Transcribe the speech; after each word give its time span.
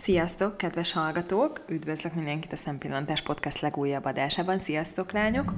Sziasztok, 0.00 0.56
kedves 0.56 0.92
hallgatók! 0.92 1.64
Üdvözlök 1.68 2.14
mindenkit 2.14 2.52
a 2.52 2.56
Szempillantás 2.56 3.22
Podcast 3.22 3.60
legújabb 3.60 4.04
adásában. 4.04 4.58
Sziasztok, 4.58 5.12
lányok! 5.12 5.52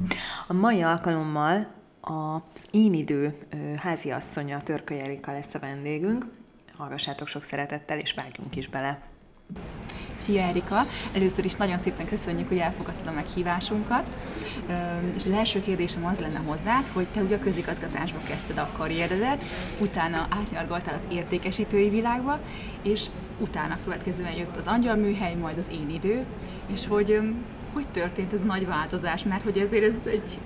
A 0.48 0.52
mai 0.52 0.82
alkalommal 0.82 1.66
az 2.00 2.66
Én 2.70 2.94
idő 2.94 3.38
háziasszonya 3.76 4.60
Törköly 4.60 5.00
Erika 5.00 5.32
lesz 5.32 5.54
a 5.54 5.58
vendégünk. 5.58 6.26
Hallgassátok 6.76 7.28
sok 7.28 7.42
szeretettel, 7.42 7.98
és 7.98 8.12
vágjunk 8.12 8.56
is 8.56 8.68
bele. 8.68 9.02
Szia 10.22 10.42
Erika! 10.42 10.86
Először 11.12 11.44
is 11.44 11.54
nagyon 11.54 11.78
szépen 11.78 12.06
köszönjük, 12.06 12.48
hogy 12.48 12.58
elfogadtad 12.58 13.06
a 13.06 13.12
meghívásunkat. 13.12 14.06
És 15.16 15.26
az 15.26 15.32
első 15.32 15.60
kérdésem 15.60 16.04
az 16.04 16.18
lenne 16.18 16.38
hozzád, 16.38 16.86
hogy 16.92 17.06
te 17.06 17.20
ugye 17.20 17.36
a 17.36 17.38
közigazgatásba 17.38 18.18
kezdted 18.26 18.58
a 18.58 18.70
karrieredet, 18.76 19.44
utána 19.80 20.26
átnyargaltál 20.30 20.94
az 20.94 21.06
értékesítői 21.12 21.88
világba, 21.88 22.38
és 22.82 23.06
utána 23.40 23.78
következően 23.84 24.34
jött 24.34 24.56
az 24.56 24.66
angyalműhely, 24.66 25.34
majd 25.34 25.58
az 25.58 25.70
én 25.70 25.90
idő, 25.90 26.24
és 26.72 26.86
hogy 26.86 27.20
hogy 27.72 27.88
történt 27.88 28.32
ez 28.32 28.40
a 28.40 28.44
nagy 28.44 28.66
változás, 28.66 29.22
mert 29.22 29.42
hogy 29.42 29.58
ezért 29.58 29.94
ez 29.94 30.06
egy 30.06 30.38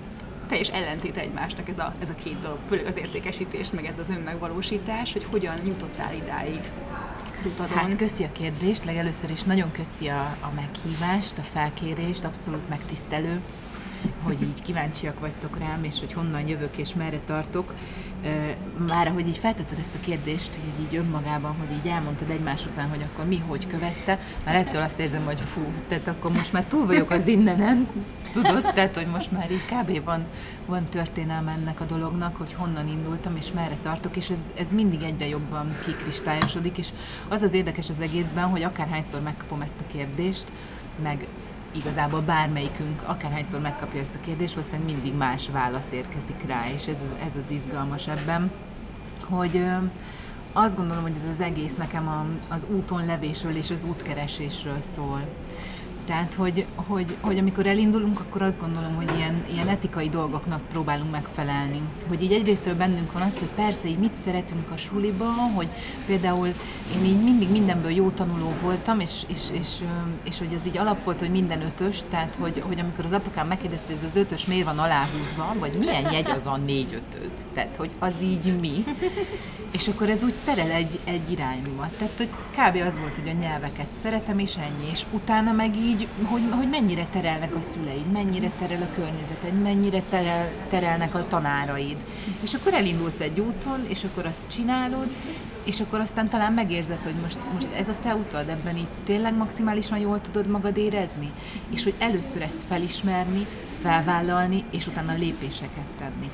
teljes 0.47 0.69
ellentét 0.69 1.17
egymásnak 1.17 1.69
ez 1.69 1.79
a, 1.79 1.93
ez 1.99 2.09
a 2.09 2.15
két 2.23 2.39
dolog, 2.39 2.57
főleg 2.67 2.85
az 2.85 2.97
értékesítés, 2.97 3.71
meg 3.71 3.85
ez 3.85 3.99
az 3.99 4.09
önmegvalósítás, 4.09 5.13
hogy 5.13 5.25
hogyan 5.31 5.65
jutottál 5.65 6.13
idáig 6.13 6.59
utadon. 7.47 7.77
Hát 7.77 7.95
köszi 7.95 8.23
a 8.23 8.31
kérdést, 8.31 8.85
legelőször 8.85 9.29
is 9.29 9.43
nagyon 9.43 9.71
köszi 9.71 10.07
a, 10.07 10.37
a 10.41 10.51
meghívást, 10.55 11.37
a 11.37 11.41
felkérést, 11.41 12.23
abszolút 12.23 12.69
megtisztelő 12.69 13.41
hogy 14.23 14.41
így 14.41 14.61
kíváncsiak 14.61 15.19
vagytok 15.19 15.57
rám, 15.57 15.83
és 15.83 15.99
hogy 15.99 16.13
honnan 16.13 16.47
jövök, 16.47 16.77
és 16.77 16.93
merre 16.93 17.19
tartok. 17.25 17.73
Már 18.89 19.07
ahogy 19.07 19.27
így 19.27 19.37
feltetted 19.37 19.79
ezt 19.79 19.95
a 19.95 20.05
kérdést, 20.05 20.59
így, 20.65 20.85
így 20.85 20.97
önmagában, 20.97 21.55
hogy 21.57 21.77
így 21.77 21.91
elmondtad 21.91 22.29
egymás 22.29 22.65
után, 22.65 22.89
hogy 22.89 23.05
akkor 23.11 23.25
mi 23.25 23.43
hogy 23.47 23.67
követte, 23.67 24.19
már 24.45 24.55
ettől 24.55 24.81
azt 24.81 24.99
érzem, 24.99 25.25
hogy 25.25 25.39
fú, 25.39 25.61
tehát 25.87 26.07
akkor 26.07 26.31
most 26.31 26.53
már 26.53 26.63
túl 26.63 26.85
vagyok 26.85 27.11
az 27.11 27.27
innenen, 27.27 27.87
tudod? 28.31 28.61
Tehát, 28.73 28.95
hogy 28.95 29.07
most 29.07 29.31
már 29.31 29.51
így 29.51 29.65
kb. 29.65 30.03
van, 30.03 30.25
van 30.65 30.85
történelme 30.85 31.51
ennek 31.51 31.81
a 31.81 31.85
dolognak, 31.85 32.35
hogy 32.35 32.53
honnan 32.53 32.87
indultam, 32.87 33.35
és 33.35 33.51
merre 33.51 33.77
tartok, 33.81 34.15
és 34.15 34.29
ez, 34.29 34.39
ez 34.57 34.73
mindig 34.73 35.01
egyre 35.01 35.27
jobban 35.27 35.73
kikristályosodik, 35.85 36.77
és 36.77 36.87
az 37.27 37.41
az 37.41 37.53
érdekes 37.53 37.89
az 37.89 37.99
egészben, 37.99 38.49
hogy 38.49 38.63
akárhányszor 38.63 39.21
megkapom 39.21 39.61
ezt 39.61 39.79
a 39.79 39.91
kérdést, 39.91 40.51
meg 41.03 41.27
igazából 41.71 42.21
bármelyikünk, 42.21 43.01
akárhányszor 43.05 43.59
megkapja 43.59 43.99
ezt 43.99 44.15
a 44.15 44.25
kérdést, 44.25 44.53
valószínűleg 44.53 44.93
mindig 44.93 45.13
más 45.13 45.49
válasz 45.49 45.91
érkezik 45.91 46.43
rá, 46.47 46.63
és 46.75 46.87
ez, 46.87 47.01
ez 47.25 47.35
az 47.35 47.51
izgalmas 47.51 48.07
ebben, 48.07 48.51
hogy 49.29 49.61
azt 50.53 50.75
gondolom, 50.75 51.03
hogy 51.03 51.15
ez 51.23 51.29
az 51.33 51.41
egész 51.41 51.75
nekem 51.75 52.37
az 52.47 52.67
úton 52.69 53.05
levésről 53.05 53.55
és 53.55 53.71
az 53.71 53.83
útkeresésről 53.83 54.81
szól. 54.81 55.21
Tehát, 56.07 56.33
hogy, 56.33 56.65
hogy, 56.75 57.17
hogy 57.21 57.37
amikor 57.37 57.65
elindulunk, 57.65 58.19
akkor 58.19 58.41
azt 58.41 58.59
gondolom, 58.59 58.95
hogy 58.95 59.11
ilyen, 59.17 59.45
ilyen 59.51 59.67
etikai 59.67 60.09
dolgoknak 60.09 60.61
próbálunk 60.71 61.11
megfelelni. 61.11 61.81
Hogy 62.07 62.23
így 62.23 62.31
egyrésztről 62.31 62.75
bennünk 62.75 63.11
van 63.11 63.21
az, 63.21 63.39
hogy 63.39 63.47
persze 63.55 63.87
így 63.87 63.97
mit 63.97 64.13
szeretünk 64.23 64.71
a 64.71 64.77
suliba, 64.77 65.25
hogy 65.55 65.67
például 66.05 66.47
én 66.95 67.05
így 67.05 67.23
mindig 67.23 67.49
mindenből 67.49 67.91
jó 67.91 68.09
tanuló 68.09 68.53
voltam, 68.61 68.99
és, 68.99 69.21
és, 69.27 69.41
és, 69.51 69.67
és 70.23 70.37
hogy 70.37 70.57
az 70.59 70.67
így 70.67 70.77
alap 70.77 71.03
volt, 71.03 71.19
hogy 71.19 71.31
minden 71.31 71.61
ötös, 71.61 71.97
tehát 72.09 72.35
hogy, 72.39 72.63
hogy 72.67 72.79
amikor 72.79 73.05
az 73.05 73.11
apukám 73.11 73.47
megkérdezte, 73.47 73.85
hogy 73.85 73.95
ez 73.95 74.09
az 74.09 74.15
ötös 74.15 74.45
miért 74.45 74.65
van 74.65 74.79
aláhúzva, 74.79 75.55
vagy 75.59 75.73
milyen 75.73 76.11
jegy 76.11 76.29
az 76.29 76.45
a 76.45 76.57
négy 76.57 76.93
ötöt, 76.93 77.47
tehát 77.53 77.75
hogy 77.75 77.91
az 77.99 78.13
így 78.21 78.59
mi, 78.59 78.83
és 79.71 79.87
akkor 79.87 80.09
ez 80.09 80.23
úgy 80.23 80.33
terel 80.45 80.71
egy, 80.71 80.99
egy 81.03 81.31
irányba. 81.31 81.89
Tehát, 81.97 82.13
hogy 82.17 82.29
kb. 82.51 82.87
az 82.87 82.99
volt, 82.99 83.15
hogy 83.15 83.29
a 83.29 83.39
nyelveket 83.39 83.87
szeretem, 84.01 84.39
és 84.39 84.55
ennyi, 84.55 84.89
és 84.91 85.05
utána 85.11 85.51
meg 85.51 85.75
így 85.75 85.96
hogy, 85.97 86.07
hogy, 86.23 86.41
hogy 86.51 86.69
mennyire 86.69 87.05
terelnek 87.11 87.55
a 87.55 87.61
szüleid, 87.61 88.11
mennyire 88.11 88.51
terel 88.59 88.81
a 88.81 88.95
környezeted, 88.95 89.61
mennyire 89.61 90.01
terel, 90.09 90.49
terelnek 90.69 91.15
a 91.15 91.27
tanáraid. 91.27 91.97
És 92.41 92.53
akkor 92.53 92.73
elindulsz 92.73 93.19
egy 93.19 93.39
úton, 93.39 93.85
és 93.87 94.03
akkor 94.03 94.25
azt 94.25 94.47
csinálod, 94.47 95.07
és 95.63 95.79
akkor 95.79 95.99
aztán 95.99 96.29
talán 96.29 96.53
megérzed, 96.53 97.03
hogy 97.03 97.15
most, 97.21 97.39
most 97.53 97.67
ez 97.77 97.87
a 97.87 97.95
te 98.01 98.15
utad, 98.15 98.49
ebben 98.49 98.77
itt 98.77 98.91
tényleg 99.03 99.35
maximálisan 99.35 99.97
jól 99.97 100.21
tudod 100.21 100.47
magad 100.47 100.77
érezni, 100.77 101.31
és 101.69 101.83
hogy 101.83 101.93
először 101.97 102.41
ezt 102.41 102.63
felismerni, 102.67 103.45
felvállalni, 103.79 104.63
és 104.71 104.87
utána 104.87 105.13
lépéseket 105.13 105.87
tenni. 105.95 106.31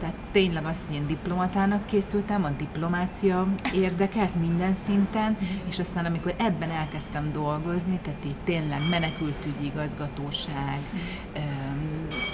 Tehát 0.00 0.14
tényleg 0.30 0.64
az, 0.64 0.86
hogy 0.86 0.94
én 0.94 1.06
diplomatának 1.06 1.86
készültem, 1.86 2.44
a 2.44 2.50
diplomácia 2.50 3.46
érdekelt 3.74 4.34
minden 4.34 4.72
szinten, 4.84 5.36
és 5.68 5.78
aztán 5.78 6.04
amikor 6.04 6.34
ebben 6.38 6.70
elkezdtem 6.70 7.32
dolgozni, 7.32 7.98
tehát 8.02 8.24
így 8.24 8.36
tényleg 8.44 8.80
menekültügyi 8.90 9.64
igazgatóság, 9.64 10.80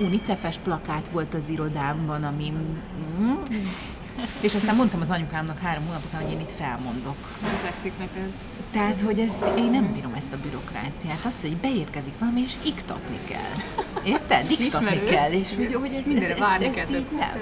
unicefes 0.01 0.59
plakát 0.59 1.09
volt 1.09 1.35
az 1.35 1.49
irodámban, 1.49 2.25
ami 2.25 2.53
mm, 3.21 3.33
és 4.41 4.55
aztán 4.55 4.77
mondtam 4.77 5.01
az 5.01 5.11
anyukámnak 5.11 5.59
három 5.59 5.87
hónap 5.87 6.05
után, 6.05 6.23
hogy 6.23 6.33
én 6.33 6.41
itt 6.41 6.51
felmondok. 6.51 7.17
Nem 7.43 7.59
tetszik 7.63 7.93
neked? 7.99 8.33
Tehát, 8.73 9.01
hogy 9.01 9.19
ezt, 9.19 9.45
én 9.59 9.71
nem 9.71 9.93
bírom 9.93 10.13
ezt 10.15 10.33
a 10.33 10.37
bürokráciát. 10.43 11.25
Az, 11.25 11.41
hogy 11.41 11.57
beérkezik 11.57 12.19
valami, 12.19 12.41
és 12.41 12.53
iktatni 12.65 13.19
kell. 13.29 13.83
Érted? 14.05 14.51
Iktatni 14.51 15.05
kell, 15.05 15.31
és 15.31 15.49
hogy, 15.57 15.75
hogy 15.75 15.93
ez, 15.93 16.07
ez, 16.07 16.23
ez, 16.23 16.61
ez, 16.61 16.77
ez 16.77 16.91
így 16.91 17.07
nem. 17.19 17.41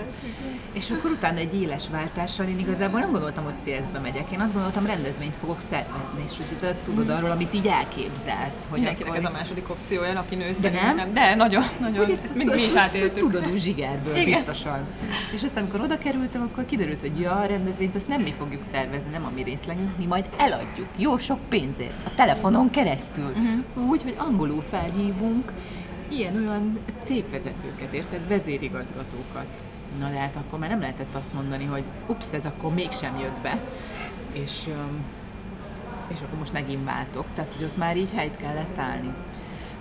És 0.72 0.90
akkor 0.90 1.10
utána 1.10 1.38
egy 1.38 1.60
éles 1.62 1.88
váltással 1.90 2.46
én 2.46 2.58
igazából 2.58 3.00
nem 3.00 3.10
gondoltam, 3.10 3.44
hogy 3.44 3.56
szélszbe 3.56 3.98
megyek. 3.98 4.30
Én 4.32 4.40
azt 4.40 4.52
gondoltam, 4.52 4.86
rendezvényt 4.86 5.36
fogok 5.36 5.60
szervezni, 5.60 6.22
és 6.24 6.36
hogy 6.36 6.74
tudod 6.84 7.06
mm. 7.06 7.16
arról, 7.16 7.30
amit 7.30 7.54
így 7.54 7.66
elképzelsz. 7.66 8.66
Hogy 8.68 8.78
Mindenkinek 8.78 9.12
akkor... 9.12 9.24
ez 9.24 9.30
a 9.30 9.32
második 9.32 9.70
opciója, 9.70 10.18
aki 10.18 10.34
nő 10.34 10.50
De 10.60 10.70
nem? 10.70 10.96
nem? 10.96 11.12
De 11.12 11.34
nagyon, 11.34 11.64
nagyon. 11.80 11.96
Hogy 11.96 12.10
ezt, 12.10 12.24
ezt, 12.24 12.36
ezt, 12.36 12.54
mi 12.54 12.62
is 12.62 12.74
átéltük. 12.74 13.18
Tudod, 13.18 13.50
úgy 13.50 13.60
zsigerből, 13.60 14.16
Igen. 14.16 14.24
biztosan. 14.24 14.86
És 15.34 15.42
aztán, 15.42 15.62
amikor 15.62 15.80
oda 15.80 15.98
kerültem, 15.98 16.42
akkor 16.42 16.66
kiderült, 16.66 17.00
hogy 17.00 17.20
ja, 17.20 17.32
a 17.32 17.46
rendezvényt 17.46 17.94
azt 17.94 18.08
nem 18.08 18.20
mi 18.20 18.32
fogjuk 18.32 18.62
szervezni, 18.64 19.10
nem 19.10 19.24
a 19.24 19.30
mi 19.34 19.42
részlegünk, 19.42 19.96
mi 19.98 20.04
majd 20.04 20.24
eladjuk. 20.36 20.88
Jó 20.96 21.18
sok 21.20 21.38
pénzért. 21.48 22.06
A 22.06 22.14
telefonon 22.14 22.70
keresztül. 22.70 23.28
Uh-huh. 23.28 23.88
Úgy, 23.88 24.02
hogy 24.02 24.14
angolul 24.18 24.62
felhívunk 24.62 25.52
ilyen-olyan 26.08 26.78
cégvezetőket, 27.00 27.92
érted? 27.92 28.28
Vezérigazgatókat. 28.28 29.60
Na 29.98 30.10
de 30.10 30.18
hát 30.18 30.36
akkor 30.36 30.58
már 30.58 30.68
nem 30.68 30.80
lehetett 30.80 31.14
azt 31.14 31.34
mondani, 31.34 31.64
hogy 31.64 31.84
ups, 32.06 32.32
ez 32.32 32.46
akkor 32.46 32.74
mégsem 32.74 33.18
jött 33.18 33.40
be, 33.40 33.60
és, 34.32 34.68
és 36.08 36.20
akkor 36.20 36.38
most 36.38 36.52
megint 36.52 36.84
váltok. 36.84 37.26
Tehát, 37.34 37.54
hogy 37.54 37.64
ott 37.64 37.76
már 37.76 37.96
így 37.96 38.12
helyt 38.14 38.36
kellett 38.36 38.78
állni. 38.78 39.14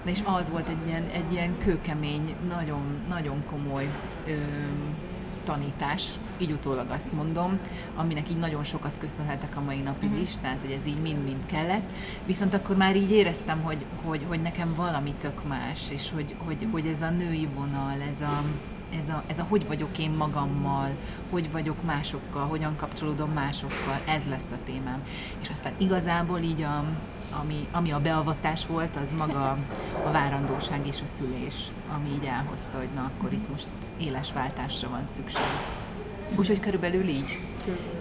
Na 0.04 0.10
és 0.10 0.20
az 0.24 0.50
volt 0.50 0.70
egy 0.70 0.88
ilyen, 0.88 1.04
egy 1.14 1.32
ilyen 1.32 1.58
kőkemény, 1.58 2.36
nagyon, 2.48 3.00
nagyon 3.10 3.44
komoly 3.50 3.90
öm, 4.28 4.96
tanítás, 5.44 6.10
így 6.38 6.52
utólag 6.52 6.90
azt 6.90 7.14
mondom, 7.14 7.60
aminek 7.96 8.30
így 8.30 8.38
nagyon 8.38 8.64
sokat 8.64 8.98
köszönhetek 8.98 9.58
a 9.58 9.62
mai 9.62 9.80
napig 9.80 10.10
uh-huh. 10.10 10.24
is, 10.24 10.38
tehát 10.42 10.58
hogy 10.62 10.72
ez 10.72 10.86
így 10.86 11.02
mind-mind 11.02 11.46
kellett. 11.46 11.90
Viszont 12.26 12.54
akkor 12.54 12.76
már 12.76 12.96
így 12.96 13.12
éreztem, 13.12 13.62
hogy, 13.62 13.86
hogy, 14.04 14.26
hogy 14.28 14.42
nekem 14.42 14.74
valami 14.76 15.14
tök 15.20 15.48
más, 15.48 15.90
és 15.90 16.12
hogy, 16.14 16.36
hogy, 16.38 16.68
hogy 16.72 16.86
ez 16.86 17.02
a 17.02 17.10
női 17.10 17.48
vonal, 17.56 18.02
ez 18.14 18.22
a, 18.22 18.44
ez 18.98 19.10
a, 19.10 19.24
ez 19.28 19.40
a 19.40 19.46
hogy 19.50 19.68
vagyok 19.68 19.98
én 19.98 20.12
magammal, 20.12 20.90
hogy 21.30 21.52
vagyok 21.52 21.84
másokkal, 21.84 22.48
hogyan 22.48 22.76
kapcsolódom 22.76 23.32
másokkal, 23.32 24.02
ez 24.08 24.26
lesz 24.26 24.52
a 24.52 24.58
témám. 24.66 25.04
És 25.42 25.50
aztán 25.50 25.74
igazából 25.78 26.40
így 26.40 26.62
a, 26.62 26.86
ami, 27.42 27.68
ami 27.72 27.92
a 27.92 28.00
beavatás 28.00 28.68
volt, 28.68 28.96
az 28.96 29.14
maga 29.18 29.58
a 30.06 30.12
várandóság 30.12 30.88
és 30.88 31.02
a 31.02 31.06
szülés, 31.06 31.54
ami 31.96 32.10
így 32.10 32.26
elhozta, 32.26 32.78
hogy 32.78 32.90
na 32.96 33.12
akkor 33.16 33.34
itt 33.34 33.50
most 33.50 33.70
éles 34.00 34.34
váltásra 34.34 34.90
van 34.90 35.06
szükség. 35.06 35.42
Úgyhogy 36.36 36.60
körülbelül 36.60 37.08
így. 37.08 37.40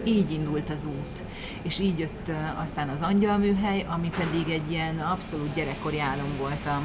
Így 0.05 0.31
indult 0.31 0.71
az 0.71 0.85
út. 0.85 1.25
És 1.63 1.79
így 1.79 1.99
jött 1.99 2.31
aztán 2.63 2.89
az 2.89 3.03
angyalműhely, 3.03 3.87
ami 3.89 4.09
pedig 4.09 4.49
egy 4.49 4.71
ilyen 4.71 4.99
abszolút 4.99 5.55
gyerekkori 5.55 6.01
álom 6.01 6.37
volt 6.39 6.67
a, 6.67 6.83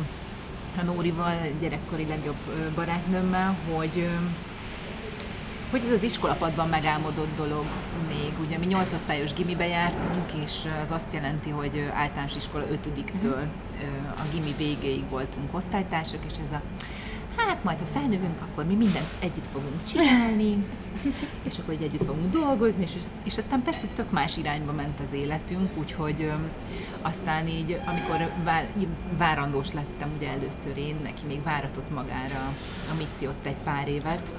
a 0.78 0.84
Nórival, 0.84 1.36
gyerekkori 1.60 2.06
legjobb 2.06 2.72
barátnőmmel, 2.76 3.56
hogy 3.72 4.08
hogy 5.74 5.82
ez 5.86 5.92
az 5.92 6.04
iskolapadban 6.04 6.70
megálmodott 6.70 7.36
dolog 7.36 7.66
még. 8.08 8.34
Ugye 8.46 8.58
mi 8.58 8.66
8 8.66 8.94
osztályos 8.94 9.34
gimibe 9.34 9.68
jártunk, 9.68 10.34
és 10.46 10.52
az 10.84 10.92
azt 10.92 11.14
jelenti, 11.14 11.50
hogy 11.50 11.90
általános 11.94 12.36
iskola 12.36 12.66
5-től 12.66 13.46
a 14.16 14.22
gimi 14.32 14.54
végéig 14.58 15.10
voltunk 15.10 15.56
osztálytársak, 15.56 16.20
és 16.26 16.32
ez 16.46 16.52
a 16.52 16.62
hát 17.38 17.64
majd 17.64 17.80
ha 17.80 17.86
felnövünk, 17.86 18.42
akkor 18.42 18.66
mi 18.66 18.74
mindent 18.74 19.08
együtt 19.20 19.48
fogunk 19.52 19.86
csinálni, 19.88 20.66
és 21.48 21.58
akkor 21.58 21.74
így 21.74 21.82
együtt 21.82 22.06
fogunk 22.06 22.32
dolgozni, 22.32 22.84
és, 22.84 22.92
és 23.24 23.38
aztán 23.38 23.62
persze 23.62 23.88
tök 23.94 24.12
más 24.12 24.38
irányba 24.38 24.72
ment 24.72 25.00
az 25.00 25.14
életünk, 25.14 25.78
úgyhogy 25.78 26.22
ö, 26.22 26.34
aztán 27.02 27.48
így, 27.48 27.80
amikor 27.86 28.32
vár, 28.44 28.70
várandós 29.18 29.72
lettem 29.72 30.12
ugye 30.18 30.30
először 30.30 30.78
én, 30.78 30.96
neki 31.04 31.26
még 31.28 31.44
váratott 31.44 31.94
magára 31.94 32.54
a 32.92 32.96
Mici 32.98 33.28
ott 33.28 33.46
egy 33.46 33.62
pár 33.64 33.88
évet, 33.88 34.34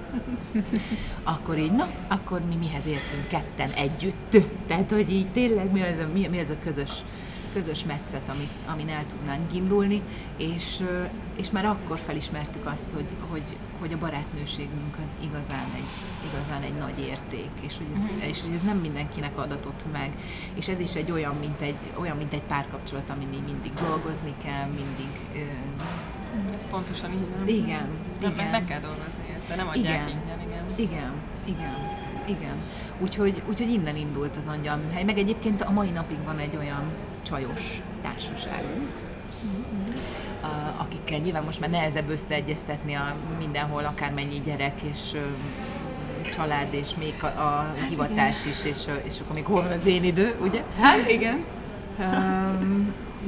akkor 1.34 1.58
így, 1.58 1.72
na, 1.72 1.88
akkor 2.08 2.40
mi 2.40 2.54
mihez 2.54 2.86
értünk 2.86 3.28
ketten 3.28 3.70
együtt. 3.70 4.36
Tehát, 4.66 4.90
hogy 4.90 5.10
így 5.10 5.30
tényleg 5.30 5.72
mi 5.72 5.82
az 5.82 5.98
a, 5.98 6.12
mi, 6.12 6.26
mi 6.26 6.38
az 6.38 6.50
a 6.50 6.58
közös 6.62 6.90
közös 7.54 7.84
metszet, 7.84 8.28
amit, 8.28 8.50
amin 8.66 8.88
el 8.88 9.06
tudnánk 9.06 9.54
indulni, 9.54 10.02
és, 10.36 10.82
és 11.36 11.50
már 11.50 11.64
akkor 11.64 11.98
felismertük 11.98 12.66
azt, 12.66 12.90
hogy, 12.90 13.06
hogy, 13.30 13.56
hogy 13.80 13.92
a 13.92 13.98
barátnőségünk 13.98 14.96
az 15.02 15.10
igazán 15.22 15.68
egy, 15.76 15.88
igazán 16.32 16.62
egy 16.62 16.74
nagy 16.74 16.98
érték, 16.98 17.50
és 17.60 17.76
hogy, 17.76 17.86
ez, 17.94 18.28
és 18.28 18.42
hogy 18.42 18.54
ez 18.54 18.62
nem 18.62 18.78
mindenkinek 18.78 19.38
adatott 19.38 19.82
meg, 19.92 20.10
és 20.54 20.68
ez 20.68 20.80
is 20.80 20.94
egy 20.94 21.10
olyan, 21.10 21.34
mint 21.40 21.60
egy, 21.60 21.78
olyan, 21.94 22.16
mint 22.16 22.32
egy 22.32 22.42
párkapcsolat, 22.42 23.10
amin 23.10 23.28
mindig 23.28 23.72
dolgozni 23.74 24.34
kell, 24.44 24.66
mindig... 24.66 25.10
Ez 26.50 26.66
pontosan 26.70 27.12
így 27.12 27.28
van. 27.36 27.48
Igen, 27.48 27.88
de 28.20 28.28
igen. 28.28 28.50
Meg 28.50 28.64
kell 28.64 28.80
dolgozni 28.80 29.24
érte, 29.30 29.54
nem 29.56 29.68
adják 29.68 29.84
igen, 29.84 30.08
ingyen, 30.08 30.40
igen. 30.40 30.64
Igen, 30.76 31.12
igen, 31.44 31.74
igen. 32.26 32.56
Úgyhogy, 33.00 33.42
úgyhogy 33.48 33.70
innen 33.70 33.96
indult 33.96 34.36
az 34.36 34.46
angyalműhely, 34.46 35.04
meg 35.04 35.18
egyébként 35.18 35.62
a 35.62 35.70
mai 35.70 35.90
napig 35.90 36.24
van 36.24 36.38
egy 36.38 36.56
olyan 36.56 36.82
csajos 37.24 37.82
társaságunk, 38.02 38.90
akikkel 40.78 41.18
nyilván 41.18 41.44
most 41.44 41.60
már 41.60 41.70
nehezebb 41.70 42.08
összeegyeztetni 42.08 42.94
a 42.94 43.14
mindenhol 43.38 43.84
akármennyi 43.84 44.40
gyerek 44.44 44.82
és 44.82 45.16
család, 46.34 46.68
és 46.70 46.94
még 46.98 47.14
a, 47.20 47.26
a 47.26 47.74
hivatás 47.88 48.46
is, 48.46 48.64
és, 48.64 48.86
és 49.04 49.20
akkor 49.20 49.34
még 49.34 49.44
hol 49.44 49.62
van 49.62 49.70
az 49.70 49.86
én 49.86 50.04
idő, 50.04 50.36
ugye? 50.42 50.62
Hát 50.80 51.08
igen. 51.08 51.44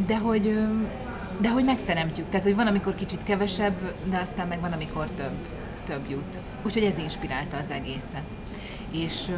De 0.07 0.19
hogy, 0.19 0.59
de 1.41 1.51
hogy 1.51 1.65
megteremtjük, 1.65 2.29
tehát 2.29 2.45
hogy 2.45 2.55
van, 2.55 2.67
amikor 2.67 2.95
kicsit 2.95 3.23
kevesebb, 3.25 3.95
de 4.05 4.19
aztán 4.19 4.49
meg 4.49 4.61
van, 4.61 4.73
amikor 4.73 5.11
több, 5.11 5.37
több 5.85 6.11
jut. 6.11 6.41
Úgyhogy 6.63 6.83
ez 6.83 6.99
inspirálta 6.99 7.57
az 7.57 7.71
egészet. 7.71 8.27
És, 8.91 9.31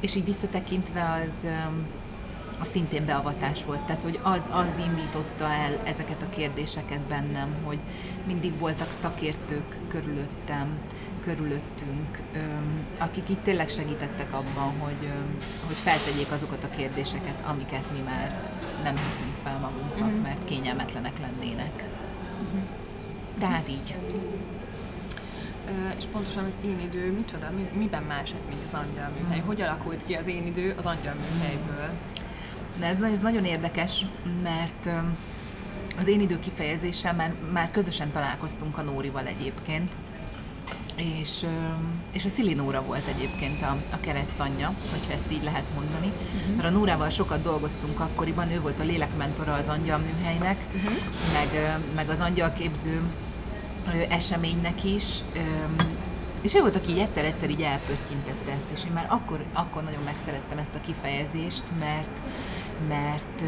és 0.00 0.14
így 0.14 0.24
visszatekintve 0.24 1.22
az, 1.24 1.46
az 2.60 2.68
szintén 2.68 3.04
beavatás 3.04 3.64
volt. 3.64 3.80
Tehát, 3.80 4.02
hogy 4.02 4.18
az, 4.22 4.50
az 4.52 4.78
indította 4.78 5.44
el 5.44 5.80
ezeket 5.84 6.22
a 6.22 6.28
kérdéseket 6.28 7.00
bennem, 7.00 7.54
hogy 7.64 7.78
mindig 8.26 8.58
voltak 8.58 8.90
szakértők 8.90 9.76
körülöttem, 9.88 10.78
körülöttünk, 11.24 12.20
akik 12.98 13.28
itt 13.28 13.42
tényleg 13.42 13.68
segítettek 13.68 14.32
abban, 14.32 14.78
hogy, 14.78 15.08
hogy 15.66 15.76
feltegyék 15.76 16.32
azokat 16.32 16.64
a 16.64 16.76
kérdéseket, 16.76 17.44
amiket 17.46 17.84
mi 17.92 18.00
már 18.04 18.50
nem 18.82 18.96
hiszünk 18.96 19.34
fel 19.42 19.58
magunknak, 19.58 20.08
uh-huh. 20.08 20.22
mert 20.22 20.44
kényelmetlenek 20.44 21.18
lennének. 21.18 21.84
Tehát 23.38 23.68
így. 23.68 23.96
És 25.98 26.04
pontosan 26.12 26.44
az 26.44 26.64
én 26.64 26.80
idő 26.80 27.12
micsoda, 27.12 27.50
mi, 27.50 27.78
miben 27.78 28.02
más 28.02 28.32
ez, 28.38 28.46
mint 28.46 28.60
az 28.66 28.74
angyalműhely? 28.74 29.38
Uh-huh. 29.38 29.46
Hogy 29.46 29.60
alakult 29.60 30.04
ki 30.06 30.14
az 30.14 30.26
én 30.26 30.46
idő 30.46 30.74
az 30.76 30.86
angyalműhelyből? 30.86 31.88
Na 32.80 32.86
ez, 32.86 33.00
ez 33.00 33.18
nagyon 33.18 33.44
érdekes, 33.44 34.04
mert 34.42 34.88
az 35.98 36.06
én 36.06 36.20
idő 36.20 36.38
kifejezéssel 36.38 37.14
már, 37.14 37.34
már 37.52 37.70
közösen 37.70 38.10
találkoztunk 38.10 38.78
a 38.78 38.82
Nórival 38.82 39.26
egyébként, 39.26 39.92
és, 40.96 41.46
és 42.12 42.24
a 42.24 42.28
Szili 42.28 42.54
Nóra 42.54 42.82
volt 42.82 43.06
egyébként 43.06 43.62
a, 43.62 43.76
a 43.90 44.00
keresztanyja, 44.00 44.74
hogyha 44.90 45.12
ezt 45.12 45.32
így 45.32 45.42
lehet 45.42 45.64
mondani. 45.74 46.06
Uh-huh. 46.06 46.56
Mert 46.56 46.68
a 46.68 46.70
Nórával 46.70 47.10
sokat 47.10 47.42
dolgoztunk 47.42 48.00
akkoriban, 48.00 48.50
ő 48.50 48.60
volt 48.60 48.80
a 48.80 48.84
lélekmentora 48.84 49.52
az 49.52 49.68
angyalműhelynek, 49.68 50.56
uh-huh. 50.74 50.92
meg, 51.32 51.80
meg 51.94 52.08
az 52.08 52.20
angyalképző 52.20 53.02
eseménynek 54.08 54.84
is, 54.84 55.04
és 56.40 56.54
ő 56.54 56.60
volt, 56.60 56.76
aki 56.76 56.90
így 56.90 56.98
egyszer-egyszer 56.98 57.50
így 57.50 57.62
elpöttyintette 57.62 58.52
ezt, 58.52 58.70
és 58.72 58.84
én 58.84 58.92
már 58.92 59.06
akkor, 59.08 59.44
akkor 59.52 59.82
nagyon 59.82 60.02
megszerettem 60.04 60.58
ezt 60.58 60.74
a 60.74 60.80
kifejezést, 60.80 61.64
mert, 61.78 62.20
mert, 62.88 63.40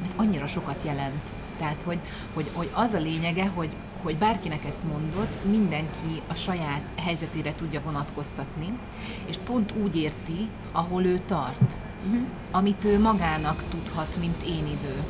mert 0.00 0.12
annyira 0.16 0.46
sokat 0.46 0.82
jelent. 0.84 1.32
Tehát, 1.58 1.82
hogy, 1.82 1.98
hogy, 2.34 2.50
hogy 2.52 2.70
az 2.72 2.92
a 2.92 2.98
lényege, 2.98 3.46
hogy, 3.54 3.68
hogy 4.02 4.16
bárkinek 4.16 4.64
ezt 4.64 4.84
mondod, 4.92 5.28
mindenki 5.50 6.22
a 6.28 6.34
saját 6.34 6.92
helyzetére 6.96 7.54
tudja 7.54 7.80
vonatkoztatni, 7.84 8.78
és 9.26 9.36
pont 9.44 9.74
úgy 9.82 9.96
érti, 9.96 10.48
ahol 10.72 11.04
ő 11.04 11.20
tart, 11.26 11.80
uh-huh. 12.06 12.26
amit 12.50 12.84
ő 12.84 13.00
magának 13.00 13.62
tudhat, 13.70 14.16
mint 14.20 14.42
én 14.42 14.66
idő. 14.66 15.02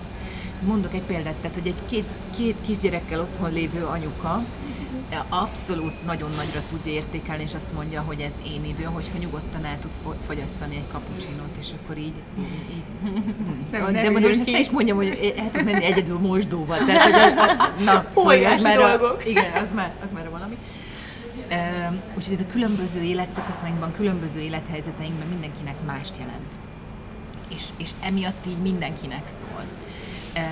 Mondok 0.67 0.95
egy 0.95 1.03
példát, 1.03 1.35
tehát, 1.35 1.57
hogy 1.57 1.67
egy 1.67 1.87
két, 1.89 2.07
két 2.37 2.61
kisgyerekkel 2.63 3.21
otthon 3.21 3.53
lévő 3.53 3.85
anyuka 3.85 4.45
abszolút 5.29 6.05
nagyon 6.07 6.31
nagyra 6.37 6.63
tudja 6.69 6.93
értékelni, 6.93 7.43
és 7.43 7.55
azt 7.55 7.73
mondja, 7.75 8.01
hogy 8.01 8.21
ez 8.21 8.33
én 8.47 8.65
idő, 8.65 8.83
hogyha 8.83 9.19
nyugodtan 9.19 9.65
el 9.65 9.79
tud 9.79 9.91
fogyasztani 10.27 10.77
egy 10.77 10.89
kapucsinót, 10.93 11.57
és 11.59 11.67
akkor 11.83 11.99
így... 11.99 12.15
így, 12.71 12.83
nem, 13.71 13.93
de 13.93 14.03
mondom, 14.03 14.23
most 14.23 14.41
ezt 14.41 14.51
ne 14.51 14.59
is 14.59 14.71
mondjam, 14.71 14.97
hogy 14.97 15.35
el 15.37 15.51
tud 15.51 15.65
menni 15.65 15.85
egyedül 15.85 16.19
mosdóba. 16.19 16.77
Tehát, 16.85 17.03
hogy 17.03 17.39
az, 17.39 17.85
na, 17.85 18.05
szóval 18.15 18.45
az 18.45 18.63
már 18.63 18.79
a, 18.79 19.17
igen, 19.27 19.53
az 19.63 19.73
már, 19.73 19.93
az 20.05 20.13
már 20.13 20.31
valami. 20.31 20.57
Uh, 21.51 22.17
úgyhogy 22.17 22.33
ez 22.33 22.41
a 22.41 22.53
különböző 22.53 23.03
életszakaszainkban, 23.03 23.93
különböző 23.93 24.41
élethelyzeteinkben 24.41 25.29
mindenkinek 25.29 25.77
mást 25.87 26.17
jelent. 26.19 26.55
És, 27.49 27.63
és 27.77 27.91
emiatt 28.03 28.47
így 28.47 28.59
mindenkinek 28.59 29.23
szól. 29.27 29.65
Uh, 30.37 30.43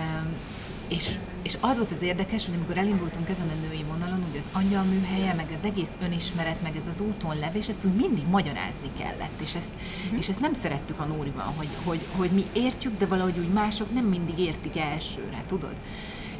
és, 0.88 1.08
és 1.42 1.56
az 1.60 1.76
volt 1.76 1.90
az 1.90 2.02
érdekes, 2.02 2.44
hogy 2.46 2.54
amikor 2.54 2.78
elindultunk 2.78 3.28
ezen 3.28 3.48
a 3.48 3.66
női 3.66 3.84
vonalon, 3.88 4.24
hogy 4.30 4.38
az 4.38 4.48
angyal 4.52 4.82
műhelye, 4.82 5.34
meg 5.34 5.46
az 5.52 5.64
egész 5.64 5.98
önismeret, 6.02 6.62
meg 6.62 6.76
ez 6.76 6.86
az 6.86 7.00
úton 7.00 7.38
levés, 7.38 7.68
ezt 7.68 7.84
úgy 7.84 7.94
mindig 7.94 8.26
magyarázni 8.30 8.90
kellett. 8.98 9.40
És 9.42 9.54
ezt, 9.54 9.70
uh-huh. 10.04 10.18
és 10.18 10.28
ezt 10.28 10.40
nem 10.40 10.52
szerettük 10.52 11.00
a 11.00 11.04
Nórival, 11.04 11.52
hogy, 11.56 11.68
hogy, 11.84 12.00
hogy 12.16 12.30
mi 12.30 12.44
értjük, 12.52 12.98
de 12.98 13.06
valahogy 13.06 13.38
úgy 13.38 13.52
mások 13.52 13.94
nem 13.94 14.04
mindig 14.04 14.38
értik 14.38 14.76
elsőre, 14.76 15.42
tudod? 15.46 15.74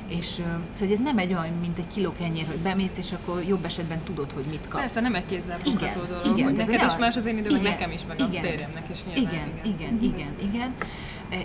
És 0.09 0.27
szóval 0.71 0.95
ez 0.95 1.00
nem 1.05 1.19
egy 1.19 1.35
olyan, 1.35 1.53
mint 1.61 1.79
egy 1.79 1.89
kiló 1.95 2.12
kenyér, 2.12 2.47
hogy 2.47 2.59
bemész, 2.59 2.99
és 2.99 3.12
akkor 3.12 3.45
jobb 3.45 3.65
esetben 3.65 3.99
tudod, 3.99 4.33
hogy 4.33 4.45
mit 4.45 4.69
kapsz. 4.69 4.81
Persze, 4.81 5.00
nem 5.00 5.15
egy 5.15 5.27
kézzel 5.27 5.59
fogható 5.59 6.00
dolog, 6.00 6.39
igen, 6.39 6.53
neked 6.53 6.83
is 6.87 6.97
más 6.99 7.17
az 7.17 7.27
én 7.27 7.39
időm, 7.39 7.62
nekem 7.62 7.91
is, 7.91 8.00
meg 8.09 8.21
igen, 8.21 8.45
a 8.45 8.47
férjemnek 8.47 8.89
is 8.93 8.99
nyilván. 9.05 9.35
Igen, 9.35 9.49
igen, 9.65 9.99
igen, 10.03 10.35
igen. 10.39 10.53
igen. 10.53 10.75
E, 10.79 10.87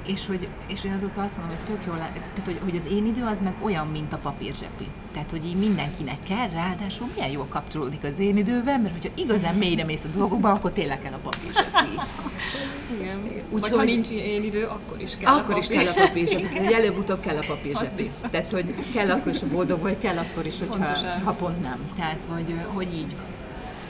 és 0.05 0.25
hogy, 0.25 0.47
és 0.67 0.81
hogy 0.81 0.91
azóta 0.91 1.21
azt 1.21 1.37
mondom, 1.37 1.57
hogy 1.57 1.75
tök 1.75 1.85
jól, 1.85 1.97
tehát 1.97 2.41
hogy, 2.45 2.59
hogy 2.63 2.75
az 2.75 2.91
én 2.91 3.05
idő 3.05 3.23
az 3.23 3.41
meg 3.41 3.53
olyan, 3.61 3.87
mint 3.87 4.13
a 4.13 4.17
papírzsepi. 4.17 4.87
Tehát, 5.13 5.31
hogy 5.31 5.45
így 5.45 5.55
mindenkinek 5.55 6.17
kell, 6.23 6.49
ráadásul 6.49 7.07
milyen 7.15 7.31
jól 7.31 7.45
kapcsolódik 7.49 8.03
az 8.03 8.19
én 8.19 8.37
idővel, 8.37 8.79
mert 8.79 8.93
hogyha 8.93 9.09
igazán 9.15 9.55
mélyre 9.55 9.83
mész 9.83 10.03
a 10.03 10.17
dolgokba, 10.17 10.51
akkor 10.51 10.71
tényleg 10.71 11.01
kell 11.01 11.13
a 11.13 11.19
papírzsepi 11.29 11.93
is. 11.95 12.03
Igen. 12.99 13.23
Úgy, 13.49 13.61
Vagy 13.61 13.69
hogy, 13.69 13.79
ha 13.79 13.83
nincs 13.83 14.09
én 14.09 14.43
idő, 14.43 14.63
akkor 14.65 15.01
is 15.01 15.17
kell 15.17 15.33
akkor 15.33 15.53
a 15.53 15.57
is 15.57 15.67
kell 15.67 15.87
a 15.87 15.93
papírzsepi. 15.93 16.73
Előbb-utóbb 16.73 17.19
kell 17.19 17.37
a 17.37 17.43
papírzsepi. 17.47 18.09
Tehát, 18.31 18.51
hogy 18.51 18.75
kell 18.93 19.09
akkor 19.09 19.31
is 19.31 19.41
a 19.41 19.47
boldog, 19.47 19.81
vagy 19.81 19.97
kell 19.99 20.17
akkor 20.17 20.45
is, 20.45 20.59
hogyha, 20.59 21.07
ha 21.23 21.31
pont 21.31 21.61
nem. 21.61 21.79
Tehát, 21.95 22.27
hogy, 22.29 22.55
hogy 22.73 22.93
így 22.93 23.15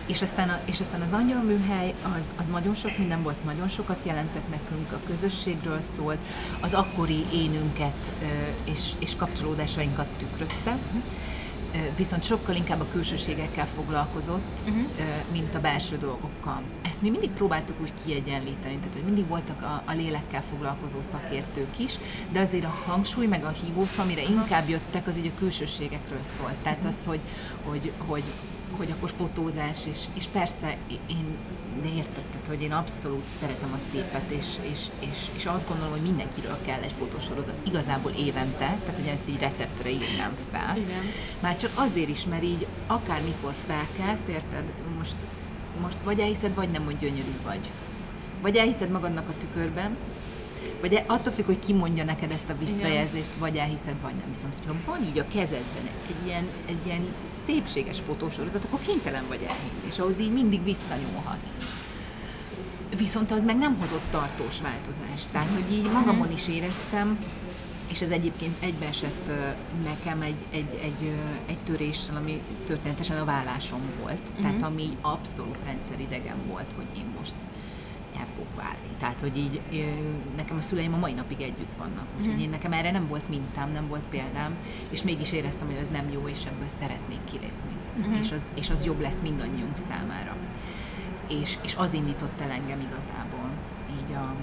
és 0.06 0.22
aztán, 0.22 0.50
a, 0.50 0.60
és 0.66 0.80
aztán 0.80 1.02
az 1.02 1.14
angyalműhely 1.14 1.94
az, 2.18 2.32
az 2.40 2.48
nagyon 2.48 2.76
sok 2.76 2.98
minden 2.98 3.24
volt, 3.24 3.44
nagyon 3.44 3.68
sokat 3.68 4.04
jelentett 4.06 4.50
nekünk, 4.50 4.92
a 4.92 5.00
közösségről 5.08 5.82
szólt, 5.82 6.20
az 6.60 6.74
akkori 6.74 7.26
énünket 7.34 8.12
és, 8.64 8.90
és 9.00 9.16
kapcsolódásainkat 9.16 10.08
tükrözte, 10.18 10.78
viszont 11.96 12.24
sokkal 12.24 12.56
inkább 12.56 12.82
a 12.82 12.86
külsőségekkel 12.92 13.68
foglalkozott, 13.76 14.60
uh-huh. 14.68 14.84
mint 15.32 15.56
a 15.56 15.60
belső 15.60 15.98
dolgokkal. 15.98 16.62
Ezt 16.82 17.02
mi 17.02 17.10
mindig 17.10 17.30
próbáltuk 17.30 17.82
úgy 17.82 17.94
kiegyenlíteni, 18.06 18.78
tehát 18.78 18.94
hogy 18.94 19.04
mindig 19.04 19.28
voltak 19.28 19.62
a, 19.62 19.84
a 19.86 19.94
lélekkel 19.94 20.44
foglalkozó 20.50 21.02
szakértők 21.02 21.80
is, 21.80 21.94
de 22.32 22.40
azért 22.40 22.66
a 22.66 22.76
hangsúly 22.86 23.26
meg 23.26 23.44
a 23.44 23.54
hívósz, 23.64 23.98
amire 23.98 24.22
inkább 24.22 24.70
jöttek, 24.70 25.08
az 25.08 25.18
így 25.18 25.32
a 25.36 25.40
külsőségekről 25.40 26.24
szólt. 26.38 26.56
Tehát 26.64 26.78
uh-huh. 26.78 26.94
az, 27.00 27.06
hogy, 27.06 27.20
hogy, 27.64 27.92
hogy 28.06 28.24
hogy 28.78 28.92
akkor 28.92 29.12
fotózás, 29.18 29.78
és, 29.90 30.00
és 30.14 30.26
persze 30.26 30.78
én, 31.08 31.38
de 31.82 31.90
tehát, 31.90 32.48
hogy 32.48 32.62
én 32.62 32.72
abszolút 32.72 33.24
szeretem 33.40 33.72
a 33.74 33.78
szépet, 33.92 34.30
és, 34.30 34.46
és, 34.72 34.80
és, 35.00 35.18
és 35.36 35.46
azt 35.46 35.68
gondolom, 35.68 35.92
hogy 35.92 36.02
mindenkiről 36.02 36.58
kell 36.66 36.82
egy 36.82 36.94
fotósorozat, 37.00 37.54
igazából 37.68 38.12
évente, 38.12 38.78
tehát 38.86 38.96
hogy 38.96 39.08
ezt 39.08 39.30
így 39.30 39.40
receptre 39.40 39.90
írnám 39.90 40.36
fel. 40.52 40.78
Igen. 40.78 41.04
Már 41.40 41.58
csak 41.58 41.72
azért 41.76 42.10
is, 42.10 42.26
mert 42.26 42.44
így 42.44 42.68
akármikor 42.88 43.54
felkelsz, 43.68 44.28
érted, 44.28 44.64
most, 44.98 45.16
most 45.82 45.98
vagy 46.04 46.20
elhiszed, 46.20 46.56
vagy 46.56 46.70
nem, 46.70 46.86
hogy 46.86 46.98
gyönyörű 46.98 47.36
vagy. 47.44 47.70
Vagy 48.42 48.56
elhiszed 48.56 48.90
magadnak 48.90 49.30
a 49.30 49.38
tükörben, 49.38 49.98
vagy 50.82 50.94
e- 50.94 51.04
attól 51.08 51.34
függ, 51.34 51.46
hogy 51.46 51.60
ki 51.60 51.74
mondja 51.74 52.04
neked 52.04 52.32
ezt 52.32 52.50
a 52.50 52.58
visszajelzést, 52.60 53.28
Igen. 53.28 53.40
vagy 53.40 53.58
elhiszed, 53.58 53.96
vagy 54.02 54.16
nem. 54.16 54.30
Viszont, 54.30 54.56
hogyha 54.56 54.76
van 54.86 55.04
így 55.06 55.20
a 55.20 55.28
kezedben 55.28 55.88
egy 56.08 56.28
ilyen, 56.28 56.48
egy 56.66 56.86
ilyen 56.86 57.14
szépséges 57.46 58.00
fotósorozat, 58.00 58.64
akkor 58.64 58.80
kénytelen 58.86 59.24
vagy 59.28 59.42
elhinni, 59.42 59.88
és 59.90 60.00
ahhoz 60.00 60.20
így 60.20 60.34
mindig 60.34 60.64
visszanyúlhatsz. 60.64 61.58
Viszont 62.98 63.32
az 63.32 63.44
meg 63.44 63.58
nem 63.58 63.78
hozott 63.80 64.12
tartós 64.12 64.62
változást. 64.62 65.30
Tehát, 65.32 65.54
hogy 65.54 65.72
így 65.72 65.92
magamon 65.92 66.32
is 66.32 66.48
éreztem, 66.48 67.18
és 67.88 68.02
ez 68.02 68.10
egyébként 68.10 68.56
egybeesett 68.60 69.32
nekem 69.84 70.22
egy, 70.22 70.46
egy, 70.52 70.80
egy, 70.82 71.12
egy 71.46 71.58
töréssel, 71.64 72.16
ami 72.16 72.42
történetesen 72.66 73.18
a 73.18 73.26
vállásom 73.26 73.82
volt. 74.02 74.20
Uh-huh. 74.30 74.42
Tehát 74.42 74.64
ami 74.64 74.98
abszolút 75.02 75.58
rendszeridegen 75.66 76.38
volt, 76.48 76.74
hogy 76.76 76.98
én 76.98 77.06
most 77.20 77.36
el 78.20 78.26
fog 78.36 78.46
válni. 78.56 78.88
Tehát, 79.00 79.20
hogy 79.20 79.38
így 79.38 79.62
nekem 80.36 80.58
a 80.58 80.62
szüleim 80.62 80.94
a 80.94 80.98
mai 80.98 81.14
napig 81.14 81.42
együtt 81.42 81.74
vannak, 81.74 82.06
úgyhogy 82.20 82.42
én 82.42 82.50
nekem 82.50 82.74
erre 82.74 82.92
nem 82.92 83.08
volt 83.08 83.30
mintám, 83.30 83.72
nem 83.72 83.88
volt 83.88 84.04
példám, 84.10 84.56
és 84.90 85.04
mégis 85.04 85.32
éreztem, 85.32 85.68
hogy 85.68 85.76
ez 85.76 85.90
nem 85.90 86.10
jó, 86.12 86.28
és 86.28 86.46
ebből 86.46 86.68
szeretnék 86.68 87.24
kilépni. 87.24 87.72
Uh-huh. 88.00 88.20
És, 88.20 88.32
az, 88.32 88.52
és 88.56 88.70
az 88.70 88.86
jobb 88.86 89.02
lesz 89.02 89.20
mindannyiunk 89.20 89.78
számára. 89.78 90.36
És, 91.28 91.58
és 91.64 91.76
az 91.76 91.94
indított 91.94 92.42
el 92.42 92.52
engem 92.52 92.80
igazából, 92.80 93.50
így 93.92 94.16
a, 94.16 94.36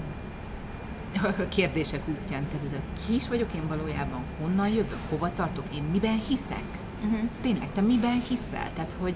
a 1.41 1.47
kérdések 1.49 2.07
útján. 2.07 2.47
Tehát 2.47 2.65
ez 2.65 2.73
a 2.73 3.05
ki 3.05 3.13
is 3.13 3.27
vagyok 3.27 3.53
én 3.55 3.67
valójában, 3.67 4.23
honnan 4.39 4.67
jövök, 4.67 4.99
hova 5.09 5.33
tartok, 5.33 5.65
én 5.75 5.83
miben 5.83 6.21
hiszek? 6.27 6.63
Uh-huh. 7.03 7.19
Tényleg, 7.41 7.71
te 7.71 7.81
miben 7.81 8.21
hiszel? 8.27 8.73
Tehát, 8.73 8.95
hogy, 8.99 9.15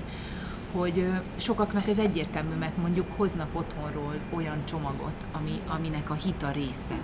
hogy 0.77 1.08
sokaknak 1.36 1.88
ez 1.88 1.98
egyértelmű, 1.98 2.55
mert 2.55 2.77
mondjuk 2.77 3.08
hoznak 3.17 3.48
otthonról 3.53 4.15
olyan 4.34 4.65
csomagot, 4.65 5.25
ami, 5.32 5.60
aminek 5.67 6.10
a 6.10 6.13
hita 6.13 6.51
része 6.51 6.98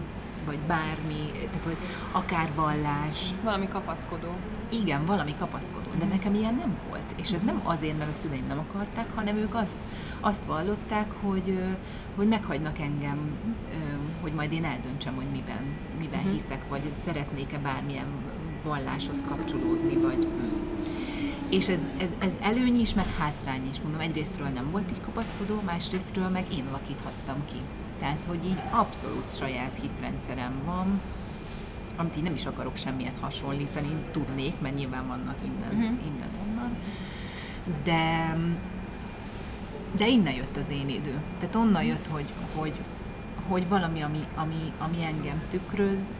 vagy 0.45 0.59
bármi, 0.67 1.31
tehát 1.33 1.63
hogy 1.63 1.77
akár 2.11 2.49
vallás. 2.55 3.33
Valami 3.43 3.67
kapaszkodó. 3.67 4.29
Igen, 4.69 5.05
valami 5.05 5.35
kapaszkodó, 5.39 5.89
de 5.99 6.05
nekem 6.05 6.33
ilyen 6.33 6.55
nem 6.55 6.73
volt. 6.89 7.13
És 7.15 7.31
ez 7.31 7.41
nem 7.41 7.61
azért, 7.63 7.97
mert 7.97 8.09
a 8.09 8.13
szüleim 8.13 8.45
nem 8.47 8.59
akarták, 8.59 9.05
hanem 9.15 9.35
ők 9.35 9.55
azt, 9.55 9.79
azt 10.19 10.45
vallották, 10.45 11.11
hogy, 11.21 11.59
hogy 12.15 12.27
meghagynak 12.27 12.79
engem, 12.79 13.37
hogy 14.21 14.33
majd 14.33 14.51
én 14.51 14.65
eldöntsem, 14.65 15.15
hogy 15.15 15.29
miben, 15.31 15.63
miben 15.99 16.19
uh-huh. 16.19 16.33
hiszek, 16.33 16.69
vagy 16.69 16.93
szeretnék-e 16.93 17.57
bármilyen 17.57 18.07
valláshoz 18.63 19.23
kapcsolódni, 19.27 19.95
vagy 19.95 20.27
és 21.51 21.67
ez, 21.67 21.81
ez, 21.97 22.09
ez 22.19 22.37
előny 22.41 22.79
is, 22.79 22.93
meg 22.93 23.05
hátrány 23.19 23.67
is. 23.69 23.81
Mondom, 23.81 24.01
egyrésztről 24.01 24.47
nem 24.47 24.71
volt 24.71 24.91
így 24.91 25.01
kapaszkodó, 25.01 25.61
másrésztről 25.65 26.29
meg 26.29 26.45
én 26.53 26.65
alakíthattam 26.69 27.45
ki. 27.51 27.57
Tehát, 27.99 28.25
hogy 28.25 28.45
így 28.45 28.61
abszolút 28.69 29.35
saját 29.35 29.79
hitrendszerem 29.81 30.61
van, 30.65 31.01
amit 31.95 32.17
így 32.17 32.23
nem 32.23 32.33
is 32.33 32.45
akarok 32.45 32.75
semmihez 32.75 33.19
hasonlítani, 33.19 33.89
tudnék, 34.11 34.53
mert 34.61 34.75
nyilván 34.75 35.07
vannak 35.07 35.35
innen, 35.43 35.69
uh-huh. 35.69 36.05
innen 36.05 36.29
onnan. 36.47 36.77
De, 37.83 38.37
de 39.97 40.07
innen 40.07 40.33
jött 40.33 40.57
az 40.57 40.69
én 40.69 40.89
idő. 40.89 41.21
Tehát 41.39 41.55
onnan 41.55 41.83
jött, 41.83 42.07
hogy, 42.07 42.25
hogy, 42.55 42.73
hogy 43.47 43.67
valami, 43.67 44.01
ami, 44.01 44.27
ami, 44.35 44.73
ami 44.79 45.03
engem 45.03 45.41
tükröz, 45.49 46.13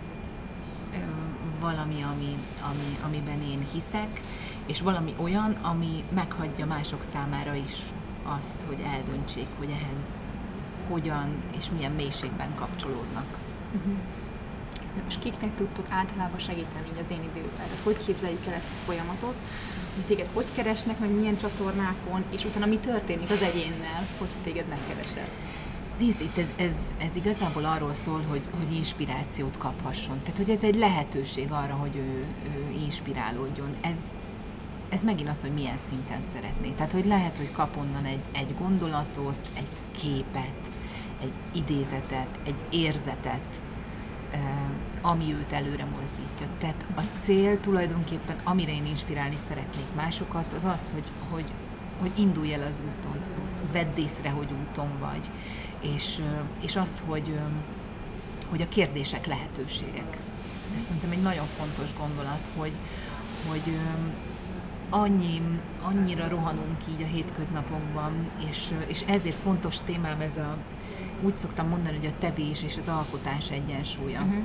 valami, 1.60 2.02
ami, 2.02 2.36
ami, 2.70 2.98
amiben 3.06 3.42
én 3.42 3.68
hiszek, 3.74 4.22
és 4.72 4.82
valami 4.82 5.13
olyan, 5.18 5.51
ami 5.51 6.04
meghagyja 6.13 6.66
mások 6.66 7.01
számára 7.01 7.54
is 7.54 7.78
azt, 8.38 8.62
hogy 8.68 8.80
eldöntsék, 8.94 9.48
hogy 9.58 9.70
ehhez 9.70 10.06
hogyan 10.90 11.44
és 11.58 11.66
milyen 11.75 11.92
mélységben 11.92 12.56
kapcsolódnak. 12.56 13.25
Uh-huh. 13.75 13.94
De 14.96 15.01
most 15.04 15.20
kiknek 15.20 15.56
tudtok 15.56 15.86
általában 15.90 16.40
segíteni 16.40 16.88
így 16.94 17.04
az 17.04 17.12
én 17.12 17.24
időben? 17.32 17.66
Tehát 17.68 17.84
hogy 17.84 17.98
képzeljük 18.06 18.46
el 18.48 18.54
ezt 18.54 18.66
a 18.66 18.86
folyamatot? 18.86 19.36
Hogy 19.96 20.06
téged 20.06 20.28
hogy 20.34 20.48
keresnek, 20.56 21.00
meg 21.00 21.10
milyen 21.10 21.38
csatornákon, 21.38 22.24
és 22.30 22.46
utána 22.46 22.66
mi 22.66 22.78
történik 22.78 23.30
az 23.30 23.42
egyénnel, 23.42 24.06
hogy 24.18 24.28
téged 24.44 24.68
megkeresel? 24.68 25.28
Nézd, 26.00 26.22
itt 26.22 26.38
ez, 26.38 26.51
ez, 26.56 26.74
ez 26.98 27.16
igazából 27.16 27.66
arról 27.66 27.94
szól, 27.94 28.22
hogy, 28.30 28.42
hogy 28.58 28.75
inspirációt 28.75 29.58
kaphasson. 29.58 30.20
Tehát, 30.20 30.38
hogy 30.38 30.50
ez 30.50 30.63
egy 30.63 30.75
lehetőség 30.75 31.51
arra, 31.51 31.74
hogy 31.74 31.96
ő, 31.96 32.25
ő 32.46 32.72
inspirálódjon. 32.84 33.74
Ez, 33.82 34.00
ez 34.92 35.04
megint 35.04 35.30
az, 35.30 35.42
hogy 35.42 35.54
milyen 35.54 35.78
szinten 35.88 36.22
szeretné. 36.22 36.70
Tehát, 36.70 36.92
hogy 36.92 37.06
lehet, 37.06 37.38
hogy 37.38 37.52
kap 37.52 37.78
onnan 37.78 38.06
egy, 38.06 38.26
egy 38.32 38.56
gondolatot, 38.58 39.50
egy 39.54 39.68
képet, 39.92 40.72
egy 41.22 41.34
idézetet, 41.52 42.40
egy 42.44 42.62
érzetet, 42.70 43.62
ami 45.02 45.34
őt 45.34 45.52
előre 45.52 45.86
mozdítja. 45.86 46.48
Tehát 46.58 46.86
a 46.96 47.02
cél 47.22 47.60
tulajdonképpen, 47.60 48.36
amire 48.44 48.72
én 48.72 48.86
inspirálni 48.86 49.36
szeretnék 49.48 49.86
másokat, 49.96 50.54
az 50.54 50.66
az, 50.66 50.92
hogy, 50.94 51.04
hogy, 51.30 51.46
hogy 52.00 52.12
indulj 52.16 52.54
el 52.54 52.62
az 52.62 52.84
úton, 52.90 53.20
vedd 53.72 53.98
észre, 53.98 54.30
hogy 54.30 54.50
úton 54.52 54.90
vagy, 55.00 55.30
és, 55.96 56.22
és 56.64 56.76
az, 56.76 57.04
hogy, 57.06 57.40
hogy 58.50 58.62
a 58.62 58.68
kérdések 58.68 59.26
lehetőségek. 59.26 60.18
Ez 60.76 60.84
szerintem 60.84 61.12
egy 61.12 61.22
nagyon 61.22 61.46
fontos 61.46 61.94
gondolat, 61.98 62.50
hogy, 62.58 62.74
hogy 63.48 63.78
annyi, 64.92 65.42
annyira 65.84 66.28
rohanunk 66.28 66.78
így 66.90 67.02
a 67.02 67.06
hétköznapokban, 67.06 68.12
és, 68.50 68.74
és 68.88 69.02
ezért 69.08 69.36
fontos 69.36 69.80
témám 69.80 70.22
ez 70.22 70.38
a, 70.38 70.58
úgy 71.22 71.36
szoktam 71.36 71.68
mondani, 71.68 71.98
hogy 71.98 72.06
a 72.06 72.18
tevés 72.20 72.64
és 72.64 72.78
az 72.78 72.88
alkotás 72.88 73.52
egyensúlya. 73.52 74.22
Uh-huh. 74.22 74.44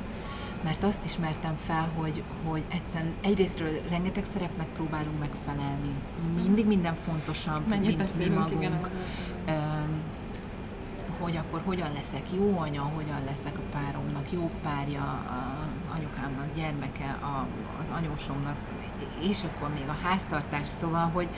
Mert 0.65 0.85
azt 0.85 1.05
ismertem 1.05 1.57
fel, 1.57 1.91
hogy, 1.97 2.23
hogy 2.45 2.63
egyszerűen 2.69 3.13
egyrésztről 3.23 3.71
rengeteg 3.89 4.25
szerepnek 4.25 4.67
próbálunk 4.67 5.19
megfelelni. 5.19 5.91
Mindig 6.43 6.67
minden 6.67 6.95
fontosabb, 6.95 7.67
Mennyit 7.67 7.97
mint 7.97 8.17
mi 8.17 8.35
magunk. 8.35 8.63
Igen, 8.63 8.81
hogy 11.21 11.37
akkor 11.37 11.63
hogyan 11.65 11.93
leszek 11.93 12.33
jó 12.37 12.59
anya, 12.59 12.83
hogyan 12.83 13.25
leszek 13.25 13.59
a 13.59 13.63
páromnak 13.71 14.33
jó 14.33 14.51
párja, 14.63 15.25
az 15.79 15.89
anyukámnak 15.97 16.47
gyermeke, 16.57 17.19
a, 17.23 17.47
az 17.81 17.91
anyósomnak, 17.91 18.57
és 19.21 19.43
akkor 19.45 19.69
még 19.69 19.89
a 19.89 20.07
háztartás, 20.07 20.69
szóval, 20.69 21.11
hogy 21.13 21.29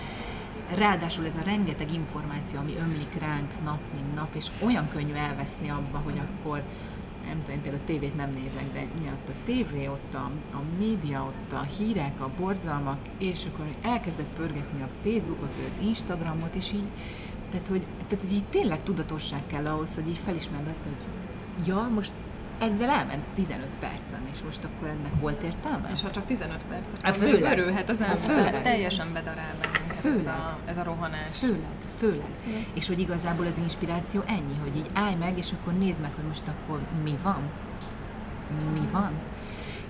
ráadásul 0.75 1.27
ez 1.27 1.37
a 1.37 1.45
rengeteg 1.45 1.93
információ, 1.93 2.59
ami 2.59 2.75
ömlik 2.81 3.15
ránk 3.19 3.51
nap, 3.65 3.81
mint 3.95 4.15
nap, 4.15 4.35
és 4.35 4.47
olyan 4.65 4.89
könnyű 4.89 5.13
elveszni 5.13 5.71
abba, 5.71 6.01
hogy 6.05 6.19
akkor 6.19 6.63
nem 7.27 7.43
tudom, 7.43 7.57
én 7.57 7.63
például 7.63 7.83
a 7.83 7.87
tévét 7.87 8.17
nem 8.17 8.31
nézek, 8.43 8.73
de 8.73 8.87
miatt 9.01 9.29
a 9.29 9.33
tévé, 9.45 9.87
ott 9.87 10.15
a, 10.15 10.31
a 10.57 10.63
média, 10.79 11.23
ott 11.23 11.53
a 11.53 11.67
hírek, 11.79 12.21
a 12.21 12.31
borzalmak, 12.37 12.99
és 13.19 13.45
akkor 13.53 13.65
elkezdett 13.83 14.35
pörgetni 14.37 14.83
a 14.83 14.89
Facebookot, 15.03 15.55
vagy 15.55 15.65
az 15.69 15.87
Instagramot, 15.87 16.55
és 16.55 16.73
így, 16.73 16.89
tehát 17.51 17.69
hogy, 17.69 17.83
tehát, 18.09 18.25
hogy 18.25 18.33
így 18.33 18.45
tényleg 18.45 18.83
tudatosság 18.83 19.43
kell 19.47 19.67
ahhoz, 19.67 19.95
hogy 19.95 20.09
így 20.09 20.19
felismerd 20.25 20.69
azt, 20.69 20.85
hogy 20.85 20.97
ja, 21.67 21.89
most 21.95 22.13
ezzel 22.61 22.91
elment 22.91 23.25
15 23.35 23.67
percen, 23.81 24.21
és 24.33 24.39
most 24.45 24.65
akkor 24.65 24.89
ennek 24.89 25.21
volt 25.21 25.43
értelme? 25.43 25.91
És 25.93 26.03
ha 26.03 26.11
csak 26.11 26.27
15 26.27 26.59
perc, 26.69 26.87
akkor 27.03 27.15
főleg. 27.15 27.59
örülhet 27.59 27.89
az 27.89 28.01
ember, 28.01 28.63
teljesen 28.63 29.13
bedarál 29.13 29.55
főleg. 30.01 30.19
Ez, 30.19 30.27
a, 30.27 30.59
ez 30.65 30.77
a 30.77 30.83
rohanás. 30.83 31.29
Főleg, 31.33 31.61
főleg. 31.99 32.31
Igen. 32.47 32.61
És 32.75 32.87
hogy 32.87 33.01
igazából 33.01 33.47
az 33.47 33.59
inspiráció 33.59 34.23
ennyi, 34.27 34.57
hogy 34.63 34.77
így 34.77 34.91
állj 34.95 35.15
meg, 35.15 35.39
és 35.39 35.53
akkor 35.53 35.73
nézd 35.73 36.01
meg, 36.01 36.11
hogy 36.15 36.25
most 36.25 36.49
akkor 36.49 36.81
mi 37.03 37.19
van? 37.23 37.43
Mi 38.73 38.89
van? 38.93 39.13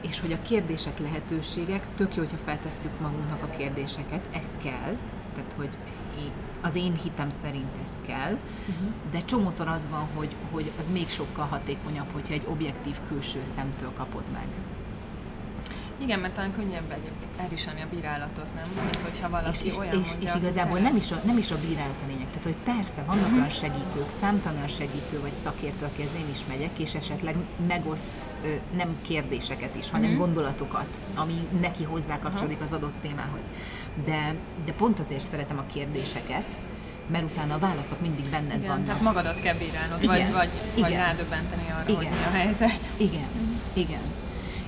És 0.00 0.20
hogy 0.20 0.32
a 0.32 0.42
kérdések 0.42 0.98
lehetőségek, 0.98 1.86
tök 1.94 2.14
jó, 2.14 2.22
hogyha 2.22 2.36
feltesszük 2.36 3.00
magunknak 3.00 3.42
a 3.42 3.56
kérdéseket, 3.56 4.28
ez 4.32 4.56
kell, 4.62 4.96
tehát 5.38 5.52
hogy 5.56 5.78
az 6.60 6.74
én 6.74 6.94
hitem 7.02 7.30
szerint 7.30 7.76
ez 7.84 7.90
kell, 8.06 8.32
uh-huh. 8.32 8.88
de 9.10 9.18
csomószor 9.24 9.68
az 9.68 9.88
van, 9.88 10.08
hogy, 10.14 10.34
hogy 10.50 10.70
az 10.78 10.90
még 10.90 11.08
sokkal 11.08 11.46
hatékonyabb, 11.46 12.12
hogyha 12.12 12.34
egy 12.34 12.46
objektív 12.48 12.96
külső 13.08 13.38
szemtől 13.42 13.92
kapod 13.96 14.24
meg. 14.32 14.46
Igen, 16.00 16.18
mert 16.18 16.34
talán 16.34 16.52
könnyebb 16.52 16.94
elviselni 17.36 17.80
a 17.82 17.86
bírálatot, 17.90 18.54
nem? 18.54 18.64
Mint 18.82 18.96
hogyha 18.96 19.28
valaki 19.28 19.64
és, 19.66 19.72
és, 19.72 19.78
olyan 19.78 20.00
és, 20.00 20.08
és 20.18 20.34
igazából 20.34 20.78
nem 20.78 20.96
is, 20.96 21.12
a, 21.12 21.20
nem 21.24 21.38
is 21.38 21.50
a 21.50 21.56
bírálat 21.68 22.02
a 22.04 22.06
lényeg. 22.06 22.26
Tehát, 22.26 22.42
hogy 22.42 22.74
persze, 22.74 23.02
vannak 23.06 23.22
uh-huh. 23.22 23.36
olyan 23.36 23.50
segítők, 23.50 24.10
számtalan 24.20 24.68
segítő 24.68 25.20
vagy 25.20 25.32
szakértő, 25.42 25.84
akihez 25.84 26.10
én 26.18 26.28
is 26.30 26.40
megyek, 26.48 26.78
és 26.78 26.94
esetleg 26.94 27.36
megoszt 27.66 28.28
nem 28.76 28.96
kérdéseket 29.02 29.74
is, 29.74 29.90
hanem 29.90 30.10
uh-huh. 30.10 30.24
gondolatokat, 30.24 31.00
ami 31.14 31.48
neki 31.60 31.84
hozzá 31.84 32.18
kapcsolódik 32.18 32.60
uh-huh. 32.60 32.72
az 32.72 32.78
adott 32.78 33.00
témához 33.02 33.42
de, 34.04 34.34
de 34.64 34.72
pont 34.72 34.98
azért 34.98 35.28
szeretem 35.28 35.58
a 35.58 35.72
kérdéseket, 35.72 36.44
mert 37.10 37.24
utána 37.24 37.54
a 37.54 37.58
válaszok 37.58 38.00
mindig 38.00 38.24
benned 38.30 38.56
Igen, 38.56 38.68
vannak. 38.68 38.84
Tehát 38.84 39.00
magadat 39.02 39.40
kell 39.40 39.54
bírálnod, 39.54 40.02
igen, 40.02 40.16
vagy, 40.16 40.32
vagy, 40.32 40.50
igen, 40.74 40.90
vagy 40.90 40.98
rádöbbenteni 40.98 41.70
arra, 41.70 41.84
igen, 41.88 41.96
hogy 41.96 42.18
mi 42.18 42.24
a 42.26 42.30
helyzet. 42.30 42.90
Igen, 42.96 43.28
mm. 43.38 43.56
igen. 43.72 44.02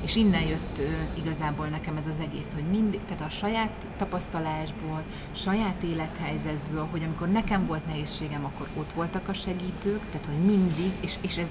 És 0.04 0.16
innen 0.16 0.42
jött 0.42 0.78
uh, 0.78 0.86
igazából 1.18 1.66
nekem 1.66 1.96
ez 1.96 2.06
az 2.06 2.20
egész, 2.20 2.52
hogy 2.54 2.62
mindig, 2.62 3.00
tehát 3.08 3.22
a 3.22 3.28
saját 3.28 3.86
tapasztalásból, 3.96 5.02
saját 5.36 5.82
élethelyzetből, 5.82 6.86
hogy 6.90 7.02
amikor 7.02 7.28
nekem 7.28 7.66
volt 7.66 7.86
nehézségem, 7.86 8.44
akkor 8.44 8.68
ott 8.76 8.92
voltak 8.92 9.28
a 9.28 9.32
segítők, 9.32 10.00
tehát 10.10 10.26
hogy 10.26 10.44
mindig, 10.44 10.92
és, 11.00 11.14
és 11.20 11.36
ez 11.36 11.48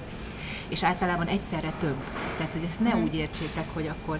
és 0.70 0.82
általában 0.82 1.26
egyszerre 1.26 1.72
több. 1.78 1.96
Tehát, 2.36 2.52
hogy 2.52 2.62
ezt 2.64 2.80
ne 2.80 2.90
hmm. 2.90 3.02
úgy 3.02 3.14
értsétek, 3.14 3.66
hogy 3.72 3.86
akkor 3.86 4.18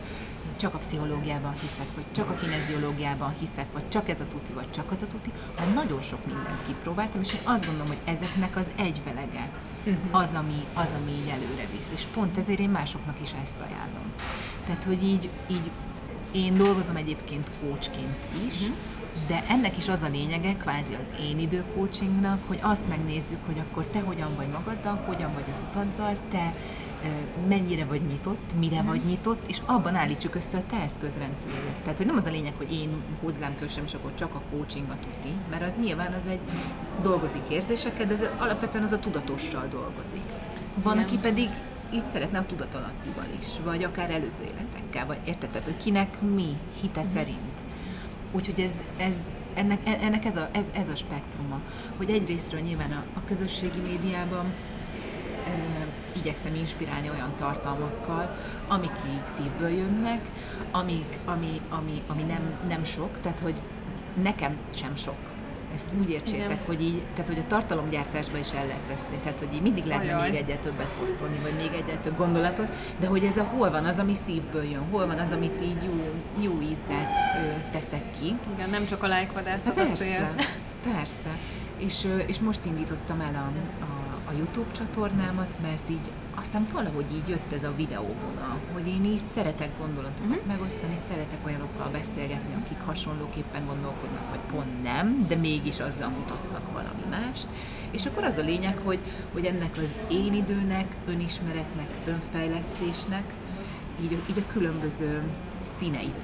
csak 0.61 0.75
a 0.75 0.79
pszichológiában 0.79 1.53
hiszek, 1.61 1.87
vagy 1.95 2.05
csak 2.13 2.31
a 2.31 2.35
kineziológiában 2.35 3.35
hiszek, 3.39 3.73
vagy 3.73 3.89
csak 3.89 4.09
ez 4.09 4.21
a 4.21 4.27
tuti, 4.29 4.53
vagy 4.53 4.71
csak 4.71 4.91
az 4.91 5.03
a 5.03 5.07
tuti, 5.07 5.33
hanem 5.57 5.75
nagyon 5.75 6.01
sok 6.01 6.27
mindent 6.27 6.67
kipróbáltam, 6.67 7.21
és 7.21 7.35
én 7.35 7.41
azt 7.45 7.65
gondolom, 7.65 7.89
hogy 7.89 8.01
ezeknek 8.05 8.57
az 8.57 8.71
egyvelege 8.77 9.49
uh-huh. 9.85 10.21
az, 10.21 10.35
ami, 10.35 10.65
az, 10.75 10.95
ami 11.03 11.11
így 11.11 11.29
előre 11.29 11.67
visz. 11.77 11.91
És 11.95 12.03
pont 12.15 12.39
ezért 12.39 12.59
én 12.59 12.71
másoknak 12.71 13.17
is 13.23 13.31
ezt 13.43 13.61
ajánlom. 13.61 14.13
Tehát, 14.67 14.85
hogy 14.85 15.03
így, 15.03 15.29
így 15.51 15.71
én 16.33 16.57
dolgozom 16.57 16.97
egyébként 16.97 17.51
coachként 17.61 18.27
is, 18.49 18.61
uh-huh. 18.61 18.77
de 19.27 19.45
ennek 19.49 19.77
is 19.77 19.89
az 19.89 20.03
a 20.03 20.09
lényege, 20.09 20.55
kvázi 20.55 20.95
az 20.95 21.13
én 21.21 21.39
időcoachingnak, 21.39 22.39
hogy 22.47 22.59
azt 22.63 22.89
megnézzük, 22.89 23.39
hogy 23.47 23.59
akkor 23.59 23.87
te 23.87 24.01
hogyan 24.01 24.37
vagy 24.37 24.49
magaddal, 24.49 25.03
hogyan 25.07 25.33
vagy 25.35 25.49
az 25.53 25.63
utaddal, 25.71 26.17
te 26.31 26.53
mennyire 27.49 27.85
vagy 27.85 28.03
nyitott, 28.03 28.55
mire 28.59 28.83
vagy 28.83 29.01
nyitott, 29.09 29.49
és 29.49 29.59
abban 29.67 29.95
állítsuk 29.95 30.35
össze 30.35 30.59
a 30.59 30.63
te 30.67 30.77
eszközrendszeredet. 30.77 31.77
Tehát, 31.83 31.99
hogy 31.99 32.07
nem 32.07 32.17
az 32.17 32.27
a 32.27 32.31
lényeg, 32.31 32.53
hogy 32.57 32.73
én 32.73 33.03
hozzám 33.23 33.57
kössem, 33.57 33.85
és 33.85 33.95
akkor 33.95 34.15
csak 34.15 34.35
a 34.35 34.43
coaching 34.51 34.91
a 34.91 34.97
tuti, 35.01 35.35
mert 35.51 35.63
az 35.63 35.77
nyilván 35.81 36.13
az 36.13 36.27
egy 36.27 36.41
dolgozik 37.03 37.49
érzésekkel, 37.51 38.07
de 38.07 38.13
ez 38.13 38.25
alapvetően 38.39 38.85
az 38.85 38.93
a 38.93 38.99
tudatossal 38.99 39.67
dolgozik. 39.71 40.23
Van, 40.83 40.95
Igen. 40.95 41.07
aki 41.07 41.19
pedig 41.19 41.49
így 41.95 42.07
szeretne 42.07 42.39
a 42.39 42.47
tudatalattival 42.47 43.27
is, 43.41 43.47
vagy 43.65 43.85
akár 43.85 44.11
előző 44.11 44.43
életekkel, 44.43 45.07
vagy 45.07 45.19
érted, 45.25 45.65
hogy 45.65 45.77
kinek 45.77 46.21
mi 46.35 46.57
hite 46.81 47.01
mm. 47.01 47.11
szerint. 47.11 47.61
Úgyhogy 48.33 48.61
ez, 48.61 48.85
ez 48.97 49.17
ennek, 49.55 50.03
ennek 50.03 50.25
ez, 50.25 50.37
a, 50.37 50.49
ez, 50.53 50.67
ez 50.73 50.89
a 50.89 50.95
spektruma, 50.95 51.61
hogy 51.97 52.11
egyrésztről 52.11 52.61
nyilván 52.61 52.93
a, 52.93 53.05
a 53.15 53.25
közösségi 53.27 53.81
médiában 53.81 54.53
igyekszem 56.17 56.55
inspirálni 56.55 57.11
olyan 57.11 57.33
tartalmakkal, 57.37 58.37
amik 58.69 58.93
így 59.15 59.21
szívből 59.21 59.71
jönnek, 59.71 60.21
amik, 60.71 61.19
ami, 61.25 61.61
ami, 61.69 62.03
ami 62.07 62.23
nem, 62.23 62.55
nem 62.69 62.85
sok, 62.85 63.21
tehát 63.21 63.41
hogy 63.41 63.55
nekem 64.23 64.57
sem 64.73 64.97
sok 64.97 65.31
ezt 65.75 65.89
úgy 66.01 66.11
értsétek, 66.11 66.45
Igen. 66.45 66.59
hogy 66.67 66.83
így, 66.83 67.03
tehát 67.15 67.31
hogy 67.31 67.39
a 67.39 67.47
tartalomgyártásba 67.47 68.39
is 68.39 68.53
el 68.53 68.67
lehet 68.67 68.87
veszni, 68.87 69.17
tehát 69.23 69.39
hogy 69.39 69.55
így 69.55 69.63
mindig 69.63 69.85
lehetne 69.85 70.15
Ajaj. 70.15 70.31
még 70.31 70.41
egyet 70.41 70.61
többet 70.61 70.89
posztolni, 71.01 71.39
vagy 71.43 71.53
még 71.57 71.73
egyet 71.73 71.99
több 71.99 72.17
gondolatot, 72.17 72.69
de 72.99 73.07
hogy 73.07 73.25
ez 73.25 73.37
a 73.37 73.45
hol 73.45 73.71
van 73.71 73.85
az, 73.85 73.99
ami 73.99 74.15
szívből 74.15 74.65
jön, 74.65 74.83
hol 74.91 75.07
van 75.07 75.19
az, 75.19 75.33
amit 75.33 75.63
így 75.63 75.83
jó, 75.85 76.15
jó 76.43 76.61
ízzel 76.61 77.07
ö, 77.37 77.71
teszek 77.73 78.03
ki. 78.21 78.37
Igen, 78.55 78.71
nem 78.71 78.87
csak 78.87 79.03
a 79.03 79.07
lájkvadászat 79.07 79.67
a 79.67 79.73
Persze, 79.73 80.35
persze. 80.93 81.31
És, 81.79 82.07
és 82.27 82.39
most 82.39 82.65
indítottam 82.65 83.21
el 83.21 83.35
a, 83.35 83.49
a, 83.85 83.90
a 84.31 84.37
YouTube 84.37 84.73
csatornámat, 84.73 85.57
mert 85.63 85.91
így 85.91 86.11
aztán 86.35 86.67
valahogy 86.73 87.07
így 87.13 87.29
jött 87.29 87.53
ez 87.53 87.65
a 87.65 87.75
videóvonal, 87.77 88.59
hogy 88.73 88.87
én 88.87 89.05
így 89.05 89.21
szeretek 89.33 89.71
gondolatokat 89.79 90.29
uh-huh. 90.29 90.47
megosztani, 90.47 90.95
szeretek 91.09 91.39
olyanokkal 91.45 91.89
beszélgetni, 91.89 92.55
akik 92.65 92.81
hasonlóképpen 92.85 93.67
gondolkodnak, 93.67 94.31
vagy 94.31 94.39
pont 94.53 94.83
nem, 94.83 95.27
de 95.29 95.37
mégis 95.37 95.81
azzal 95.81 96.09
mutatnak 96.09 96.73
valami 96.73 97.05
mást. 97.11 97.47
És 97.91 98.07
akkor 98.07 98.25
az 98.25 98.37
a 98.37 98.43
lényeg, 98.43 98.79
hogy, 98.79 98.99
hogy 99.33 99.45
ennek 99.45 99.77
az 99.77 99.95
én 100.11 100.35
időnek, 100.35 100.97
önismeretnek, 101.07 101.91
önfejlesztésnek 102.07 103.25
így, 104.03 104.19
így 104.31 104.39
a 104.39 104.53
különböző 104.53 105.23
színeit 105.79 106.23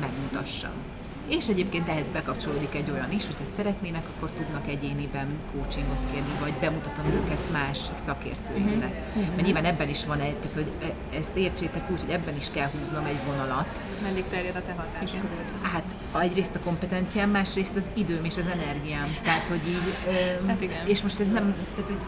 megmutassam. 0.00 0.85
És 1.28 1.48
egyébként 1.48 1.88
ehhez 1.88 2.08
bekapcsolódik 2.10 2.74
egy 2.74 2.90
olyan 2.90 3.12
is, 3.12 3.26
hogyha 3.26 3.44
szeretnének, 3.56 4.04
akkor 4.08 4.30
tudnak 4.30 4.68
egyéniben 4.68 5.28
coachingot 5.52 6.06
kérni, 6.12 6.30
vagy 6.40 6.52
bemutatom 6.52 7.04
őket 7.06 7.52
más 7.52 7.78
szakértőinknek. 8.04 8.94
Uh-huh. 9.08 9.34
Mert 9.34 9.42
nyilván 9.42 9.64
ebben 9.64 9.88
is 9.88 10.06
van 10.06 10.20
egy, 10.20 10.34
tehát 10.34 10.54
hogy 10.54 10.70
e- 10.82 11.16
ezt 11.16 11.36
értsétek 11.36 11.90
úgy, 11.90 12.00
hogy 12.00 12.10
ebben 12.10 12.36
is 12.36 12.46
kell 12.52 12.70
húznom 12.78 13.04
egy 13.04 13.18
vonalat. 13.26 13.82
Meddig 14.02 14.24
terjed 14.30 14.56
a 14.56 14.62
te 14.62 14.72
hatásköröd? 14.72 15.46
Hát 15.62 15.96
egyrészt 16.20 16.54
a 16.54 16.60
kompetenciám, 16.60 17.30
másrészt 17.30 17.76
az 17.76 17.90
időm 17.94 18.24
és 18.24 18.36
az 18.36 18.46
energiám. 18.46 19.16
Tehát, 19.22 19.48
hogy 19.48 19.60
így... 19.68 20.16
hát 20.46 20.62
igen. 20.62 20.86
És 20.86 21.02
most 21.02 21.20
ez 21.20 21.28
nem, 21.28 21.54
tehát 21.74 21.88
hogy 21.88 22.00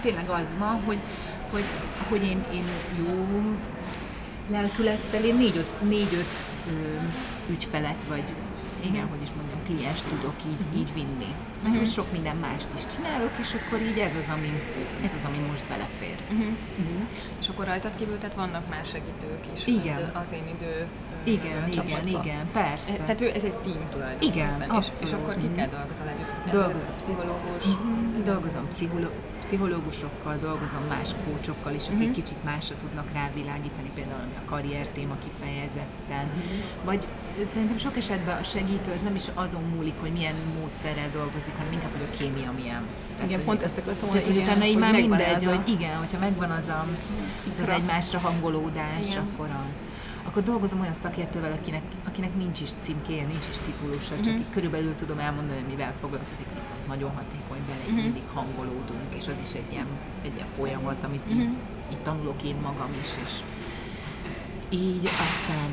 tényleg 0.00 0.28
az 0.28 0.56
van, 0.58 0.82
hogy, 0.84 0.98
hogy, 1.50 1.64
hogy 2.08 2.22
én, 2.22 2.44
én 2.52 2.64
jó 3.06 3.26
lelkülettel, 4.50 5.24
én 5.24 5.34
négy-öt, 5.34 5.88
négy-öt 5.88 6.44
ügyfelet, 7.50 8.04
vagy 8.08 8.24
igen, 8.88 9.06
hogy 9.08 9.22
is 9.22 9.32
mondjam, 9.36 9.58
kliens 9.64 10.02
tudok 10.02 10.34
így, 10.46 10.60
uh-huh. 10.60 10.78
így 10.80 10.92
vinni. 10.94 11.34
Uh-huh. 11.64 11.86
sok 11.86 12.12
minden 12.12 12.36
mást 12.36 12.68
is 12.74 12.86
csinálok, 12.94 13.30
és 13.40 13.54
akkor 13.54 13.80
így 13.80 13.98
ez 13.98 14.14
az, 14.14 14.28
ami, 14.36 14.52
ez 15.04 15.14
az, 15.14 15.24
ami 15.24 15.38
most 15.50 15.66
belefér. 15.66 16.16
Uh-huh. 16.30 16.46
Uh-huh. 16.78 17.06
És 17.40 17.48
akkor 17.48 17.64
rajtad 17.66 17.94
kívül, 17.96 18.18
tehát 18.18 18.36
vannak 18.36 18.68
más 18.68 18.88
segítők 18.88 19.44
is. 19.54 19.66
Igen. 19.66 20.10
Az 20.14 20.32
én 20.32 20.48
idő 20.56 20.86
igen, 21.24 21.68
igen, 21.70 22.06
igen, 22.06 22.50
persze. 22.52 22.92
E, 22.92 22.96
tehát 22.96 23.20
ő, 23.20 23.26
ez 23.26 23.42
egy 23.42 23.54
team 23.54 23.88
tulajdonképpen. 23.90 24.34
Igen, 24.34 24.60
és, 24.60 24.66
abszolút. 24.68 25.08
És 25.08 25.12
akkor 25.12 25.36
kikkel 25.36 25.68
dolgozol 25.68 26.08
együtt? 26.08 26.52
Dolgozom. 26.52 26.94
Pszichológus? 26.96 27.64
Uh-huh. 27.64 28.24
Dolgozom 28.24 28.68
pszicholó- 28.68 29.16
pszichológusokkal, 29.40 30.36
dolgozom 30.40 30.84
más 30.88 31.10
kócsokkal 31.24 31.74
is, 31.74 31.86
akik 31.86 31.98
uh-huh. 31.98 32.14
kicsit 32.14 32.44
másra 32.44 32.76
tudnak 32.76 33.08
rávilágítani, 33.12 33.90
például 33.94 34.20
a 34.44 34.48
karrier 34.50 34.88
téma 34.88 35.16
kifejezetten. 35.24 36.26
Uh-huh. 36.26 36.84
Vagy 36.84 37.06
szerintem 37.52 37.78
sok 37.78 37.96
esetben 37.96 38.38
a 38.38 38.42
segítő 38.42 38.92
az 38.92 39.00
nem 39.02 39.14
is 39.14 39.24
azon 39.34 39.62
múlik, 39.74 39.94
hogy 40.00 40.12
milyen 40.12 40.34
módszerrel 40.60 41.10
dolgozik, 41.10 41.53
hanem 41.56 41.72
inkább, 41.72 41.92
hogy 41.92 42.06
a 42.12 42.16
kémia 42.16 42.52
milyen. 42.60 42.82
Tehát, 43.12 43.24
igen, 43.24 43.36
hogy, 43.36 43.46
pont 43.46 43.62
ezt 43.62 43.78
akartam 43.78 44.08
mondani. 44.08 44.32
hogy 44.32 44.42
utána 44.42 44.64
így 44.64 44.78
már 44.78 44.94
mindegy, 44.94 45.44
hogy 45.44 45.68
igen, 45.68 45.96
hogyha 45.96 46.18
megvan 46.18 46.50
az 46.50 46.68
a, 46.68 46.86
az, 47.50 47.58
az 47.60 47.68
egymásra 47.68 48.18
hangolódás, 48.18 49.06
igen. 49.10 49.22
akkor 49.22 49.48
az 49.70 49.78
akkor 50.26 50.42
dolgozom 50.42 50.80
olyan 50.80 50.92
szakértővel, 50.92 51.52
akinek, 51.52 51.82
akinek 52.04 52.36
nincs 52.36 52.60
is 52.60 52.70
címkéje, 52.80 53.24
nincs 53.26 53.46
is 53.50 53.56
titulusa, 53.64 54.14
csak 54.14 54.32
mm-hmm. 54.32 54.38
így 54.38 54.50
körülbelül 54.50 54.94
tudom 54.94 55.18
elmondani, 55.18 55.58
hogy 55.60 55.68
mivel 55.68 55.94
foglalkozik, 55.94 56.46
viszont 56.54 56.86
nagyon 56.86 57.10
hatékony 57.10 57.62
vele, 57.68 57.84
mm-hmm. 57.86 58.02
mindig 58.02 58.22
hangolódunk, 58.34 59.08
és 59.18 59.28
az 59.28 59.38
is 59.46 59.54
egy 59.54 59.72
ilyen, 59.72 59.86
egy 60.24 60.34
ilyen 60.34 60.48
folyamat, 60.48 61.04
amit 61.04 61.30
mm-hmm. 61.30 61.40
így, 61.40 61.46
mhm. 61.46 61.92
így 61.92 62.02
tanulok 62.02 62.42
én 62.42 62.56
magam 62.62 62.90
is, 63.00 63.08
és 63.24 63.32
így 64.74 65.04
aztán 65.04 65.70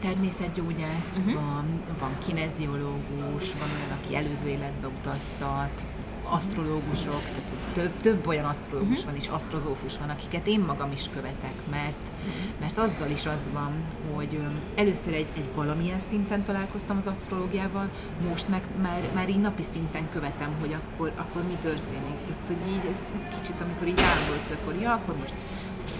természetgyógyász, 0.00 1.16
uh-huh. 1.18 1.34
van, 1.34 1.66
van 1.98 2.18
kineziológus, 2.26 3.52
van 3.52 3.68
olyan, 3.76 3.98
aki 4.02 4.16
előző 4.16 4.48
életbe 4.48 4.86
utaztat, 4.86 5.86
asztrológusok, 6.24 7.22
tehát 7.22 7.52
több, 7.72 7.92
több 8.00 8.26
olyan 8.26 8.44
asztrológus 8.44 8.98
uh-huh. 8.98 9.04
van, 9.04 9.20
és 9.20 9.28
asztrozófus 9.28 9.98
van, 9.98 10.08
akiket 10.08 10.46
én 10.46 10.60
magam 10.60 10.92
is 10.92 11.08
követek, 11.12 11.54
mert, 11.70 12.12
mert 12.60 12.78
azzal 12.78 13.10
is 13.10 13.26
az 13.26 13.50
van, 13.52 13.72
hogy 14.14 14.40
először 14.74 15.14
egy, 15.14 15.26
egy 15.36 15.48
valamilyen 15.54 16.00
szinten 16.00 16.42
találkoztam 16.42 16.96
az 16.96 17.06
asztrológiával, 17.06 17.90
most 18.28 18.48
meg 18.48 18.62
már, 18.82 19.00
már 19.14 19.28
így 19.28 19.40
napi 19.40 19.62
szinten 19.62 20.08
követem, 20.12 20.54
hogy 20.60 20.72
akkor, 20.72 21.12
akkor 21.16 21.42
mi 21.42 21.56
történik. 21.62 22.18
Tehát, 22.26 22.46
hogy 22.46 22.72
így 22.72 22.86
ez, 22.88 22.96
ez 23.14 23.40
kicsit, 23.40 23.60
amikor 23.60 23.86
így 23.86 24.00
állandó, 24.00 24.32
akkor 24.60 24.74
ja, 24.80 24.92
akkor 24.92 25.16
most 25.16 25.34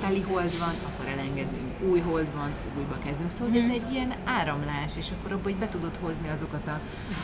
teli 0.01 0.21
hold 0.21 0.59
van, 0.59 0.75
akkor 0.87 1.07
elengedünk, 1.07 1.91
új 1.91 2.01
hold 2.01 2.35
van, 2.35 2.51
újba 2.79 2.99
kezdünk. 3.05 3.31
Szóval 3.31 3.55
mm. 3.55 3.59
ez 3.59 3.65
mhm. 3.65 3.73
egy 3.73 3.93
ilyen 3.93 4.13
áramlás, 4.25 4.97
és 4.97 5.09
akkor 5.11 5.33
abban 5.33 5.57
be 5.59 5.69
tudod 5.69 5.97
hozni 6.01 6.29
azokat, 6.29 6.69
a, 6.69 6.81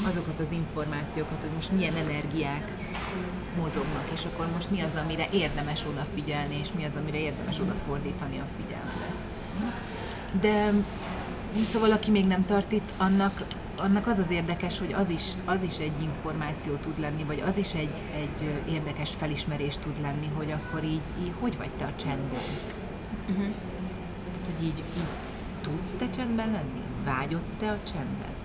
azokat 0.06 0.40
az 0.40 0.52
információkat, 0.52 1.40
hogy 1.40 1.54
most 1.54 1.72
milyen 1.72 1.94
energiák 1.94 2.72
mozognak, 3.60 4.08
és 4.12 4.24
akkor 4.24 4.46
most 4.54 4.70
mi 4.70 4.80
az, 4.80 4.96
amire 5.04 5.26
érdemes 5.32 5.84
odafigyelni, 5.84 6.58
és 6.60 6.68
mi 6.76 6.84
az, 6.84 6.96
amire 6.96 7.18
érdemes 7.18 7.60
odafordítani 7.60 8.38
a 8.38 8.46
figyelmet. 8.56 9.18
De 10.40 10.72
szóval, 11.64 11.92
aki 11.92 12.10
még 12.10 12.26
nem 12.26 12.44
tart 12.44 12.72
itt, 12.72 12.92
annak 12.96 13.44
annak 13.80 14.06
az 14.06 14.18
az 14.18 14.30
érdekes, 14.30 14.78
hogy 14.78 14.92
az 14.92 15.08
is, 15.08 15.22
az 15.44 15.62
is 15.62 15.78
egy 15.78 16.02
információ 16.02 16.74
tud 16.74 16.98
lenni, 16.98 17.24
vagy 17.24 17.42
az 17.46 17.58
is 17.58 17.74
egy, 17.74 18.02
egy 18.14 18.64
érdekes 18.72 19.10
felismerés 19.10 19.76
tud 19.76 20.00
lenni, 20.00 20.30
hogy 20.36 20.50
akkor 20.50 20.84
így, 20.84 21.00
így 21.22 21.32
hogy 21.40 21.56
vagy 21.56 21.70
te 21.78 21.84
a 21.84 21.92
csendben. 21.96 22.40
Uh-huh. 23.28 23.46
Tehát, 24.32 24.56
hogy 24.56 24.66
így, 24.66 24.78
így 24.78 25.08
tudsz 25.62 25.94
te 25.98 26.08
csendben 26.08 26.50
lenni? 26.50 26.82
Vágyod 27.04 27.42
te 27.58 27.70
a 27.70 27.78
csendben? 27.92 28.36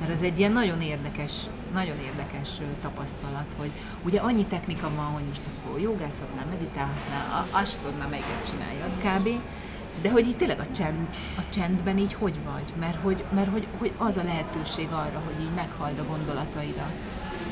Mert 0.00 0.12
az 0.12 0.22
egy 0.22 0.38
ilyen 0.38 0.52
nagyon 0.52 0.80
érdekes, 0.80 1.32
nagyon 1.72 1.96
érdekes 1.98 2.48
tapasztalat, 2.80 3.54
hogy 3.56 3.70
ugye 4.04 4.20
annyi 4.20 4.44
technika 4.44 4.90
van, 4.96 5.04
hogy 5.04 5.24
most 5.28 5.42
akkor 5.46 5.80
jogászhatnál, 5.80 6.46
meditálhatnál, 6.46 7.46
azt 7.50 7.80
tudod 7.80 7.98
már 7.98 8.08
melyiket 8.08 8.50
csináljad 8.50 8.96
kb. 8.96 9.40
De 10.02 10.10
hogy 10.10 10.28
itt 10.28 10.36
tényleg 10.36 10.60
a, 10.60 10.70
csend, 10.70 11.08
a 11.38 11.42
csendben 11.48 11.98
így 11.98 12.14
hogy 12.14 12.34
vagy? 12.44 12.72
Mert 12.78 12.98
hogy, 13.02 13.24
mert 13.34 13.50
hogy, 13.50 13.66
hogy 13.78 13.92
az 13.96 14.16
a 14.16 14.22
lehetőség 14.22 14.88
arra, 14.90 15.22
hogy 15.24 15.44
így 15.44 15.54
meghald 15.54 15.98
a 15.98 16.04
gondolataidat. 16.04 16.92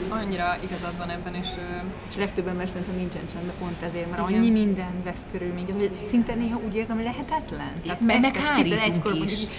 Annyira 0.09 0.57
igazad 0.63 0.97
van 0.99 1.11
ebben, 1.11 1.35
és 1.35 1.49
uh, 1.57 2.19
legtöbb 2.19 2.47
ember 2.47 2.67
szerintem 2.67 2.97
nincsen 2.97 3.23
csendben 3.33 3.55
pont 3.59 3.83
ezért, 3.83 4.11
mert 4.11 4.29
igen. 4.29 4.41
annyi 4.41 4.51
minden 4.51 5.03
vesz 5.05 5.27
körül 5.33 5.53
minket, 5.53 5.77
hogy 5.77 5.91
szinte 6.09 6.35
néha 6.35 6.61
úgy 6.67 6.75
érzem, 6.75 6.97
hogy 6.97 7.05
lehetetlen. 7.05 7.73
Tehát 7.83 8.01
meg, 8.01 8.21
meg 8.21 8.37
hárítunk 8.37 9.05
is. 9.05 9.05
Mondjuk, 9.05 9.51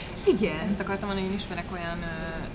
igen. 0.41 0.59
Ezt 0.69 0.79
akartam 0.79 1.07
mondani, 1.07 1.27
hogy 1.27 1.31
én 1.31 1.37
ismerek 1.43 1.65
olyan 1.71 1.97
uh, 1.97 2.05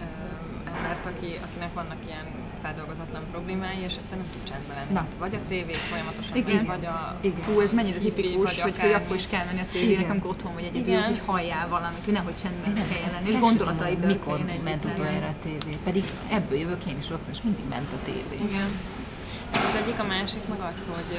uh, 0.01 0.77
embert, 0.77 1.07
aki, 1.07 1.27
akinek 1.45 1.75
vannak 1.75 1.99
ilyen 2.07 2.27
feldolgozatlan 2.67 3.23
problémái, 3.31 3.81
és 3.89 3.95
egyszerűen 4.01 4.27
nem 4.27 4.31
tud 4.33 4.43
csendben 4.51 4.77
lenni. 4.77 4.93
Na. 4.93 5.07
Vagy 5.19 5.35
a 5.35 5.39
tévé 5.49 5.73
folyamatosan, 5.73 6.37
Igen. 6.37 6.65
vagy 6.65 6.85
a 6.87 7.19
Igen. 7.21 7.45
Hú, 7.45 7.61
ez 7.61 7.73
mennyire 7.73 7.99
tipikus, 7.99 8.61
hogy, 8.61 8.79
hogy 8.79 8.93
akkor 8.93 9.17
is 9.17 9.27
kell 9.27 9.45
menni 9.45 9.61
a 9.61 9.69
tévének, 9.73 10.11
amikor 10.11 10.31
otthon 10.31 10.55
vagy 10.55 10.65
egyedül, 10.65 10.93
Igen. 10.93 11.03
hogy 11.03 11.21
halljál 11.27 11.69
valamit, 11.69 12.05
hogy 12.05 12.13
nehogy 12.13 12.37
csendben 12.37 12.71
Igen. 12.71 12.89
kelljen 12.89 13.11
lenni, 13.13 13.29
és 13.29 13.39
gondolataidból 13.39 14.07
mikor 14.07 14.39
ment 14.65 14.85
utoljára 14.85 15.27
a 15.27 15.35
tévé. 15.43 15.77
Pedig 15.85 16.05
ebből 16.31 16.59
jövök 16.59 16.85
én 16.85 16.97
is 16.99 17.11
otthon, 17.11 17.31
és 17.33 17.43
mindig 17.43 17.65
ment 17.69 17.93
a 17.93 17.99
tévé. 18.05 18.37
Igen. 18.49 18.69
Az 19.69 19.77
egyik, 19.83 19.99
a 19.99 20.07
másik 20.07 20.49
meg 20.49 20.61
az, 20.71 20.79
hogy, 20.95 21.13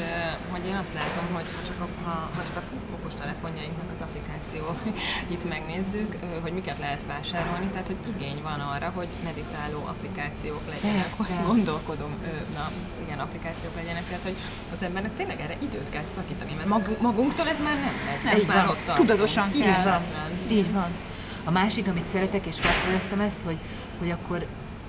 hogy 0.52 0.66
én 0.70 0.76
azt 0.76 0.94
látom, 0.94 1.26
hogy 1.34 1.48
ha 1.56 1.62
csak 1.68 1.80
a, 1.86 1.88
ha, 2.06 2.16
ha 2.36 2.42
csak 2.48 2.58
a 2.62 2.64
okostelefonjainknak 2.98 3.90
az 3.96 4.02
applikáció 4.08 4.64
itt 5.34 5.50
megnézzük, 5.50 6.12
hogy 6.42 6.54
miket 6.54 6.80
lehet 6.80 7.02
vásárolni, 7.08 7.68
tehát 7.72 7.88
hogy 7.88 8.02
igény 8.16 8.42
van 8.44 8.60
arra, 8.60 8.92
hogy 8.96 9.08
meditáló 9.24 9.80
applikációk 9.94 10.62
legyenek, 10.74 11.02
Persze. 11.02 11.24
hogy 11.24 11.46
gondolkodom, 11.46 12.12
na, 12.54 12.66
ilyen 13.06 13.20
applikációk 13.20 13.76
legyenek, 13.76 14.04
tehát 14.08 14.24
hogy 14.24 14.38
az 14.76 14.84
embernek 14.84 15.14
tényleg 15.16 15.40
erre 15.42 15.56
időt 15.60 15.90
kell 15.90 16.08
szakítani, 16.16 16.54
mert 16.58 17.00
magunktól 17.02 17.48
ez 17.48 17.62
már 17.64 17.78
nem 17.86 17.96
megy. 18.06 18.46
Nem, 18.48 18.56
már 18.56 18.68
ott 18.70 18.96
Tudatosan 18.96 19.52
kell. 19.52 19.60
Így 19.60 19.84
van. 19.84 20.02
Így 20.50 20.74
van. 20.74 20.90
A 21.44 21.52
másik, 21.52 21.88
amit 21.88 22.06
szeretek, 22.06 22.46
és 22.46 22.60
felfedeztem 22.60 23.20
ezt, 23.20 23.42
hogy, 23.42 23.58
hogy 24.00 24.12
akkor 24.12 24.46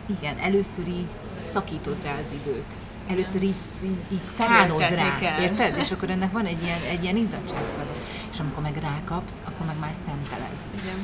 igen, 0.06 0.38
először 0.38 0.88
így 0.88 1.10
szakítod 1.52 1.96
rá 2.02 2.12
az 2.12 2.32
időt. 2.32 2.74
Először 3.08 3.42
így, 3.42 3.54
így, 3.84 3.96
így 4.12 4.20
szánod 4.36 4.80
rá, 4.80 5.18
kell. 5.18 5.40
érted? 5.40 5.78
És 5.78 5.90
akkor 5.90 6.10
ennek 6.10 6.32
van 6.32 6.44
egy 6.44 6.62
ilyen, 6.62 6.78
egy 6.90 7.02
ilyen 7.02 7.16
izzadságszaga. 7.16 7.92
És 8.32 8.40
amikor 8.40 8.62
meg 8.62 8.76
rákapsz, 8.76 9.36
akkor 9.44 9.66
meg 9.66 9.78
már 9.78 9.94
szenteled. 10.06 10.56
Igen. 10.82 10.98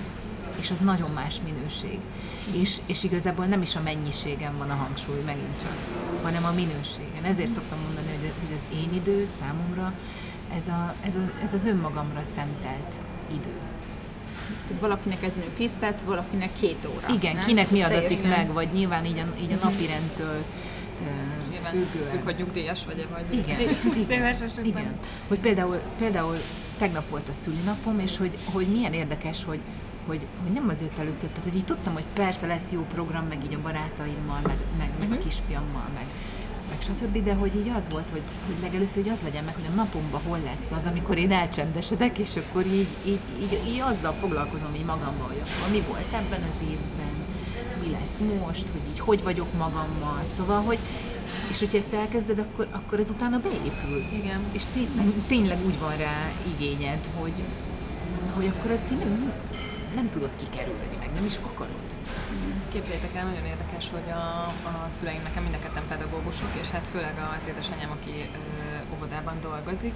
És 0.61 0.71
az 0.71 0.79
nagyon 0.79 1.11
más 1.11 1.35
minőség. 1.45 1.99
És, 2.61 2.77
és 2.87 3.05
igazából 3.05 3.45
nem 3.45 3.63
is 3.63 3.77
a 3.77 3.81
mennyiségen 3.81 4.59
van 4.59 4.71
a 4.71 4.75
hangsúly 4.75 5.21
megint 5.27 5.61
csak, 5.61 5.77
hanem 6.23 6.45
a 6.45 6.53
minőségen. 6.53 7.25
Ezért 7.25 7.51
szoktam 7.51 7.79
mondani, 7.85 8.07
hogy, 8.07 8.33
hogy 8.47 8.57
az 8.57 8.79
én 8.79 8.95
idő 8.95 9.27
számomra 9.41 9.93
ez, 10.57 10.67
a, 10.67 10.95
ez, 11.07 11.17
az, 11.17 11.31
ez 11.43 11.55
az 11.55 11.67
önmagamra 11.67 12.23
szentelt 12.23 13.01
idő. 13.31 13.55
Tehát 14.67 14.83
valakinek 14.83 15.23
ez 15.23 15.33
mondjuk 15.33 15.57
10 15.57 15.71
perc, 15.81 16.01
valakinek 16.01 16.51
két 16.61 16.89
óra. 16.95 17.15
Igen, 17.15 17.35
nem? 17.35 17.45
kinek 17.45 17.71
mi 17.71 17.83
adatik 17.83 18.29
meg, 18.29 18.53
vagy 18.53 18.69
nyilván 18.73 19.05
így 19.05 19.19
a, 19.19 19.41
így 19.41 19.53
a 19.53 19.65
napi 19.65 19.87
rendtől 19.87 20.45
függően. 21.65 22.11
Függ, 22.11 22.25
hogy 22.25 22.37
nyugdíjas 22.37 22.85
vagy-e, 22.85 23.07
vagy 23.07 23.25
igen, 23.31 23.61
igen, 23.61 24.65
igen. 24.65 24.99
Hogy 25.29 25.39
például, 25.39 25.81
például 25.99 26.37
tegnap 26.79 27.09
volt 27.09 27.29
a 27.29 27.33
szülinapom, 27.33 27.99
és 27.99 28.17
hogy, 28.17 28.39
hogy 28.53 28.67
milyen 28.67 28.93
érdekes, 28.93 29.45
hogy, 29.45 29.61
hogy, 30.07 30.21
hogy 30.43 30.53
nem 30.53 30.69
az 30.69 30.81
jött 30.81 30.99
először, 30.99 31.29
tehát 31.29 31.45
hogy 31.45 31.57
így 31.57 31.65
tudtam, 31.65 31.93
hogy 31.93 32.05
persze 32.13 32.47
lesz 32.47 32.73
jó 32.73 32.87
program, 32.95 33.27
meg 33.27 33.45
így 33.45 33.55
a 33.55 33.63
barátaimmal, 33.63 34.41
meg, 34.43 34.57
meg, 34.79 34.89
meg 34.89 34.91
uh-huh. 34.99 35.13
a 35.13 35.15
mhm. 35.15 35.23
kisfiammal, 35.23 35.89
meg, 35.95 36.07
meg 36.69 36.79
stb., 36.83 37.25
de 37.25 37.35
hogy 37.35 37.57
így 37.57 37.73
az 37.77 37.89
volt, 37.91 38.11
hogy, 38.11 38.23
hogy 38.47 38.55
legelőször 38.63 39.03
hogy 39.03 39.13
az 39.13 39.21
legyen 39.23 39.45
meg, 39.45 39.55
hogy 39.55 39.69
a 39.73 39.75
napomban 39.75 40.21
hol 40.27 40.39
lesz 40.45 40.71
az, 40.71 40.87
amikor 40.87 41.19
én 41.19 41.33
elcsendesedek, 41.33 42.19
és 42.19 42.37
akkor 42.37 42.67
így, 42.67 42.87
így, 43.07 43.19
így, 43.41 43.61
így 43.69 43.81
azzal 43.81 44.13
foglalkozom 44.13 44.75
így 44.75 44.85
magammal, 44.85 45.27
hogy 45.27 45.43
akkor 45.45 45.71
mi 45.71 45.83
volt 45.89 46.13
ebben 46.13 46.43
az 46.43 46.67
évben, 46.71 47.15
mi 47.83 47.91
lesz 47.91 48.39
most, 48.41 48.67
hogy 48.73 48.81
így 48.93 48.99
hogy 48.99 49.23
vagyok 49.23 49.53
magammal, 49.59 50.25
szóval, 50.25 50.63
hogy 50.63 50.79
és 51.51 51.59
hogyha 51.59 51.79
ezt 51.79 51.93
elkezded, 51.93 52.39
akkor, 52.39 52.69
akkor 52.71 52.99
ez 52.99 53.11
utána 53.11 53.39
beépül. 53.39 53.99
Igen. 54.13 54.41
És 54.53 54.63
tényleg, 54.73 55.07
tényleg 55.27 55.59
úgy 55.67 55.79
van 55.79 55.97
rá 55.97 56.31
igényed, 56.55 57.09
hogy, 57.21 57.43
hogy 58.35 58.47
akkor 58.47 58.71
ezt 58.71 58.93
így 58.93 58.99
nem, 58.99 59.33
nem 59.95 60.11
tudod 60.11 60.31
kikerülni, 60.37 60.97
meg 60.99 61.11
nem 61.15 61.25
is 61.25 61.37
akarod. 61.43 61.83
Képzeljétek 62.73 63.15
el, 63.15 63.25
nagyon 63.25 63.45
érdekes, 63.45 63.89
hogy 63.91 64.11
a, 64.11 64.27
a 64.69 64.89
szüleim 64.97 65.23
nekem 65.23 65.43
mind 65.43 65.55
a 65.55 65.63
ketten 65.63 65.83
pedagógusok, 65.89 66.53
és 66.63 66.69
hát 66.69 66.83
főleg 66.93 67.15
az 67.19 67.49
édesanyám, 67.49 67.91
aki 67.91 68.15
ö, 68.35 68.95
óvodában 68.95 69.37
dolgozik, 69.41 69.95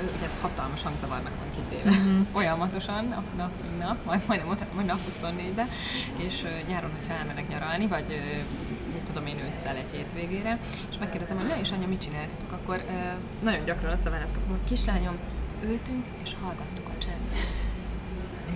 ő, 0.00 0.10
ugye 0.16 0.26
hát 0.26 0.36
hatalmas 0.40 0.82
hangzavarnak 0.82 1.32
van 1.40 1.50
kitéve, 1.56 1.90
mm-hmm. 1.90 2.20
folyamatosan, 2.34 3.04
nap, 3.04 3.24
nap, 3.36 3.52
nap, 3.78 4.04
majd, 4.04 4.22
majdnem, 4.26 4.68
majd 4.74 4.86
nap 4.86 5.00
24-be, 5.08 5.68
és 6.16 6.42
ö, 6.44 6.68
nyáron, 6.68 6.90
hogyha 6.98 7.14
elmennek 7.14 7.48
nyaralni, 7.48 7.86
vagy 7.86 8.06
ö, 8.08 8.69
tudom 9.12 9.26
én 9.26 9.38
ősszel 9.38 9.76
egy 9.76 9.90
hétvégére, 9.92 10.58
és 10.90 10.96
megkérdezem, 10.98 11.36
hogy 11.36 11.48
na 11.48 11.60
és 11.60 11.70
anya, 11.70 11.86
mit 11.86 12.00
csináltatok, 12.00 12.52
akkor 12.52 12.84
ö, 12.88 13.44
nagyon 13.44 13.64
gyakran 13.64 13.92
azt 13.92 14.06
a 14.06 14.10
választ 14.10 14.32
kapom, 14.34 14.50
hogy 14.50 14.68
kislányom, 14.68 15.16
ültünk 15.64 16.04
és 16.22 16.34
hallgattuk 16.42 16.88
a 16.88 16.98
csendet. 16.98 17.60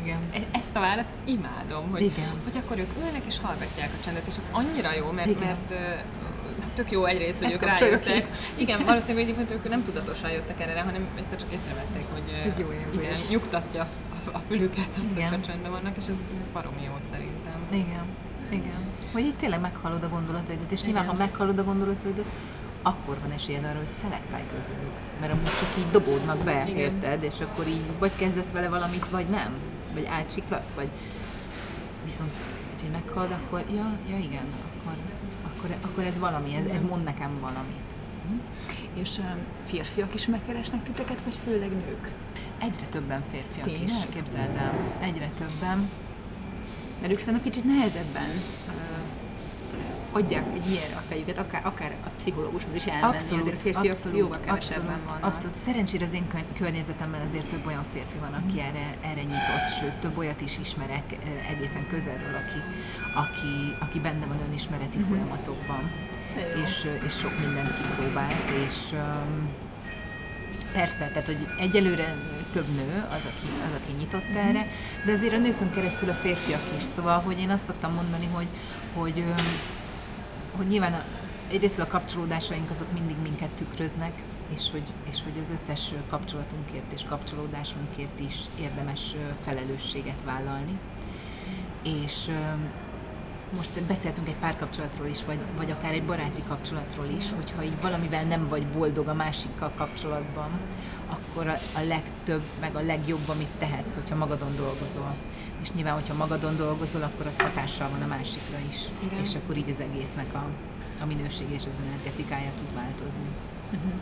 Igen. 0.02 0.18
E- 0.32 0.58
ezt 0.58 0.76
a 0.76 0.80
választ 0.80 1.14
imádom, 1.24 1.90
hogy, 1.90 2.02
Igen. 2.02 2.32
hogy 2.44 2.56
akkor 2.56 2.78
ők 2.78 2.90
ülnek 3.04 3.22
és 3.26 3.38
hallgatják 3.42 3.90
a 3.98 4.04
csendet, 4.04 4.26
és 4.26 4.36
ez 4.36 4.48
annyira 4.50 4.94
jó, 4.94 5.10
mert, 5.10 5.28
Igen. 5.28 5.42
mert 5.46 5.74
tök 6.74 6.90
jó 6.90 7.04
egyrészt, 7.04 7.38
hogy 7.38 7.52
Ezt 7.52 7.62
ők 7.62 7.68
rájöttek. 7.68 8.26
Ki. 8.56 8.62
Igen, 8.62 8.84
valószínűleg 8.84 9.34
hogy 9.34 9.52
ők 9.52 9.68
nem 9.68 9.84
tudatosan 9.84 10.30
jöttek 10.30 10.60
erre, 10.60 10.80
hanem 10.80 11.08
egyszer 11.16 11.38
csak 11.38 11.52
észrevették, 11.52 12.06
hogy 12.12 12.50
ez 12.50 12.58
jó 12.58 12.72
igen, 12.92 13.14
nyugtatja 13.30 13.88
a, 14.32 14.38
fülüket, 14.48 14.88
az, 14.88 15.14
hogy 15.14 15.22
a 15.22 15.40
csendben 15.46 15.70
vannak, 15.70 15.96
és 15.96 16.06
ez 16.06 16.16
baromi 16.52 16.82
jó 16.82 16.92
szerintem. 17.10 17.58
Igen. 17.70 18.04
Igen. 18.48 18.92
Hogy 19.12 19.24
itt 19.24 19.36
tényleg 19.36 19.60
meghallod 19.60 20.02
a 20.02 20.08
gondolataidat, 20.08 20.70
és 20.70 20.82
nyilván, 20.82 21.06
ha 21.06 21.14
meghallod 21.18 21.58
a 21.58 21.64
gondolataidat, 21.64 22.32
akkor 22.82 23.18
van 23.20 23.30
esélyed 23.30 23.64
arra, 23.64 23.78
hogy 23.78 23.90
szelektálj 24.00 24.44
közülük. 24.56 24.92
Mert 25.20 25.32
amúgy 25.32 25.44
csak 25.44 25.68
így 25.78 25.90
dobódnak 25.90 26.44
be, 26.44 26.64
Igen. 26.66 26.76
érted? 26.76 27.22
És 27.22 27.40
akkor 27.40 27.66
így 27.66 27.82
vagy 27.98 28.16
kezdesz 28.16 28.50
vele 28.50 28.68
valamit, 28.68 29.08
vagy 29.08 29.26
nem 29.26 29.52
vagy 29.94 30.06
átsiklasz, 30.06 30.72
vagy 30.72 30.88
viszont, 32.04 32.36
hogy 32.80 32.90
meghald, 32.90 33.30
akkor 33.30 33.64
ja, 33.74 33.98
ja 34.10 34.16
igen, 34.18 34.44
akkor, 34.66 34.96
akkor, 35.44 35.76
akkor 35.90 36.04
ez 36.04 36.18
valami, 36.18 36.54
ez, 36.54 36.66
ez 36.66 36.82
mond 36.82 37.04
nekem 37.04 37.40
valamit. 37.40 37.94
Hm? 38.28 38.38
És 39.00 39.18
um, 39.18 39.38
férfiak 39.64 40.14
is 40.14 40.26
megkeresnek 40.26 40.82
titeket, 40.82 41.22
vagy 41.22 41.36
főleg 41.44 41.70
nők? 41.70 42.10
Egyre 42.58 42.86
többen 42.90 43.22
férfiak 43.30 43.64
Tényleg? 43.64 43.82
is, 43.82 43.92
képzeld 44.14 44.56
el. 44.56 44.74
Egyre 45.00 45.30
többen. 45.38 45.90
Mert 47.04 47.16
ők 47.16 47.22
szerintem 47.22 47.50
kicsit 47.50 47.64
nehezebben 47.64 48.30
adják 50.12 50.44
egy 50.54 50.70
ilyenre 50.70 50.96
a 50.96 51.02
fejüket, 51.08 51.38
akár, 51.38 51.66
akár 51.66 51.96
a 52.04 52.08
pszichológushoz 52.16 52.74
is 52.74 52.84
elmenni, 52.84 53.14
abszolút, 53.14 53.40
azért 53.40 53.56
a 53.56 53.60
férfiak 53.60 53.84
abszolút, 53.84 54.18
jóval 54.18 54.40
kevesebben 54.40 54.84
abszolút, 54.84 55.08
vannak. 55.08 55.24
Abszolút. 55.24 55.56
Szerencsére 55.56 56.04
az 56.04 56.12
én 56.12 56.26
környezetemben 56.56 57.20
azért 57.20 57.48
több 57.48 57.66
olyan 57.66 57.84
férfi 57.92 58.18
van, 58.20 58.32
aki 58.32 58.60
mm. 58.60 58.64
erre, 58.64 58.96
erre 59.00 59.22
nyitott, 59.22 59.66
sőt, 59.80 59.92
több 59.92 60.18
olyat 60.18 60.40
is 60.40 60.58
ismerek 60.58 61.16
egészen 61.50 61.86
közelről, 61.86 62.34
aki, 62.34 62.60
aki, 63.14 63.54
aki 63.78 64.00
benne 64.00 64.26
van 64.26 64.40
önismereti 64.48 64.98
mm-hmm. 64.98 65.08
folyamatokban, 65.08 65.90
és, 66.64 66.88
és 67.04 67.12
sok 67.12 67.40
mindent 67.40 67.74
kipróbált, 67.76 68.50
és 68.66 68.92
um, 68.92 69.48
Persze, 70.74 71.08
tehát 71.08 71.26
hogy 71.26 71.48
egyelőre 71.58 72.16
több 72.52 72.66
nő 72.74 73.06
az, 73.10 73.24
aki, 73.24 73.46
az, 73.66 73.80
aki 73.82 73.92
nyitott 73.98 74.28
mm-hmm. 74.28 74.48
erre, 74.48 74.66
de 75.04 75.12
azért 75.12 75.34
a 75.34 75.38
nőkön 75.38 75.70
keresztül 75.70 76.08
a 76.08 76.14
férfiak 76.14 76.62
is. 76.76 76.82
Szóval, 76.82 77.20
hogy 77.20 77.38
én 77.38 77.50
azt 77.50 77.64
szoktam 77.64 77.92
mondani, 77.92 78.28
hogy, 78.32 78.46
hogy 78.94 79.24
hogy 80.56 80.66
nyilván 80.66 80.92
a, 80.92 81.04
egyrészt 81.50 81.78
a 81.78 81.86
kapcsolódásaink 81.86 82.70
azok 82.70 82.92
mindig 82.92 83.16
minket 83.22 83.50
tükröznek, 83.50 84.12
és 84.54 84.70
hogy, 84.70 84.82
és 85.10 85.22
hogy 85.22 85.38
az 85.40 85.50
összes 85.50 85.90
kapcsolatunkért 86.08 86.92
és 86.92 87.04
kapcsolódásunkért 87.08 88.20
is 88.20 88.34
érdemes 88.60 89.14
felelősséget 89.44 90.22
vállalni. 90.24 90.78
És 91.82 92.30
most 93.50 93.82
beszéltünk 93.82 94.28
egy 94.28 94.36
párkapcsolatról 94.40 95.06
is, 95.06 95.24
vagy, 95.24 95.38
vagy 95.56 95.70
akár 95.70 95.92
egy 95.92 96.04
baráti 96.04 96.42
kapcsolatról 96.48 97.06
is, 97.16 97.24
hogyha 97.34 97.62
így 97.62 97.80
valamivel 97.80 98.24
nem 98.24 98.48
vagy 98.48 98.66
boldog 98.66 99.08
a 99.08 99.14
másikkal 99.14 99.72
kapcsolatban, 99.76 100.50
akkor 101.14 101.46
a, 101.46 101.56
a 101.76 101.80
legtöbb, 101.86 102.42
meg 102.60 102.76
a 102.76 102.80
legjobb, 102.80 103.28
amit 103.28 103.52
tehetsz, 103.58 103.94
hogyha 103.94 104.14
magadon 104.14 104.56
dolgozol. 104.56 105.14
És 105.62 105.72
nyilván, 105.72 105.94
hogyha 105.94 106.14
magadon 106.14 106.56
dolgozol, 106.56 107.02
akkor 107.02 107.26
az 107.26 107.40
hatással 107.40 107.88
van 107.88 108.02
a 108.02 108.06
másikra 108.06 108.58
is. 108.68 108.76
Igen. 109.04 109.20
És 109.20 109.34
akkor 109.34 109.56
így 109.56 109.70
az 109.70 109.80
egésznek 109.80 110.34
a, 110.34 110.44
a 111.02 111.06
minőség 111.06 111.50
és 111.50 111.62
az 111.66 111.78
energetikája 111.86 112.50
tud 112.58 112.74
változni. 112.74 113.28
Uh-huh. 113.72 113.92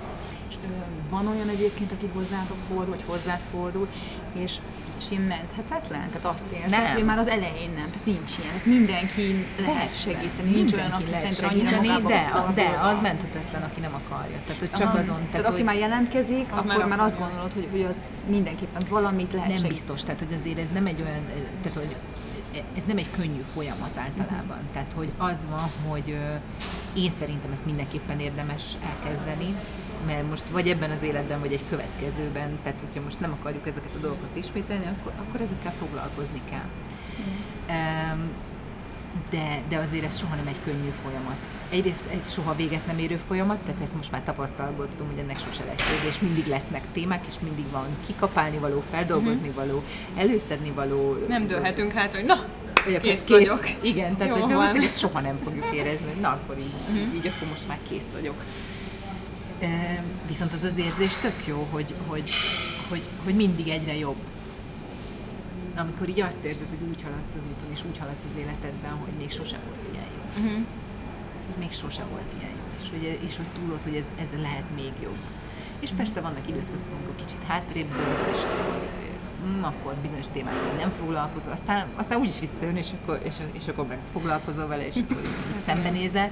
És, 0.48 0.54
ö, 0.64 0.68
van 1.10 1.26
olyan 1.26 1.48
egyébként, 1.48 1.92
aki 1.92 2.10
hozzátok 2.12 2.58
fordul, 2.68 2.94
vagy 2.94 3.04
hozzád 3.06 3.40
fordul, 3.50 3.88
és 4.32 4.58
és 5.04 5.10
én 5.10 5.20
menthetetlen? 5.20 6.08
Tehát 6.08 6.24
azt 6.24 6.46
érzed, 6.52 6.70
nem. 6.70 6.92
hogy 6.92 7.04
már 7.04 7.18
az 7.18 7.28
elején 7.28 7.70
nem, 7.70 7.90
tehát 7.90 8.04
nincs 8.04 8.38
ilyen. 8.38 8.52
Tehát 8.52 8.66
mindenki 8.66 9.46
lehet 9.58 9.76
Persze. 9.76 10.10
segíteni, 10.10 10.50
nincs 10.50 10.72
olyan, 10.72 10.90
aki 10.90 11.12
szerintem 11.12 11.48
annyira 11.48 11.98
de, 11.98 12.52
de 12.54 12.78
az 12.82 13.00
menthetetlen, 13.00 13.62
aki 13.62 13.80
nem 13.80 13.94
akarja. 13.94 14.36
Tehát, 14.46 14.60
hogy 14.60 14.70
csak 14.70 14.86
Aha. 14.86 14.98
azon. 14.98 15.14
Tehát, 15.14 15.30
tehát 15.30 15.46
hogy... 15.46 15.54
aki 15.54 15.62
már 15.62 15.76
jelentkezik, 15.76 16.46
az 16.52 16.64
akkor 16.64 16.84
már 16.84 17.00
azt 17.02 17.18
gondolod, 17.18 17.52
hogy, 17.52 17.68
hogy 17.70 17.82
az 17.82 18.02
mindenképpen 18.28 18.82
valamit 18.88 19.32
lehet 19.32 19.60
Nem 19.60 19.68
biztos, 19.68 20.02
tehát 20.02 20.18
hogy 20.18 20.32
azért 20.34 20.58
ez 20.58 20.68
nem 20.72 20.86
egy 20.86 21.02
olyan, 21.02 21.24
tehát 21.62 21.78
hogy 21.78 21.96
ez 22.76 22.84
nem 22.84 22.96
egy 22.96 23.10
könnyű 23.10 23.40
folyamat 23.54 23.98
általában. 23.98 24.56
Uh-huh. 24.56 24.72
Tehát, 24.72 24.92
hogy 24.92 25.10
az 25.18 25.48
van, 25.50 25.90
hogy 25.90 26.16
én 26.94 27.10
szerintem 27.10 27.50
ezt 27.50 27.66
mindenképpen 27.66 28.20
érdemes 28.20 28.62
elkezdeni, 28.90 29.54
mert 30.06 30.28
most 30.28 30.44
vagy 30.50 30.68
ebben 30.68 30.90
az 30.90 31.02
életben, 31.02 31.40
vagy 31.40 31.52
egy 31.52 31.64
következőben, 31.68 32.58
tehát 32.62 32.80
hogyha 32.80 33.00
most 33.00 33.20
nem 33.20 33.32
akarjuk 33.32 33.66
ezeket 33.66 33.90
a 33.96 34.00
dolgokat 34.00 34.36
ismételni, 34.36 34.86
akkor, 34.86 35.12
akkor 35.26 35.40
ezekkel 35.40 35.72
foglalkozni 35.72 36.40
kell. 36.50 36.68
Mm. 37.20 38.30
De, 39.30 39.62
de 39.68 39.76
azért 39.76 40.04
ez 40.04 40.18
soha 40.18 40.34
nem 40.34 40.46
egy 40.46 40.60
könnyű 40.64 40.90
folyamat. 41.02 41.36
Egyrészt 41.70 42.06
egy 42.10 42.24
soha 42.24 42.56
véget 42.56 42.86
nem 42.86 42.98
érő 42.98 43.16
folyamat, 43.16 43.58
tehát 43.58 43.82
ezt 43.82 43.94
most 43.94 44.10
már 44.10 44.22
tapasztalatból 44.22 44.88
tudom, 44.88 45.06
hogy 45.06 45.18
ennek 45.18 45.38
sose 45.38 45.64
lesz 45.64 45.88
vége, 45.88 46.06
és 46.06 46.20
mindig 46.20 46.46
lesznek 46.46 46.82
témák, 46.92 47.24
és 47.28 47.34
mindig 47.40 47.64
van 47.70 47.86
kikapálni 48.06 48.58
való, 48.58 48.82
feldolgozni 48.90 49.46
mm-hmm. 49.46 49.56
való, 49.56 49.82
előszedni 50.16 50.70
való. 50.70 51.16
Nem 51.28 51.46
dőlhetünk 51.46 51.92
hát, 51.92 52.14
hogy 52.14 52.24
na, 52.24 52.44
kész, 52.84 53.02
kész 53.02 53.28
vagyok. 53.28 53.68
Igen, 53.82 54.16
tehát 54.16 54.36
Jó, 54.36 54.60
hogy 54.60 54.84
ezt 54.84 54.98
soha 54.98 55.20
nem 55.20 55.38
fogjuk 55.44 55.74
érezni, 55.74 56.12
na 56.20 56.28
akkor 56.28 56.56
így, 56.58 56.72
mm-hmm. 56.90 57.14
így 57.14 57.26
akkor 57.26 57.48
most 57.48 57.68
már 57.68 57.78
kész 57.88 58.12
vagyok 58.12 58.42
Viszont 60.26 60.52
az 60.52 60.64
az 60.64 60.78
érzés 60.78 61.16
tök 61.16 61.46
jó, 61.46 61.66
hogy, 61.70 61.94
hogy, 62.06 62.30
hogy, 62.88 63.02
hogy 63.24 63.34
mindig 63.34 63.68
egyre 63.68 63.96
jobb. 63.96 64.16
Amikor 65.76 66.08
így 66.08 66.20
azt 66.20 66.44
érzed, 66.44 66.68
hogy 66.68 66.88
úgy 66.88 67.02
haladsz 67.02 67.34
az 67.34 67.48
úton, 67.52 67.70
és 67.70 67.84
úgy 67.90 67.98
haladsz 67.98 68.24
az 68.30 68.36
életedben, 68.36 68.92
hogy 68.92 69.12
még 69.18 69.30
sose 69.30 69.58
volt 69.66 69.88
ilyen 69.92 70.08
jó. 70.16 70.42
Uh-huh. 70.42 70.64
Hogy 71.46 71.58
még 71.58 71.72
sose 71.72 72.04
volt 72.10 72.34
ilyen 72.38 72.50
jó. 72.50 72.64
És 72.80 72.90
hogy, 72.90 73.18
és 73.26 73.36
hogy 73.36 73.46
tudod, 73.46 73.82
hogy 73.82 73.94
ez, 73.94 74.10
ez 74.20 74.28
lehet 74.40 74.64
még 74.74 74.92
jobb. 75.02 75.22
És 75.80 75.90
persze 75.90 76.20
vannak 76.20 76.48
időszakok, 76.48 76.92
amikor 76.96 77.16
kicsit 77.24 77.42
hátrébb 77.46 77.94
dőlsz, 77.94 78.26
és 78.32 78.42
akkor 78.42 78.88
hm, 79.42 79.64
akkor 79.64 79.94
bizonyos 80.02 80.26
témákkal 80.32 80.72
nem 80.76 80.90
foglalkozol, 80.90 81.52
aztán, 81.52 81.86
aztán 81.96 82.18
úgyis 82.18 82.40
visszajön, 82.40 82.76
és 82.76 82.88
akkor, 83.02 83.20
és, 83.24 83.36
és 83.52 83.68
akkor 83.68 83.86
meg 83.86 83.98
foglalkozol 84.12 84.66
vele, 84.66 84.86
és 84.86 84.94
akkor 84.96 85.20
így 85.22 85.60
szembenézel. 85.66 86.30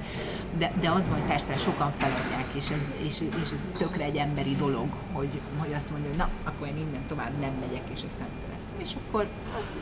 De, 0.57 0.71
de 0.81 0.89
az 0.91 1.09
van, 1.09 1.19
hogy 1.19 1.27
persze 1.27 1.57
sokan 1.57 1.91
feladják, 1.91 2.45
és 2.53 2.69
ez, 2.69 2.93
és, 3.05 3.21
és 3.43 3.51
ez 3.51 3.67
tökre 3.77 4.03
egy 4.03 4.15
emberi 4.15 4.55
dolog, 4.55 4.89
hogy, 5.11 5.39
hogy 5.57 5.73
azt 5.73 5.89
mondja, 5.89 6.09
hogy 6.09 6.17
na, 6.17 6.29
akkor 6.43 6.67
én 6.67 6.77
innen 6.77 7.05
tovább 7.07 7.39
nem 7.39 7.53
megyek, 7.59 7.83
és 7.93 8.01
ezt 8.03 8.19
nem 8.19 8.29
szeretem. 8.41 8.60
És 8.81 8.91
akkor 8.93 9.27
az 9.57 9.75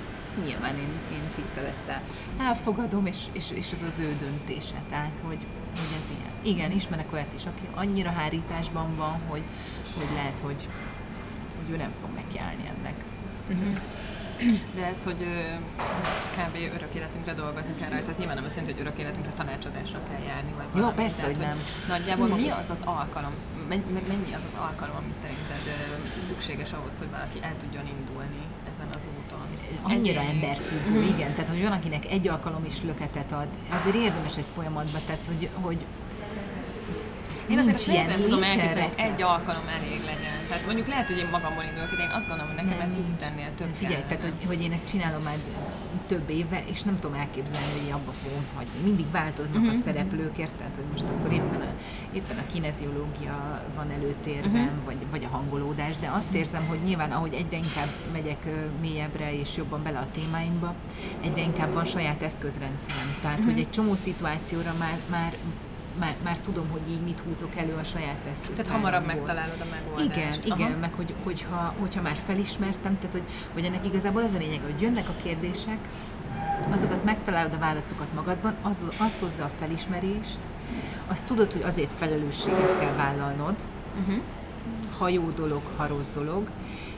nyilván 0.45 0.75
én, 0.75 0.91
én 1.11 1.31
tisztelettel 1.35 2.01
elfogadom, 2.39 3.05
és, 3.05 3.25
és, 3.31 3.51
és 3.51 3.71
ez 3.71 3.83
az 3.83 3.99
ő 3.99 4.15
döntése. 4.19 4.83
Tehát, 4.89 5.19
hogy, 5.27 5.37
hogy 5.69 5.97
ez 6.03 6.09
ilyen. 6.09 6.55
Igen, 6.55 6.71
ismerek 6.71 7.13
olyat 7.13 7.33
is, 7.35 7.45
aki 7.45 7.67
annyira 7.75 8.09
hárításban 8.09 8.95
van, 8.95 9.19
hogy, 9.27 9.43
hogy 9.95 10.07
lehet, 10.13 10.39
hogy, 10.39 10.67
hogy 11.57 11.73
ő 11.73 11.77
nem 11.77 11.91
fog 11.91 12.09
nekiállni 12.15 12.71
ennek. 12.77 12.95
Uh-huh. 13.49 13.77
De 14.75 14.85
ez, 14.85 14.99
hogy 15.03 15.21
kb. 16.37 16.55
örök 16.75 16.93
életünkre 16.93 17.33
dolgozni 17.33 17.73
kell 17.79 17.89
rajta, 17.89 18.09
az 18.11 18.17
nyilván 18.17 18.35
nem 18.35 18.45
azt 18.45 18.55
jelenti, 18.55 18.73
hogy 18.75 18.85
örök 18.85 18.97
életünkre 18.99 19.31
tanácsadásra 19.31 19.99
kell 20.09 20.23
járni. 20.27 20.51
Vagy 20.57 20.65
Jó, 20.73 20.79
valami. 20.81 20.95
persze, 21.01 21.17
Tehát, 21.21 21.35
hogy 21.35 21.45
nem. 21.45 21.57
Nagyjából 21.87 22.27
mi 22.27 22.49
az 22.61 22.69
az 22.75 22.81
alkalom, 22.97 23.33
mennyi 24.11 24.33
az 24.39 24.45
az 24.51 24.57
alkalom, 24.67 24.95
ami 25.01 25.13
szerinted 25.21 25.63
szükséges 26.27 26.71
ahhoz, 26.73 26.93
hogy 27.01 27.09
valaki 27.17 27.39
el 27.41 27.55
tudjon 27.63 27.85
indulni 27.97 28.41
ezen 28.71 28.89
az 28.97 29.05
úton? 29.17 29.45
Annyira 29.93 30.21
emberfüggő, 30.33 31.01
igen. 31.13 31.31
Tehát, 31.33 31.49
hogy 31.53 31.61
van, 31.67 31.71
akinek 31.71 32.03
egy 32.15 32.27
alkalom 32.27 32.63
is 32.65 32.77
löketet 32.89 33.31
ad. 33.31 33.49
Azért 33.77 33.95
érdemes 33.95 34.37
egy 34.37 34.49
folyamatba, 34.55 34.99
tehát, 35.05 35.25
hogy, 35.31 35.49
hogy 35.61 35.79
én 37.49 37.57
azért 37.57 37.87
ilyen, 37.87 38.07
tudom 38.21 38.43
elképzelni, 38.43 38.81
hogy 38.81 38.93
egy 38.95 39.21
alkalom 39.21 39.67
elég 39.77 39.99
legyen. 40.05 40.38
Tehát 40.49 40.65
mondjuk 40.65 40.87
lehet, 40.87 41.07
hogy 41.07 41.17
én 41.17 41.29
magamból 41.31 41.63
indulok, 41.63 41.95
de 41.95 42.03
én 42.03 42.09
azt 42.09 42.27
gondolom, 42.27 42.53
hogy 42.53 42.63
nekem 42.63 42.79
egy 42.85 42.95
picit 42.99 43.21
ennél 43.29 43.51
több 43.57 43.73
Figyelj, 43.73 44.03
tehát 44.07 44.23
hogy, 44.23 44.45
hogy 44.47 44.61
én 44.61 44.71
ezt 44.71 44.89
csinálom 44.91 45.23
már 45.23 45.37
több 46.07 46.29
éve, 46.29 46.63
és 46.65 46.81
nem 46.81 46.99
tudom 46.99 47.17
elképzelni, 47.19 47.71
hogy 47.81 47.91
abba 47.91 48.11
fogom 48.11 48.45
hagyni. 48.55 48.79
Mindig 48.83 49.11
változnak 49.11 49.63
uh-huh. 49.63 49.73
a 49.73 49.77
mhm. 49.77 49.85
szereplők, 49.85 50.35
tehát 50.35 50.75
hogy 50.75 50.89
most 50.91 51.07
akkor 51.09 51.31
éppen 51.31 51.61
a, 51.61 51.71
éppen 52.13 52.37
a 52.37 52.51
kineziológia 52.51 53.61
van 53.75 53.89
előtérben, 53.91 54.67
uh-huh. 54.67 54.85
vagy, 54.85 54.97
vagy 55.11 55.23
a 55.23 55.27
hangolódás, 55.27 55.97
de 55.97 56.07
azt 56.07 56.33
érzem, 56.33 56.65
hogy 56.67 56.79
nyilván 56.85 57.11
ahogy 57.11 57.33
egyre 57.33 57.57
inkább 57.57 57.89
megyek 58.11 58.41
mélyebbre 58.81 59.33
és 59.39 59.57
jobban 59.57 59.83
bele 59.83 59.99
a 59.99 60.07
témáimba, 60.11 60.75
egyre 61.23 61.41
inkább 61.41 61.73
van 61.73 61.85
saját 61.85 62.21
eszközrendszerem. 62.21 63.17
Tehát, 63.21 63.37
uh-huh. 63.37 63.53
hogy 63.53 63.61
egy 63.61 63.69
csomó 63.69 63.95
szituációra 63.95 64.73
már, 64.79 64.97
már 65.09 65.33
már, 65.99 66.15
már 66.23 66.37
tudom, 66.37 66.69
hogy 66.71 66.81
így 66.89 67.01
mit 67.01 67.19
húzok 67.27 67.55
elő 67.55 67.73
a 67.73 67.83
saját 67.83 68.17
eszközt. 68.31 68.61
Tehát 68.61 68.71
hamarabb 68.71 69.05
megtalálod 69.05 69.61
a 69.61 69.65
megoldást. 69.71 70.15
Igen, 70.15 70.51
Aha. 70.51 70.59
igen, 70.59 70.79
meg 70.79 70.93
hogy, 70.93 71.13
hogyha, 71.23 71.73
hogyha 71.79 72.01
már 72.01 72.15
felismertem, 72.25 72.97
tehát 72.97 73.11
hogy, 73.11 73.23
hogy 73.53 73.65
ennek 73.65 73.85
igazából 73.85 74.21
az 74.21 74.33
a 74.33 74.37
lényeg, 74.37 74.59
hogy 74.61 74.81
jönnek 74.81 75.09
a 75.09 75.21
kérdések, 75.23 75.77
azokat 76.71 77.03
megtalálod 77.03 77.53
a 77.53 77.57
válaszokat 77.57 78.13
magadban, 78.13 78.55
az, 78.61 78.87
az 78.99 79.19
hozza 79.19 79.43
a 79.43 79.51
felismerést, 79.59 80.39
azt 81.07 81.25
tudod, 81.25 81.51
hogy 81.51 81.61
azért 81.61 81.93
felelősséget 81.93 82.79
kell 82.79 82.93
vállalnod, 82.93 83.55
uh-huh. 83.99 84.23
ha 84.97 85.09
jó 85.09 85.29
dolog, 85.35 85.61
ha 85.75 85.87
rossz 85.87 86.09
dolog, 86.13 86.49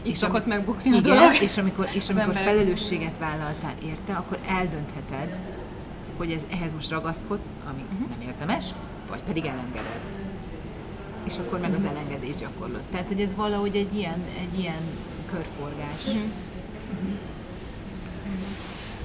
Itt 0.01 0.11
és 0.11 0.17
szokott 0.17 0.45
megbukni 0.45 0.91
a 0.91 0.97
igen, 0.97 1.15
dolog. 1.15 1.41
És 1.41 1.57
amikor, 1.57 1.89
és 1.93 2.09
amikor 2.09 2.35
felelősséget 2.35 3.17
vállaltál 3.17 3.73
érte, 3.83 4.13
akkor 4.13 4.37
eldöntheted, 4.47 5.39
hogy 6.17 6.31
ez, 6.31 6.45
ehhez 6.51 6.73
most 6.73 6.89
ragaszkodsz, 6.89 7.53
ami 7.69 7.81
uh-huh. 7.91 8.09
nem 8.09 8.21
érdemes, 8.27 8.65
vagy 9.09 9.19
pedig 9.19 9.45
elengeded. 9.45 10.01
És 11.23 11.37
akkor 11.37 11.59
meg 11.59 11.73
az 11.73 11.83
elengedés 11.83 12.35
gyakorlott. 12.35 12.91
Tehát, 12.91 13.07
hogy 13.07 13.21
ez 13.21 13.35
valahogy 13.35 13.75
egy 13.75 13.95
ilyen, 13.95 14.23
egy 14.39 14.59
ilyen 14.59 14.81
körforgás. 15.31 16.05
Uh-huh. 16.07 16.21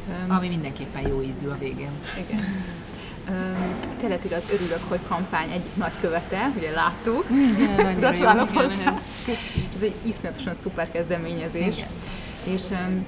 Uh-huh. 0.09 0.37
Ami 0.37 0.49
mindenképpen 0.49 1.09
jó 1.09 1.23
ízű 1.23 1.49
a 1.49 1.59
végén. 1.59 1.91
Igen. 2.19 2.45
Tényleg 3.99 4.25
igaz, 4.25 4.43
örülök, 4.53 4.81
hogy 4.89 5.01
kampány 5.09 5.51
egyik 5.51 5.77
nagykövete, 5.77 6.53
ugye 6.57 6.71
láttuk. 6.71 7.27
Gratulálok 7.97 8.51
hozzá. 8.51 8.99
Ez 9.77 9.83
egy 9.83 9.95
iszonyatosan 10.03 10.55
szuper 10.55 10.91
kezdeményezés. 10.91 11.77
Igen. 11.77 11.89
És 12.45 12.63
um, 12.71 13.07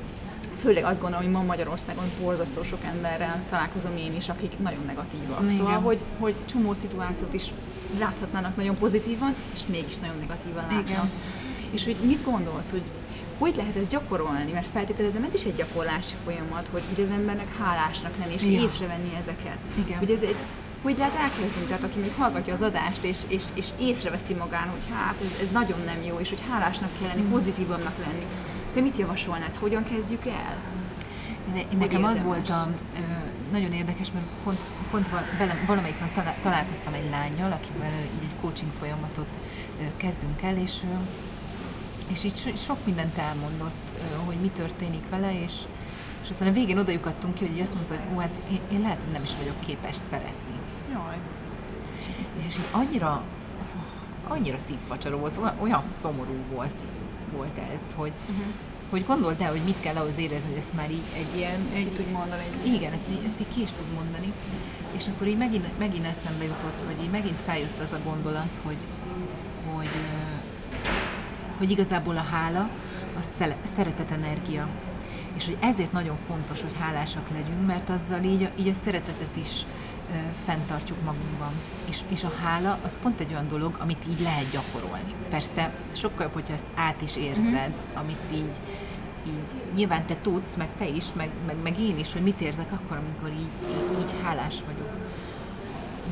főleg 0.60 0.84
azt 0.84 1.00
gondolom, 1.00 1.24
hogy 1.24 1.34
ma 1.34 1.42
Magyarországon 1.42 2.04
borzasztó 2.20 2.62
sok 2.62 2.78
emberrel 2.84 3.42
találkozom 3.50 3.96
én 3.96 4.14
is, 4.16 4.28
akik 4.28 4.58
nagyon 4.58 4.84
negatívak. 4.86 5.42
Igen. 5.42 5.56
Szóval, 5.56 5.80
hogy, 5.80 5.98
hogy 6.18 6.34
csomó 6.50 6.74
szituációt 6.74 7.34
is 7.34 7.52
láthatnának 7.98 8.56
nagyon 8.56 8.76
pozitívan, 8.76 9.34
és 9.54 9.60
mégis 9.66 9.98
nagyon 9.98 10.16
negatívan 10.20 10.62
látnak. 10.62 10.88
Igen. 10.88 11.10
És 11.70 11.84
hogy 11.84 11.96
mit 12.02 12.24
gondolsz, 12.24 12.70
hogy 12.70 12.82
hogy 13.38 13.56
lehet 13.56 13.76
ezt 13.76 13.88
gyakorolni? 13.88 14.52
Mert 14.52 14.66
feltételezem, 14.72 15.24
ez 15.24 15.34
is 15.34 15.44
egy 15.44 15.54
gyakorlási 15.54 16.14
folyamat, 16.24 16.68
hogy, 16.70 16.82
hogy 16.94 17.04
az 17.04 17.10
embernek 17.10 17.56
hálásnak 17.58 18.12
lenni, 18.18 18.34
és 18.34 18.42
ja. 18.42 18.60
észrevenni 18.60 19.12
ezeket. 19.20 19.58
Igen. 19.84 19.98
Hogy 19.98 20.10
ez 20.10 20.22
egy, 20.22 20.36
hogy 20.82 20.98
lehet 20.98 21.14
elkezdeni? 21.14 21.66
Tehát 21.66 21.82
aki 21.82 21.98
még 21.98 22.12
hallgatja 22.18 22.54
az 22.54 22.62
adást, 22.62 23.02
és, 23.02 23.18
és, 23.28 23.44
és 23.54 23.66
észreveszi 23.80 24.34
magán, 24.34 24.68
hogy 24.68 24.94
hát 24.94 25.14
ez, 25.20 25.42
ez 25.42 25.50
nagyon 25.50 25.78
nem 25.84 26.02
jó, 26.02 26.18
és 26.18 26.28
hogy 26.28 26.42
hálásnak 26.50 26.90
kell 26.98 27.08
lenni, 27.08 27.26
mm. 27.28 27.30
pozitívabbnak 27.30 27.94
lenni 28.04 28.26
te 28.78 28.84
mit 28.84 28.96
javasolnád? 28.96 29.54
Hogyan 29.54 29.84
kezdjük 29.84 30.26
el? 30.26 30.56
Ne, 31.54 31.78
nekem 31.78 32.04
az 32.04 32.22
volt 32.22 32.50
a, 32.50 32.68
nagyon 33.52 33.72
érdekes, 33.72 34.12
mert 34.12 34.24
pont, 34.44 34.58
pont 34.90 35.08
velem, 35.38 35.64
valamelyik 35.66 36.00
nap 36.00 36.12
talál, 36.12 36.36
találkoztam 36.42 36.92
egy 36.92 37.10
lányjal, 37.10 37.52
akivel 37.52 37.90
így 37.90 38.22
egy 38.22 38.40
coaching 38.40 38.72
folyamatot 38.78 39.38
kezdünk 39.96 40.42
el, 40.42 40.56
és, 40.56 40.72
és 42.12 42.24
így 42.24 42.52
sok 42.56 42.76
mindent 42.84 43.18
elmondott, 43.18 44.00
hogy 44.26 44.36
mi 44.40 44.48
történik 44.48 45.08
vele, 45.10 45.42
és, 45.42 45.52
és 46.22 46.30
aztán 46.30 46.48
a 46.48 46.52
végén 46.52 46.78
oda 46.78 46.92
ki, 47.34 47.46
hogy 47.46 47.60
azt 47.60 47.74
mondta, 47.74 47.94
hogy 47.94 48.16
ó, 48.16 48.18
hát 48.18 48.42
én, 48.50 48.60
én 48.72 48.80
lehet, 48.80 49.02
hogy 49.02 49.12
nem 49.12 49.22
is 49.22 49.36
vagyok 49.38 49.60
képes 49.60 49.96
szeretni. 50.10 50.54
Jaj. 50.92 51.16
És 52.46 52.54
így 52.54 52.68
annyira, 52.70 53.22
annyira 54.28 54.56
szívfacsaró 54.56 55.18
volt, 55.18 55.40
olyan 55.60 55.82
szomorú 55.82 56.36
volt 56.52 56.84
volt 57.36 57.58
ez, 57.72 57.80
hogy, 57.96 58.12
uh-huh. 58.30 58.46
Hogy 58.90 59.04
gondold 59.06 59.40
el, 59.40 59.50
hogy 59.50 59.62
mit 59.64 59.80
kell 59.80 59.96
ahhoz 59.96 60.18
érezni, 60.18 60.56
ezt 60.56 60.74
már 60.74 60.90
így 60.90 61.08
egy 61.16 61.36
ilyen... 61.36 61.60
Egy, 61.74 61.84
ki 61.84 62.02
tud 62.02 62.10
mondani. 62.10 62.42
Egy, 62.42 62.72
igen, 62.72 62.92
ezt 62.92 63.10
így, 63.10 63.22
ezt 63.26 63.40
így 63.40 63.54
ki 63.54 63.62
is 63.62 63.72
tud 63.72 63.92
mondani. 63.94 64.32
És 64.96 65.06
akkor 65.06 65.26
így 65.26 65.36
megint, 65.36 65.78
megint 65.78 66.06
eszembe 66.06 66.44
jutott, 66.44 66.82
hogy 66.86 67.04
így 67.04 67.10
megint 67.10 67.38
feljött 67.38 67.80
az 67.80 67.92
a 67.92 67.98
gondolat, 68.04 68.58
hogy, 68.62 68.76
hogy, 69.74 69.90
hogy 71.58 71.70
igazából 71.70 72.16
a 72.16 72.26
hála 72.30 72.68
az 73.18 73.30
szeretet 73.62 74.10
energia. 74.10 74.68
És 75.36 75.44
hogy 75.44 75.56
ezért 75.60 75.92
nagyon 75.92 76.16
fontos, 76.16 76.60
hogy 76.62 76.74
hálásak 76.78 77.30
legyünk, 77.30 77.66
mert 77.66 77.90
azzal 77.90 78.22
így, 78.22 78.50
így 78.58 78.68
a 78.68 78.72
szeretetet 78.72 79.36
is 79.36 79.64
fenntartjuk 80.44 81.04
magunkban. 81.04 81.52
És, 81.88 82.00
és 82.08 82.24
a 82.24 82.32
hála 82.42 82.78
az 82.84 82.98
pont 83.02 83.20
egy 83.20 83.30
olyan 83.30 83.48
dolog, 83.48 83.76
amit 83.78 84.04
így 84.08 84.20
lehet 84.20 84.50
gyakorolni. 84.50 85.14
Persze 85.28 85.72
sokkal 85.92 86.22
jobb, 86.22 86.32
hogyha 86.32 86.54
ezt 86.54 86.66
át 86.74 87.02
is 87.02 87.16
érzed, 87.16 87.44
uh-huh. 87.44 88.00
amit 88.00 88.22
így, 88.32 88.54
így 89.26 89.74
nyilván 89.74 90.06
te 90.06 90.16
tudsz, 90.22 90.54
meg 90.54 90.68
te 90.78 90.88
is, 90.88 91.04
meg, 91.16 91.30
meg, 91.46 91.56
meg 91.62 91.80
én 91.80 91.98
is, 91.98 92.12
hogy 92.12 92.22
mit 92.22 92.40
érzek 92.40 92.72
akkor, 92.72 92.96
amikor 92.96 93.28
így, 93.30 93.70
így, 93.70 94.00
így 94.00 94.14
hálás 94.22 94.54
vagyok. 94.66 94.90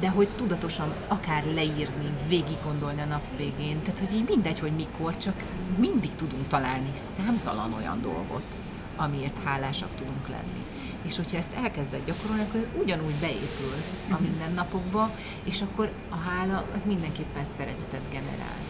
De 0.00 0.08
hogy 0.08 0.28
tudatosan 0.28 0.92
akár 1.08 1.44
leírni, 1.54 2.12
végig 2.28 2.56
gondolni 2.64 3.00
a 3.00 3.04
nap 3.04 3.36
végén, 3.36 3.80
tehát 3.80 3.98
hogy 3.98 4.14
így 4.14 4.28
mindegy, 4.28 4.58
hogy 4.58 4.72
mikor, 4.72 5.16
csak 5.16 5.42
mindig 5.78 6.14
tudunk 6.16 6.48
találni 6.48 6.90
számtalan 7.16 7.72
olyan 7.72 8.00
dolgot, 8.02 8.58
amiért 8.96 9.38
hálásak 9.44 9.94
tudunk 9.94 10.28
lenni. 10.28 10.65
És 11.06 11.16
hogyha 11.16 11.36
ezt 11.36 11.52
elkezded 11.54 12.04
gyakorolni, 12.06 12.42
akkor 12.42 12.68
ugyanúgy 12.82 13.14
beépül 13.20 13.74
a 14.10 14.14
mhm. 14.14 14.22
mindennapokba, 14.22 15.10
és 15.44 15.62
akkor 15.62 15.90
a 16.08 16.16
hála 16.16 16.64
az 16.74 16.84
mindenképpen 16.84 17.44
szeretetet 17.44 18.02
generál. 18.10 18.60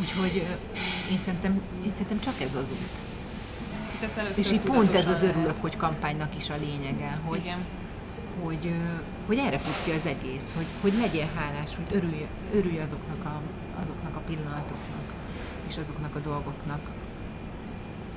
Úgyhogy 0.00 0.36
én 1.10 1.18
szerintem, 1.24 1.62
én 1.84 1.90
szerintem 1.90 2.20
csak 2.20 2.40
ez 2.40 2.54
az 2.54 2.70
út. 2.70 3.02
És 4.36 4.52
így 4.52 4.60
pont 4.60 4.94
ez 4.94 5.08
az 5.08 5.22
örülök, 5.22 5.56
hogy 5.60 5.76
kampánynak 5.76 6.36
is 6.36 6.50
a 6.50 6.54
lényege, 6.60 7.20
hogy, 7.24 7.38
Igen. 7.38 7.58
hogy, 8.42 8.74
hogy 9.26 9.38
erre 9.38 9.58
fut 9.58 9.84
ki 9.84 9.90
az 9.90 10.06
egész, 10.06 10.46
hogy, 10.56 10.66
hogy 10.80 10.92
legyél 11.00 11.28
hálás, 11.34 11.70
hogy 11.76 11.96
örülj, 11.96 12.26
örülj 12.52 12.80
azoknak, 12.80 13.24
a, 13.24 13.40
azoknak 13.80 14.16
a 14.16 14.20
pillanatoknak, 14.20 15.12
és 15.68 15.78
azoknak 15.78 16.14
a 16.14 16.18
dolgoknak, 16.18 16.80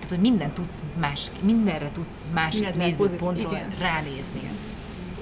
tehát, 0.08 0.24
hogy 0.24 0.32
minden 0.32 0.54
tudsz 0.54 0.82
más, 1.00 1.32
mindenre 1.42 1.92
tudsz 1.92 2.26
más 2.34 2.56
nézőpontról 2.76 3.66
ránézni. 3.80 4.50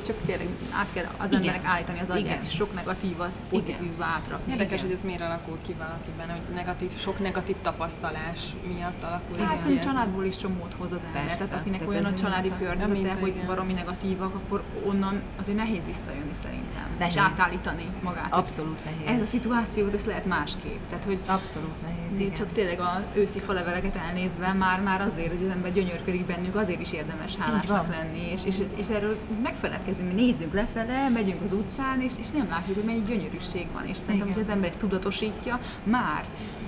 Csak 0.05 0.15
tényleg 0.25 0.47
át 0.71 0.87
kell 0.93 1.05
az 1.17 1.27
Igen. 1.27 1.39
emberek 1.39 1.65
állítani 1.65 1.99
az 1.99 2.09
agyát, 2.09 2.41
és 2.41 2.55
sok 2.55 2.73
negatívat 2.73 3.31
pozitívba 3.49 4.03
átrakni. 4.03 4.51
Érdekes, 4.51 4.81
hogy 4.81 4.91
ez 4.91 5.03
miért 5.03 5.21
alakul 5.21 5.57
ki 5.65 5.73
valakiben, 5.73 6.29
hogy 6.29 6.55
negatív, 6.55 6.99
sok 6.99 7.19
negatív 7.19 7.55
tapasztalás 7.61 8.39
miatt 8.75 9.03
alakul 9.03 9.37
Hát 9.37 9.61
szerintem 9.61 9.91
családból 9.91 10.25
is 10.25 10.37
csomót 10.37 10.73
hoz 10.77 10.91
az 10.91 11.03
ember. 11.03 11.25
Persze, 11.25 11.45
tehát 11.45 11.59
akinek 11.59 11.79
tehát 11.79 11.93
olyan 11.93 12.05
a 12.05 12.13
családi 12.13 12.51
környezete, 12.59 13.13
hogy 13.19 13.33
baromi 13.45 13.73
negatívak, 13.73 14.35
akkor 14.35 14.63
onnan 14.85 15.21
azért 15.39 15.57
nehéz 15.57 15.85
visszajönni 15.85 16.33
szerintem. 16.41 16.87
Nehéz. 16.97 17.15
És 17.15 17.21
átállítani 17.21 17.85
magát. 18.01 18.33
Abszolút 18.33 18.85
nehéz. 18.85 19.19
Ez 19.19 19.21
a 19.21 19.29
szituáció, 19.29 19.87
ez 19.87 20.05
lehet 20.05 20.25
másképp. 20.25 20.87
Tehát, 20.89 21.03
hogy 21.03 21.19
Abszolút 21.25 21.81
nehéz. 21.81 22.19
Igen. 22.19 22.33
Csak 22.33 22.51
tényleg 22.51 22.79
a 22.79 23.03
őszi 23.13 23.39
faleveleket 23.39 23.95
elnézve 23.95 24.53
már, 24.53 24.81
már 24.81 25.01
azért, 25.01 25.27
hogy 25.27 25.45
az 25.45 25.51
ember 25.51 25.71
gyönyörködik 25.71 26.25
bennük, 26.25 26.55
azért 26.55 26.81
is 26.81 26.93
érdemes 26.93 27.35
hálásnak 27.35 27.89
lenni. 27.89 28.31
És, 28.31 28.45
és, 28.45 28.55
és 28.75 28.87
erről 28.87 29.17
megfeledkezünk, 29.43 29.94
mi 30.03 30.13
nézzünk 30.13 30.53
lefele, 30.53 31.09
megyünk 31.09 31.41
az 31.41 31.53
utcán, 31.53 32.01
és, 32.01 32.13
és 32.19 32.29
nem 32.29 32.47
látjuk, 32.49 32.75
hogy 32.75 32.85
mennyi 32.85 33.03
gyönyörűség 33.07 33.67
van. 33.73 33.85
És 33.87 33.97
szerintem, 33.97 34.31
hogy 34.31 34.41
az 34.41 34.49
ember 34.49 34.69
ezt 34.69 34.79
tudatosítja, 34.79 35.59
már. 35.83 36.25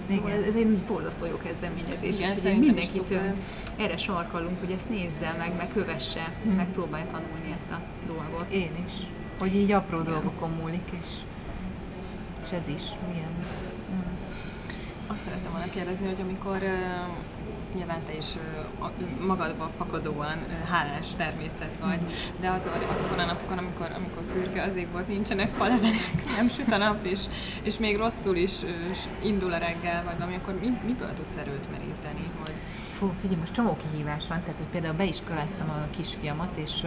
Szóval 0.09 0.31
ez, 0.31 0.43
ez 0.43 0.55
egy 0.55 0.77
borzasztó 0.77 1.25
jó 1.25 1.37
kezdeményezés. 1.37 2.17
Igen, 2.17 2.35
úgyhogy 2.35 2.59
mindenkit 2.59 3.19
erre 3.77 3.97
sarkalunk, 3.97 4.59
hogy 4.59 4.71
ezt 4.71 4.89
nézze 4.89 5.35
meg, 5.37 5.55
meg 5.55 5.69
kövesse, 5.73 6.33
hmm. 6.43 6.53
meg 6.53 6.67
próbálja 6.71 7.05
tanulni 7.05 7.55
ezt 7.57 7.71
a 7.71 7.81
dolgot. 8.07 8.53
Én 8.53 8.71
is. 8.85 8.93
Hogy 9.39 9.55
így 9.55 9.71
apró 9.71 9.99
Igen. 9.99 10.11
dolgokon 10.11 10.49
múlik, 10.49 10.89
és, 10.99 11.07
és 12.43 12.51
ez 12.51 12.67
is 12.67 12.83
milyen. 13.09 13.31
Azt 15.07 15.19
szerettem 15.23 15.51
volna 15.51 15.69
kérdezni, 15.69 16.07
hogy 16.07 16.21
amikor 16.21 16.59
nyilván 17.75 18.03
te 18.03 18.17
is 18.17 18.25
magadban 19.19 19.71
fakadóan 19.77 20.37
hálás 20.69 21.07
természet 21.15 21.77
vagy, 21.81 22.01
mm. 22.01 22.39
de 22.39 22.49
az, 22.49 22.69
azokon 22.91 23.19
a 23.19 23.25
napokon, 23.25 23.57
amikor, 23.57 23.91
amikor 23.95 24.23
szürke 24.31 24.61
az 24.61 24.75
ég 24.75 24.91
volt, 24.91 25.07
nincsenek 25.07 25.49
falevelek, 25.49 26.25
nem 26.37 26.49
süt 26.49 26.71
a 26.71 26.77
nap, 26.77 27.05
és, 27.05 27.19
és 27.63 27.77
még 27.77 27.97
rosszul 27.97 28.35
is 28.35 28.51
indul 29.23 29.51
a 29.51 29.57
reggel, 29.57 30.03
vagy 30.03 30.17
valami, 30.17 30.35
akkor 30.35 30.59
mi, 30.59 30.77
miből 30.85 31.13
tudsz 31.13 31.37
erőt 31.37 31.71
meríteni? 31.71 32.31
Hogy... 32.39 32.53
Fú, 32.91 33.11
figyelj, 33.19 33.39
most 33.39 33.53
csomó 33.53 33.77
kihívás 33.77 34.27
van, 34.27 34.41
tehát 34.41 34.57
hogy 34.57 34.67
például 34.71 34.93
beiskoláztam 34.93 35.69
a 35.69 35.87
kisfiamat, 35.97 36.57
és 36.57 36.85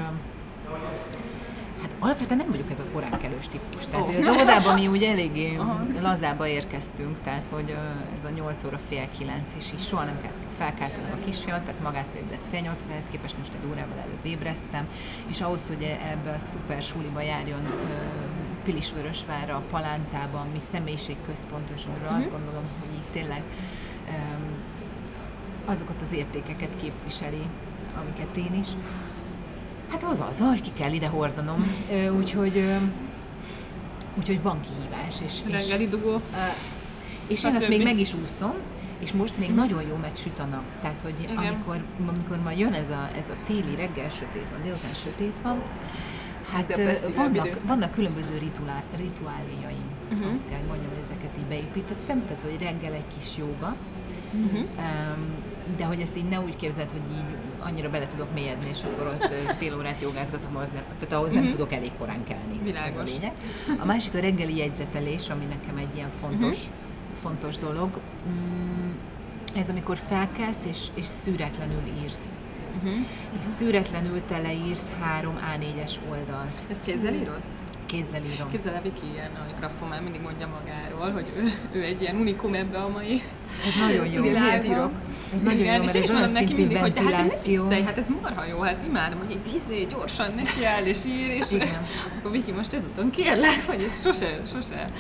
alapvetően 2.01 2.39
nem 2.39 2.51
vagyok 2.51 2.71
ez 2.71 2.79
a 2.79 2.85
koránkelős 2.93 3.49
típus. 3.49 3.87
Tehát, 3.87 4.07
oh. 4.07 4.15
hogy 4.15 4.23
az 4.23 4.35
óvodában 4.35 4.75
mi 4.75 4.87
úgy 4.87 5.03
eléggé 5.03 5.59
lazába 6.01 6.47
érkeztünk, 6.47 7.21
tehát, 7.21 7.49
hogy 7.49 7.77
ez 8.17 8.25
a 8.25 8.31
8 8.31 8.65
óra 8.65 8.79
fél 8.79 9.09
9, 9.19 9.55
és 9.59 9.73
így 9.73 9.81
soha 9.81 10.05
nem 10.05 10.21
kellett 10.21 10.53
felkeltem 10.57 11.05
a 11.21 11.25
kisfiamat, 11.25 11.63
tehát 11.63 11.81
magát 11.83 12.13
ébredt 12.17 12.47
fél 12.47 12.61
8 12.61 12.85
ehhez 12.91 13.07
képest 13.11 13.39
most 13.39 13.53
egy 13.55 13.69
órával 13.71 13.99
előbb 13.99 14.25
ébreztem, 14.25 14.89
és 15.27 15.41
ahhoz, 15.41 15.69
hogy 15.69 15.83
ebbe 15.83 16.31
a 16.31 16.39
szuper 16.39 16.83
suliba 16.83 17.21
járjon 17.21 17.73
Pilisvörösvárra, 18.65 19.57
a 19.57 19.63
Palántában, 19.71 20.47
mi 20.53 20.59
személyiségközpontos, 20.59 21.85
amiről 21.87 22.05
uh-huh. 22.05 22.19
azt 22.19 22.31
gondolom, 22.31 22.65
hogy 22.81 22.95
itt 22.97 23.11
tényleg 23.11 23.43
azokat 25.65 26.03
az 26.03 26.13
értékeket 26.13 26.77
képviseli, 26.81 27.43
amiket 28.01 28.37
én 28.37 28.55
is, 28.61 28.69
Hát 29.91 30.05
az 30.05 30.23
az, 30.29 30.41
hogy 30.41 30.61
ki 30.63 30.71
kell 30.73 30.93
ide 30.93 31.07
hordanom. 31.09 31.75
Úgyhogy, 32.17 32.65
úgyhogy 34.19 34.43
van 34.43 34.61
kihívás. 34.61 35.17
És, 35.25 35.41
Reggeli 35.51 35.89
dugó. 35.89 36.21
És 37.27 37.45
én 37.45 37.55
azt 37.55 37.69
még 37.69 37.83
meg 37.83 37.99
is 37.99 38.15
úszom, 38.15 38.55
és 38.99 39.13
most 39.13 39.39
még 39.39 39.55
nagyon 39.55 39.83
jó 39.83 39.97
megy 39.97 40.17
süt 40.17 40.39
a 40.39 40.45
nap. 40.45 40.63
Tehát, 40.81 41.03
hogy 41.03 41.15
amikor, 41.37 41.85
amikor 42.09 42.37
ma 42.43 42.51
jön 42.51 42.73
ez 42.73 42.89
a, 42.91 43.11
ez 43.15 43.29
a 43.31 43.37
téli 43.45 43.75
reggel 43.77 44.09
sötét 44.09 44.49
van, 44.51 44.63
délután 44.63 44.93
sötét 45.05 45.37
van, 45.43 45.63
hát 46.53 46.81
vannak, 47.15 47.63
vannak 47.67 47.93
különböző 47.93 48.39
rituál, 48.39 48.83
rituáléjaim. 48.97 49.90
Uh-huh. 50.13 50.33
Azt 50.33 50.49
kell 50.49 50.63
mondjam, 50.69 50.89
hogy 50.89 51.03
ezeket 51.05 51.39
így 51.39 51.45
beépítettem, 51.45 52.27
tehát, 52.27 52.43
hogy 52.43 52.57
reggel 52.61 52.93
egy 52.93 53.09
kis 53.17 53.37
joga, 53.37 53.77
uh-huh. 54.33 54.61
um, 54.61 55.35
de 55.77 55.85
hogy 55.85 56.01
ezt 56.01 56.17
így 56.17 56.29
ne 56.29 56.41
úgy 56.41 56.57
képzeld, 56.57 56.91
hogy 56.91 57.03
így 57.13 57.37
annyira 57.59 57.91
bele 57.91 58.07
tudok 58.07 58.35
mélyedni, 58.35 58.69
és 58.69 58.83
akkor 58.83 59.07
ott 59.07 59.33
fél 59.59 59.75
órát 59.75 60.01
jogázgatom, 60.01 60.57
az 60.57 60.71
nem, 60.71 60.83
tehát 60.99 61.15
ahhoz 61.15 61.31
nem 61.31 61.39
uh-huh. 61.39 61.57
tudok 61.57 61.73
elég 61.73 61.91
korán 61.99 62.25
kelni. 62.25 62.61
Világos. 62.63 62.91
Ez 62.91 62.97
a 62.97 63.03
lényeg. 63.03 63.33
A 63.81 63.85
másik 63.85 64.15
a 64.15 64.21
reggeli 64.21 64.57
jegyzetelés, 64.57 65.29
ami 65.29 65.45
nekem 65.45 65.77
egy 65.77 65.95
ilyen 65.95 66.11
fontos, 66.11 66.57
uh-huh. 66.57 67.17
fontos 67.17 67.59
dolog. 67.59 67.91
Mm, 68.29 68.91
ez 69.57 69.69
amikor 69.69 69.97
felkelsz, 69.97 70.65
és, 70.69 70.87
és 70.95 71.07
szüretlenül 71.07 71.83
írsz. 72.03 72.29
Uh-huh. 72.77 72.99
És 73.39 73.45
szüretlenül 73.57 74.23
teleírsz 74.27 74.91
három 75.01 75.35
A4-es 75.55 75.93
oldalt. 76.11 76.57
Ezt 76.71 76.83
kézzel 76.83 77.15
írod? 77.15 77.47
Kézzel 77.91 78.23
írom. 78.35 78.51
Képzel 78.51 78.75
el, 78.75 78.83
Viki 78.83 79.07
ilyen, 79.13 79.31
ahogy 79.39 79.55
grafomán 79.59 80.03
mindig 80.03 80.21
mondja 80.21 80.49
magáról, 80.59 81.11
hogy 81.11 81.27
ő, 81.37 81.53
ő 81.79 81.83
egy 81.85 82.01
ilyen 82.01 82.17
unikum 82.17 82.55
ebbe 82.55 82.79
a 82.79 82.89
mai 82.89 83.23
Ez 83.67 83.75
nagyon 83.81 84.07
jó. 84.07 84.23
Miért 84.23 84.65
írok? 84.65 84.93
Ez 85.35 85.41
nagyon 85.41 85.61
Igen, 85.61 85.77
jó, 85.77 85.85
mert 85.85 85.97
ez 85.97 86.11
olyan 86.11 86.29
szintű 86.29 86.55
mindig. 86.55 86.77
Hogy, 86.77 86.93
de 86.93 87.03
hát, 87.03 87.85
hát 87.85 87.99
ez 87.99 88.05
marha 88.23 88.45
jó, 88.45 88.61
hát 88.61 88.83
imádom, 88.87 89.19
hogy 89.19 89.39
izé, 89.55 89.85
gyorsan 89.85 90.33
neki 90.37 90.65
áll 90.65 90.85
és 90.85 91.05
ír, 91.05 91.29
és 91.29 91.51
Igen. 91.51 91.87
akkor 92.19 92.31
Viki 92.31 92.53
most 92.53 92.73
ezúton 92.73 93.11
kérlek, 93.11 93.63
hogy 93.67 93.89
ez 93.93 94.03
sose, 94.03 94.41
sose 94.53 94.91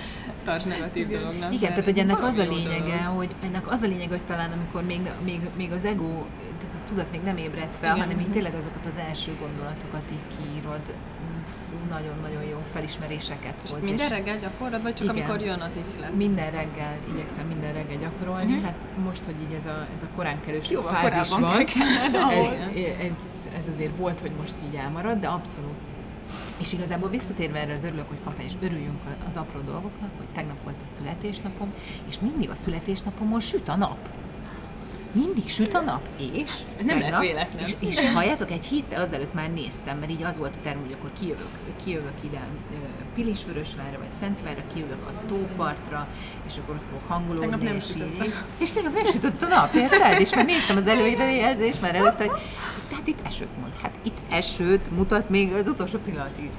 tarts 0.44 0.64
negatív 0.64 1.08
Igen. 1.08 1.20
dolognak. 1.20 1.54
Igen, 1.54 1.68
tehát 1.68 1.84
hogy 1.84 1.98
ennek 1.98 2.22
az 2.22 2.38
a 2.38 2.42
lényege, 2.42 3.02
dolog. 3.02 3.16
hogy 3.16 3.34
ennek 3.44 3.70
az 3.70 3.82
a 3.82 3.86
lényege, 3.86 4.10
hogy 4.10 4.24
talán 4.24 4.52
amikor 4.52 4.82
még, 4.82 5.00
még, 5.24 5.40
még 5.56 5.72
az 5.72 5.84
ego 5.84 6.24
tudat 6.88 7.10
még 7.10 7.20
nem 7.24 7.36
ébredt 7.36 7.76
fel, 7.76 7.96
Igen. 7.96 8.06
hanem 8.06 8.20
így 8.20 8.30
tényleg 8.30 8.54
azokat 8.54 8.86
az 8.86 8.96
első 9.08 9.36
gondolatokat 9.40 10.02
így 10.12 10.36
kiírod, 10.36 10.82
nagyon-nagyon 11.90 12.42
jó 12.42 12.62
felismeréseket 12.72 13.60
hoz. 13.60 13.76
És 13.76 13.82
minden 13.82 14.08
reggel 14.08 14.38
gyakorlod, 14.38 14.82
vagy 14.82 14.94
csak 14.94 15.04
igen, 15.04 15.16
amikor 15.16 15.46
jön 15.46 15.60
az 15.60 15.70
ihlet? 15.94 16.14
Minden 16.14 16.50
reggel, 16.50 16.96
igyekszem 17.12 17.46
minden 17.46 17.72
reggel 17.72 17.98
gyakorolni. 17.98 18.52
Uh-huh. 18.52 18.64
Hát 18.64 18.88
most, 19.04 19.24
hogy 19.24 19.34
így 19.40 19.54
ez 19.58 19.66
a, 19.66 19.86
ez 19.94 20.02
a 20.02 20.06
korán 20.16 20.40
kelős 20.40 20.70
jó, 20.70 20.80
fázis 20.80 21.28
van, 21.28 21.44
ez, 21.44 22.70
ez, 23.00 23.16
ez 23.56 23.68
azért 23.72 23.96
volt, 23.96 24.20
hogy 24.20 24.32
most 24.38 24.54
így 24.68 24.74
elmarad, 24.74 25.18
de 25.18 25.28
abszolút 25.28 25.78
és 26.60 26.72
igazából 26.72 27.08
visszatérve 27.08 27.58
erre 27.58 27.72
az 27.72 27.84
örülök, 27.84 28.08
hogy 28.08 28.18
kampány, 28.24 28.44
és 28.44 28.52
örüljünk 28.60 28.98
az 29.28 29.36
apró 29.36 29.60
dolgoknak, 29.60 30.10
hogy 30.16 30.26
tegnap 30.34 30.62
volt 30.62 30.76
a 30.82 30.86
születésnapom, 30.86 31.72
és 32.08 32.18
mindig 32.18 32.50
a 32.50 32.54
születésnapomon 32.54 33.40
süt 33.40 33.68
a 33.68 33.76
nap 33.76 33.98
mindig 35.12 35.48
süt 35.48 35.74
a 35.74 35.80
nap, 35.80 36.08
és 36.32 36.50
nem 36.84 36.98
tegnap, 36.98 37.20
véletlen. 37.20 37.64
És, 37.64 37.74
és 37.78 38.10
halljátok, 38.12 38.50
egy 38.50 38.64
héttel 38.64 39.00
azelőtt 39.00 39.34
már 39.34 39.50
néztem, 39.50 39.98
mert 39.98 40.10
így 40.10 40.22
az 40.22 40.38
volt 40.38 40.56
a 40.56 40.62
terv, 40.62 40.78
hogy 40.80 40.92
akkor 40.98 41.10
kijövök, 41.20 41.48
kijövök 41.84 42.14
ide 42.24 42.46
Pilisvörösvárra, 43.14 43.98
vagy 43.98 44.08
Szentvárra, 44.20 44.62
kijövök 44.72 45.06
a 45.06 45.26
tópartra, 45.26 46.08
és 46.46 46.56
akkor 46.56 46.74
ott 46.74 46.82
fogok 46.82 47.08
hangolódni, 47.08 47.70
és, 47.76 47.84
így, 47.96 48.26
és, 48.26 48.36
és 48.58 48.72
tegnap 48.72 48.94
nem 48.94 49.06
sütött 49.06 49.42
a 49.42 49.46
nap, 49.46 49.74
érted? 49.74 50.20
És 50.20 50.34
már 50.34 50.44
néztem 50.44 50.76
az 50.76 50.86
előrejelzést, 50.86 51.80
már 51.80 51.94
előtt, 51.94 52.18
hogy 52.18 52.30
tehát 52.88 53.06
itt 53.06 53.18
esőt 53.26 53.58
mond, 53.60 53.74
hát 53.82 53.98
itt 54.02 54.18
esőt 54.30 54.90
mutat 54.90 55.28
még 55.28 55.52
az 55.52 55.68
utolsó 55.68 55.98
pillanatig. 55.98 56.50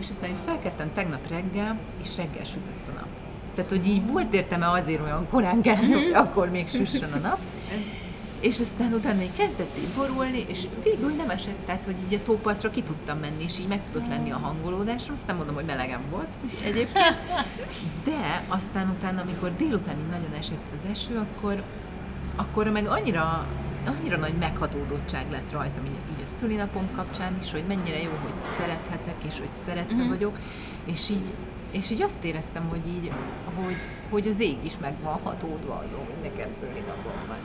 És 0.00 0.10
aztán 0.10 0.28
én 0.28 0.36
felkeltem 0.44 0.92
tegnap 0.94 1.28
reggel, 1.28 1.78
és 2.02 2.16
reggel 2.16 2.44
sütött 2.44 2.88
a 2.88 2.92
nap. 2.92 3.08
Tehát, 3.54 3.70
hogy 3.70 3.86
így 3.86 4.06
volt 4.06 4.34
értelme 4.34 4.70
azért 4.70 5.02
olyan 5.02 5.26
korán 5.30 5.62
kell, 5.62 5.76
hogy 5.76 6.12
akkor 6.14 6.50
még 6.50 6.68
süssön 6.68 7.12
a 7.12 7.18
nap. 7.18 7.38
És 8.40 8.60
aztán 8.60 8.92
utána 8.92 9.22
így 9.22 9.36
kezdett 9.36 9.78
így 9.78 9.94
borulni, 9.96 10.44
és 10.48 10.66
végül 10.82 11.10
nem 11.10 11.30
esett, 11.30 11.64
tehát 11.64 11.84
hogy 11.84 11.94
így 12.06 12.14
a 12.14 12.22
tópartra 12.22 12.70
ki 12.70 12.82
tudtam 12.82 13.18
menni, 13.18 13.44
és 13.44 13.58
így 13.58 13.66
meg 13.66 13.80
tudott 13.92 14.08
lenni 14.08 14.30
a 14.30 14.38
hangolódásom, 14.38 15.12
azt 15.14 15.26
nem 15.26 15.36
mondom, 15.36 15.54
hogy 15.54 15.64
melegem 15.64 16.00
volt 16.10 16.28
egyébként, 16.64 17.16
de 18.04 18.42
aztán 18.48 18.88
utána, 18.88 19.20
amikor 19.20 19.56
délután 19.56 19.98
így 19.98 20.08
nagyon 20.10 20.32
esett 20.38 20.72
az 20.74 20.90
eső, 20.90 21.16
akkor, 21.16 21.62
akkor 22.36 22.68
meg 22.68 22.86
annyira, 22.86 23.46
annyira 23.86 24.16
nagy 24.16 24.34
meghatódottság 24.34 25.30
lett 25.30 25.52
rajtam 25.52 25.84
így, 25.84 26.16
így 26.16 26.22
a 26.22 26.26
szülinapom 26.26 26.88
kapcsán 26.94 27.36
is, 27.40 27.50
hogy 27.50 27.64
mennyire 27.68 28.02
jó, 28.02 28.10
hogy 28.22 28.36
szerethetek, 28.58 29.16
és 29.26 29.38
hogy 29.38 29.50
szeretve 29.64 29.94
mm-hmm. 29.94 30.08
vagyok, 30.08 30.38
és 30.84 31.10
így 31.10 31.32
és 31.76 31.90
így 31.90 32.02
azt 32.02 32.24
éreztem, 32.24 32.68
hogy 32.68 32.86
így, 32.86 33.12
hogy, 33.54 33.76
hogy 34.10 34.26
az 34.26 34.40
ég 34.40 34.56
is 34.62 34.78
meg 34.80 34.94
van 35.02 35.18
hatódva 35.22 35.82
azon, 35.86 36.00
hogy 36.00 36.30
nekem 36.30 36.50
napom 36.86 37.12
van. 37.26 37.36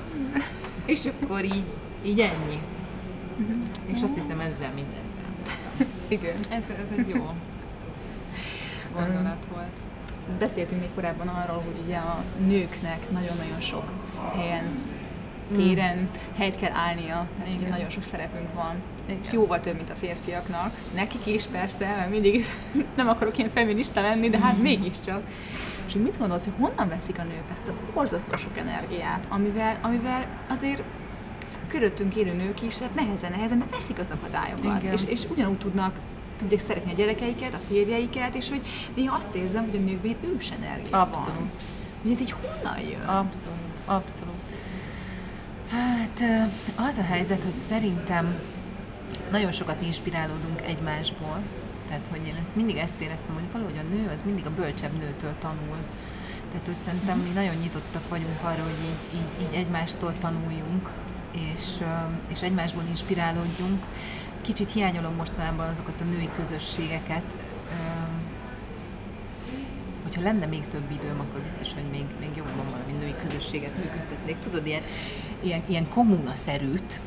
és 0.86 1.06
akkor 1.06 1.44
így, 1.44 1.63
így 2.04 2.20
ennyi. 2.20 2.62
és 3.86 4.02
azt 4.02 4.13
hiszem 4.13 4.39
ezzel 4.39 4.72
mindent 4.74 5.12
Igen. 6.08 6.36
Ez, 6.50 6.63
ez 6.70 6.98
egy 6.98 7.10
jó 7.10 7.26
gondolat 8.96 9.46
volt. 9.54 9.78
Beszéltünk 10.39 10.82
még 10.82 10.89
korábban 10.96 11.28
arról, 11.28 11.63
hogy 11.65 11.82
ugye 11.86 11.98
a 11.98 12.23
nőknek 12.46 13.12
nagyon-nagyon 13.12 13.60
sok 13.60 13.92
helyen 14.36 14.79
téren 15.56 16.10
helyt 16.37 16.56
kell 16.56 16.71
állnia, 16.73 17.27
tehát 17.37 17.56
ugye 17.58 17.69
nagyon 17.69 17.89
sok 17.89 18.04
szerepünk 18.04 18.54
van, 18.54 18.75
Igen. 19.06 19.19
és 19.23 19.31
jóval 19.31 19.60
több, 19.60 19.75
mint 19.75 19.89
a 19.89 19.93
férfiaknak. 19.93 20.73
Nekik 20.95 21.25
is 21.25 21.43
persze, 21.43 21.85
mert 21.85 22.10
mindig 22.10 22.45
nem 22.97 23.08
akarok 23.08 23.37
én 23.37 23.49
feminista 23.49 24.02
lenni, 24.02 24.29
de 24.29 24.39
hát 24.39 24.58
mm. 24.58 24.62
mégiscsak. 24.62 25.21
És 25.87 25.93
mit 25.93 26.17
gondolsz, 26.17 26.43
hogy 26.43 26.54
honnan 26.60 26.89
veszik 26.89 27.19
a 27.19 27.23
nők 27.23 27.43
ezt 27.52 27.67
a 27.67 27.73
borzasztó 27.93 28.37
sok 28.37 28.58
energiát, 28.58 29.25
amivel, 29.29 29.79
amivel 29.81 30.27
azért 30.49 30.83
körülöttünk 31.67 32.15
élő 32.15 32.33
nők 32.33 32.62
is 32.62 32.79
hát 32.79 32.95
nehezen, 32.95 33.31
nehezen, 33.31 33.60
de 33.60 33.65
veszik 33.71 33.99
az 33.99 34.08
akadályokat, 34.12 34.83
és, 34.93 35.02
és 35.08 35.21
ugyanúgy 35.29 35.58
tudnak 35.58 35.99
tudják 36.37 36.62
szeretni 36.62 36.91
a 36.91 36.95
gyerekeiket, 36.95 37.54
a 37.54 37.60
férjeiket, 37.67 38.35
és 38.35 38.49
hogy 38.49 38.62
néha 38.95 39.15
azt 39.15 39.35
érzem, 39.35 39.69
hogy 39.69 39.79
a 39.79 39.83
nőkben 39.83 40.15
ős 40.35 40.52
energia 40.52 41.02
Abszolút. 41.02 41.39
van. 41.39 41.49
Hogy 42.02 42.12
ez 42.12 42.21
így 42.21 42.31
honnan 42.41 42.79
jön? 42.79 43.02
Abszolút, 43.02 43.58
abszolút. 43.85 44.35
Hát 45.72 46.24
az 46.76 46.98
a 46.98 47.04
helyzet, 47.04 47.44
hogy 47.44 47.58
szerintem 47.69 48.40
nagyon 49.32 49.52
sokat 49.52 49.82
inspirálódunk 49.82 50.62
egymásból. 50.62 51.40
Tehát, 51.88 52.08
hogy 52.08 52.28
én 52.28 52.36
ezt 52.42 52.56
mindig 52.56 52.76
ezt 52.76 53.02
éreztem, 53.02 53.34
hogy 53.34 53.52
valahogy 53.52 53.78
a 53.78 53.94
nő 53.94 54.10
az 54.13 54.24
mindig 54.24 54.46
a 54.46 54.56
bölcsebb 54.56 54.98
nőtől 54.98 55.34
tanul. 55.40 55.78
Tehát, 56.52 56.65
hogy 56.65 56.78
szerintem 56.86 57.19
mi 57.19 57.30
nagyon 57.30 57.56
nyitottak 57.56 58.10
vagyunk 58.10 58.40
arra, 58.42 58.63
hogy 58.63 58.80
így, 58.84 59.19
így, 59.19 59.48
így 59.48 59.60
egymástól 59.60 60.15
tanuljunk, 60.19 60.90
és, 61.32 61.84
és 62.28 62.42
egymásból 62.42 62.84
inspirálódjunk. 62.88 63.84
Kicsit 64.42 64.72
hiányolom 64.72 65.15
mostanában 65.15 65.67
azokat 65.67 66.02
a 66.02 66.04
női 66.04 66.30
közösségeket, 66.36 67.36
hogyha 70.14 70.32
lenne 70.32 70.46
még 70.46 70.68
több 70.68 70.92
időm, 70.92 71.20
akkor 71.20 71.40
biztos, 71.40 71.74
hogy 71.74 71.84
még, 71.92 72.06
még 72.20 72.30
jobban 72.36 72.66
valami 72.72 72.92
női 73.00 73.16
közösséget 73.24 73.78
működtetnék. 73.78 74.40
Tudod, 74.40 74.68
ilyen, 74.68 74.82
ilyen, 75.40 75.62
ilyen 75.68 75.90
kommunaszerűt, 75.90 77.02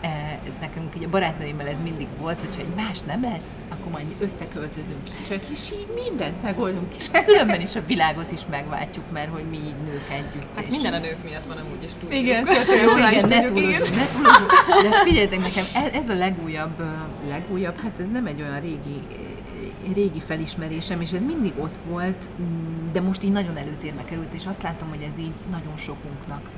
e, 0.00 0.40
ez 0.46 0.54
nekünk 0.60 0.94
ugye 0.96 1.06
a 1.06 1.10
barátnőimmel 1.10 1.66
ez 1.66 1.80
mindig 1.82 2.06
volt, 2.18 2.40
hogyha 2.40 2.60
egy 2.60 2.74
más 2.76 3.00
nem 3.00 3.22
lesz, 3.22 3.48
akkor 3.68 3.92
majd 3.92 4.06
összeköltözünk 4.18 5.00
csak, 5.28 5.40
és 5.52 5.72
így 5.72 5.88
mindent 6.04 6.42
megoldunk, 6.42 6.94
és 6.94 7.10
különben 7.24 7.60
is 7.60 7.76
a 7.76 7.82
világot 7.86 8.32
is 8.32 8.40
megváltjuk, 8.50 9.10
mert 9.12 9.30
hogy 9.30 9.44
mi 9.50 9.56
így 9.56 9.78
nők 9.84 10.10
együtt. 10.10 10.48
Hát 10.54 10.70
minden 10.70 10.92
a 10.92 10.98
nők 10.98 11.24
miatt 11.24 11.46
van 11.46 11.56
amúgy, 11.56 11.82
és 11.84 11.92
tudjuk. 11.92 12.20
Igen, 12.20 12.46
jó, 12.84 12.96
igen, 12.96 13.28
ne 13.28 13.44
túlozunk, 13.44 13.96
ne 13.96 14.06
túlozunk. 14.06 14.52
De 14.82 15.02
figyeljetek 15.04 15.40
nekem, 15.40 15.64
ez, 15.74 15.92
ez 15.92 16.08
a 16.08 16.14
legújabb, 16.14 16.82
legújabb, 17.28 17.80
hát 17.80 17.98
ez 17.98 18.10
nem 18.10 18.26
egy 18.26 18.40
olyan 18.40 18.60
régi 18.60 19.02
régi 19.92 20.20
felismerésem, 20.20 21.00
és 21.00 21.12
ez 21.12 21.22
mindig 21.22 21.52
ott 21.58 21.76
volt, 21.76 22.28
de 22.92 23.00
most 23.00 23.24
így 23.24 23.30
nagyon 23.30 23.56
előtérbe 23.56 24.04
került, 24.04 24.34
és 24.34 24.46
azt 24.46 24.62
látom, 24.62 24.88
hogy 24.88 25.02
ez 25.02 25.18
így 25.18 25.34
nagyon 25.50 25.76
sokunknak, 25.76 26.50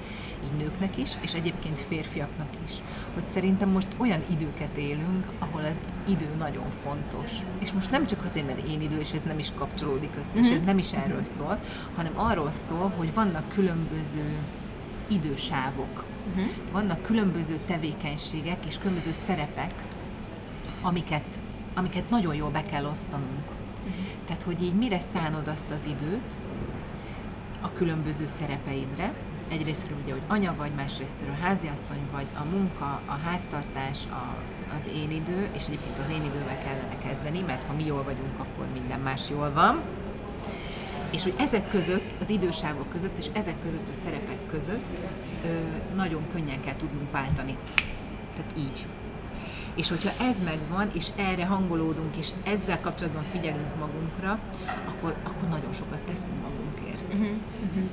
így 0.44 0.62
nőknek 0.62 0.98
is, 0.98 1.10
és 1.20 1.34
egyébként 1.34 1.80
férfiaknak 1.80 2.48
is, 2.66 2.72
hogy 3.14 3.26
szerintem 3.26 3.68
most 3.68 3.88
olyan 3.96 4.20
időket 4.30 4.76
élünk, 4.76 5.26
ahol 5.38 5.64
az 5.64 5.80
idő 6.08 6.28
nagyon 6.38 6.70
fontos. 6.82 7.30
És 7.58 7.72
most 7.72 7.90
nem 7.90 8.06
csak 8.06 8.24
azért, 8.24 8.46
mert 8.46 8.68
én 8.68 8.80
idő, 8.80 8.98
és 8.98 9.12
ez 9.12 9.22
nem 9.22 9.38
is 9.38 9.52
kapcsolódik 9.58 10.10
össze, 10.18 10.38
mm-hmm. 10.38 10.48
és 10.48 10.50
ez 10.50 10.58
mhm. 10.58 10.66
nem 10.66 10.78
is 10.78 10.92
erről 10.92 11.24
szól, 11.24 11.60
hanem 11.94 12.12
arról 12.14 12.52
szól, 12.52 12.92
hogy 12.96 13.14
vannak 13.14 13.48
különböző 13.48 14.34
idősávok, 15.08 16.04
uh-huh. 16.30 16.50
vannak 16.72 17.02
különböző 17.02 17.58
tevékenységek 17.66 18.66
és 18.66 18.78
különböző 18.78 19.12
szerepek, 19.12 19.74
amiket 20.82 21.40
amiket 21.74 22.10
nagyon 22.10 22.34
jól 22.34 22.50
be 22.50 22.62
kell 22.62 22.84
osztanunk. 22.84 23.44
Uh-huh. 23.44 23.94
Tehát, 24.26 24.42
hogy 24.42 24.62
így 24.62 24.74
mire 24.74 25.00
szánod 25.00 25.48
azt 25.48 25.70
az 25.70 25.86
időt 25.86 26.36
a 27.60 27.72
különböző 27.72 28.26
szerepeidre, 28.26 29.12
egyrésztről 29.50 29.98
ugye, 30.02 30.12
hogy 30.12 30.22
anya 30.26 30.54
vagy, 30.56 30.70
másrésztről 30.76 31.34
háziasszony 31.40 32.00
vagy, 32.12 32.26
a 32.34 32.44
munka, 32.44 33.00
a 33.06 33.18
háztartás, 33.24 33.98
a, 34.10 34.36
az 34.76 34.82
én 34.94 35.10
idő, 35.10 35.48
és 35.54 35.66
egyébként 35.66 35.98
az 35.98 36.08
én 36.08 36.24
idővel 36.24 36.58
kellene 36.58 36.98
kezdeni, 36.98 37.40
mert 37.40 37.64
ha 37.64 37.72
mi 37.72 37.84
jól 37.84 38.02
vagyunk, 38.02 38.38
akkor 38.38 38.66
minden 38.72 39.00
más 39.00 39.30
jól 39.30 39.52
van. 39.52 39.82
És 41.10 41.22
hogy 41.22 41.34
ezek 41.38 41.68
között, 41.68 42.14
az 42.20 42.30
idősávok 42.30 42.88
között, 42.90 43.18
és 43.18 43.26
ezek 43.32 43.62
között 43.62 43.88
a 43.90 43.92
szerepek 44.02 44.46
között 44.50 45.00
ö, 45.44 45.48
nagyon 45.94 46.22
könnyen 46.32 46.60
kell 46.60 46.76
tudnunk 46.76 47.10
váltani. 47.10 47.56
Tehát 48.34 48.52
így. 48.58 48.86
És 49.80 49.88
hogyha 49.88 50.24
ez 50.24 50.36
megvan, 50.44 50.88
és 50.92 51.06
erre 51.16 51.46
hangolódunk, 51.46 52.16
és 52.16 52.28
ezzel 52.44 52.80
kapcsolatban 52.80 53.22
figyelünk 53.22 53.76
magunkra, 53.78 54.38
akkor, 54.88 55.14
akkor 55.22 55.48
nagyon 55.48 55.72
sokat 55.72 55.98
teszünk 55.98 56.42
magunkért. 56.42 57.02
Uh-huh. 57.12 57.36
Uh-huh. 57.64 57.88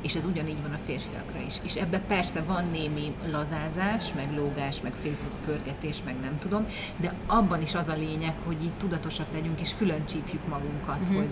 És 0.00 0.14
ez 0.14 0.24
ugyanígy 0.24 0.62
van 0.62 0.72
a 0.72 0.78
férfiakra 0.84 1.40
is. 1.46 1.54
És 1.62 1.74
ebbe 1.74 1.98
persze 1.98 2.42
van 2.42 2.64
némi 2.70 3.14
lazázás, 3.30 4.12
meg 4.12 4.36
lógás, 4.36 4.80
meg 4.80 4.92
Facebook 4.92 5.44
pörgetés, 5.44 6.02
meg 6.04 6.20
nem 6.20 6.36
tudom, 6.38 6.66
de 6.96 7.14
abban 7.26 7.62
is 7.62 7.74
az 7.74 7.88
a 7.88 7.96
lényeg, 7.96 8.34
hogy 8.44 8.62
így 8.62 8.72
tudatosak 8.72 9.26
legyünk, 9.32 9.60
és 9.60 9.72
fülön 9.72 10.06
csípjük 10.06 10.48
magunkat, 10.48 11.00
uh-huh. 11.00 11.16
hogy 11.16 11.28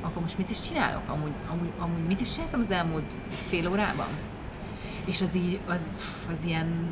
akkor 0.00 0.22
most 0.22 0.38
mit 0.38 0.50
is 0.50 0.60
csinálok? 0.60 1.02
Amúgy, 1.08 1.32
amúgy, 1.50 1.70
amúgy 1.78 2.06
mit 2.06 2.20
is 2.20 2.34
csináltam 2.34 2.60
az 2.60 2.70
elmúlt 2.70 3.16
fél 3.28 3.68
órában? 3.68 4.08
És 5.04 5.20
az 5.20 5.36
így, 5.36 5.58
az, 5.66 5.94
az 6.30 6.44
ilyen 6.44 6.90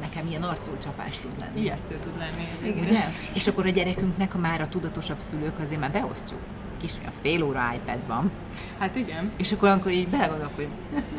nekem 0.00 0.26
ilyen 0.26 0.42
arculcsapás 0.42 1.18
tud 1.18 1.32
lenni. 1.40 1.60
Ijesztő 1.60 1.98
tud 2.02 2.16
lenni. 2.18 2.46
Igen. 2.62 2.84
Ugye? 2.84 3.04
És 3.34 3.46
akkor 3.46 3.66
a 3.66 3.70
gyerekünknek 3.70 4.34
a 4.34 4.38
már 4.38 4.60
a 4.60 4.68
tudatosabb 4.68 5.20
szülők 5.20 5.58
azért 5.60 5.80
már 5.80 5.90
beosztjuk. 5.90 6.40
Kisfiam, 6.80 7.12
fél 7.22 7.42
óra 7.42 7.72
iPad 7.74 8.06
van. 8.06 8.30
Hát 8.78 8.96
igen. 8.96 9.32
És 9.36 9.52
akkor, 9.52 9.68
akkor 9.68 9.92
így 9.92 10.08
belegondolok, 10.08 10.54
hogy 10.54 10.68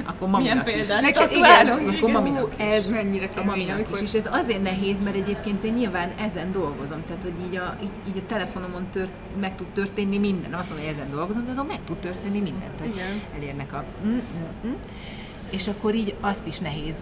akkor 0.05 0.29
maminak 0.29 0.65
Milyen 0.65 0.79
is. 0.79 0.87
Neked, 0.87 1.31
igen, 1.31 1.67
akkor 1.67 1.93
igen. 1.93 2.11
maminak 2.11 2.53
is. 2.57 2.65
Ez 2.65 2.87
mennyire 2.87 3.29
kemény. 3.29 3.45
Maminak 3.45 3.75
amikor... 3.75 4.01
is. 4.01 4.01
És 4.01 4.13
ez 4.13 4.29
azért 4.31 4.61
nehéz, 4.61 5.01
mert 5.03 5.15
egyébként 5.15 5.63
én 5.63 5.73
nyilván 5.73 6.11
ezen 6.19 6.51
dolgozom. 6.51 7.03
Tehát, 7.07 7.23
hogy 7.23 7.33
így 7.47 7.55
a, 7.55 7.77
így, 7.83 7.89
így 8.07 8.17
a 8.17 8.25
telefonomon 8.27 8.87
tört, 8.91 9.11
meg 9.39 9.55
tud 9.55 9.67
történni 9.67 10.17
minden. 10.17 10.53
Azt 10.53 10.69
mondom, 10.69 10.87
hogy 10.87 10.97
ezen 10.97 11.11
dolgozom, 11.11 11.45
de 11.45 11.51
azon 11.51 11.65
meg 11.65 11.79
tud 11.83 11.97
történni 11.97 12.39
mindent. 12.39 12.79
Hogy 12.79 12.89
igen. 12.95 13.21
elérnek 13.35 13.73
a... 13.73 13.83
Mm, 14.05 14.09
mm, 14.09 14.67
mm. 14.67 14.73
És 15.49 15.67
akkor 15.67 15.95
így 15.95 16.15
azt 16.21 16.47
is 16.47 16.59
nehéz 16.59 16.95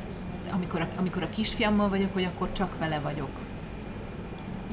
amikor 0.51 0.81
a, 0.81 0.87
amikor 0.97 1.23
a 1.23 1.29
kisfiammal 1.29 1.89
vagyok, 1.89 2.13
hogy 2.13 2.23
akkor 2.23 2.51
csak 2.51 2.77
vele 2.79 2.99
vagyok. 2.99 3.29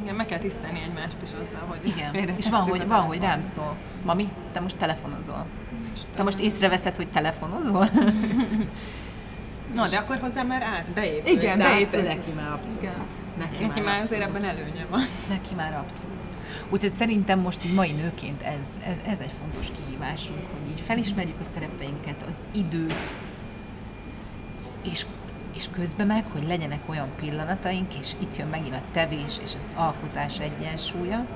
Igen, 0.03 0.15
meg 0.15 0.27
kell 0.27 0.39
tisztelni 0.39 0.81
egymást 0.81 1.17
is 1.23 1.31
azzal, 1.31 1.67
hogy 1.69 1.81
Igen, 1.87 2.37
és 2.37 2.51
van, 2.51 2.61
hogy, 2.61 2.87
van, 2.87 3.01
hogy 3.01 3.19
rám 3.19 3.43
szól. 3.43 3.77
Mami, 4.05 4.29
te 4.53 4.61
most 4.61 4.77
telefonozol. 4.77 5.47
Te 6.15 6.23
most 6.23 6.41
észreveszed, 6.41 6.97
hogy 6.97 7.09
telefonozol? 7.11 7.89
Na, 9.75 9.89
de 9.89 9.97
akkor 9.97 10.19
hozzá 10.19 10.43
már 10.43 10.63
át, 10.63 10.87
beépült. 10.95 11.43
Igen, 11.43 11.59
beépült. 11.59 12.07
Neki 12.07 12.31
már 12.31 12.53
abszolút. 12.53 13.15
Neki, 13.39 13.67
neki 13.67 13.81
már, 13.81 14.01
azért 14.01 14.23
ebben 14.23 14.45
előnye 14.45 14.87
van. 14.91 15.01
Neki 15.29 15.55
már 15.55 15.75
abszolút. 15.75 16.17
Úgyhogy 16.69 16.93
szerintem 16.93 17.39
most 17.39 17.65
így 17.65 17.75
mai 17.75 17.93
nőként 17.93 18.43
ez, 18.43 18.67
ez, 18.87 18.97
ez 19.13 19.21
egy 19.21 19.33
fontos 19.41 19.67
kihívásunk, 19.77 20.39
hogy 20.39 20.71
így 20.71 20.81
felismerjük 20.81 21.41
a 21.41 21.45
szerepeinket, 21.45 22.25
az 22.29 22.35
időt, 22.53 23.15
és 24.83 25.07
és 25.55 25.69
közben 25.73 26.07
meg, 26.07 26.25
hogy 26.33 26.47
legyenek 26.47 26.89
olyan 26.89 27.09
pillanataink, 27.17 27.95
és 27.95 28.13
itt 28.19 28.37
jön 28.37 28.49
megint 28.49 28.75
a 28.75 28.83
tevés 28.93 29.39
és 29.43 29.55
az 29.57 29.71
alkotás 29.75 30.39
egyensúlya, 30.39 31.27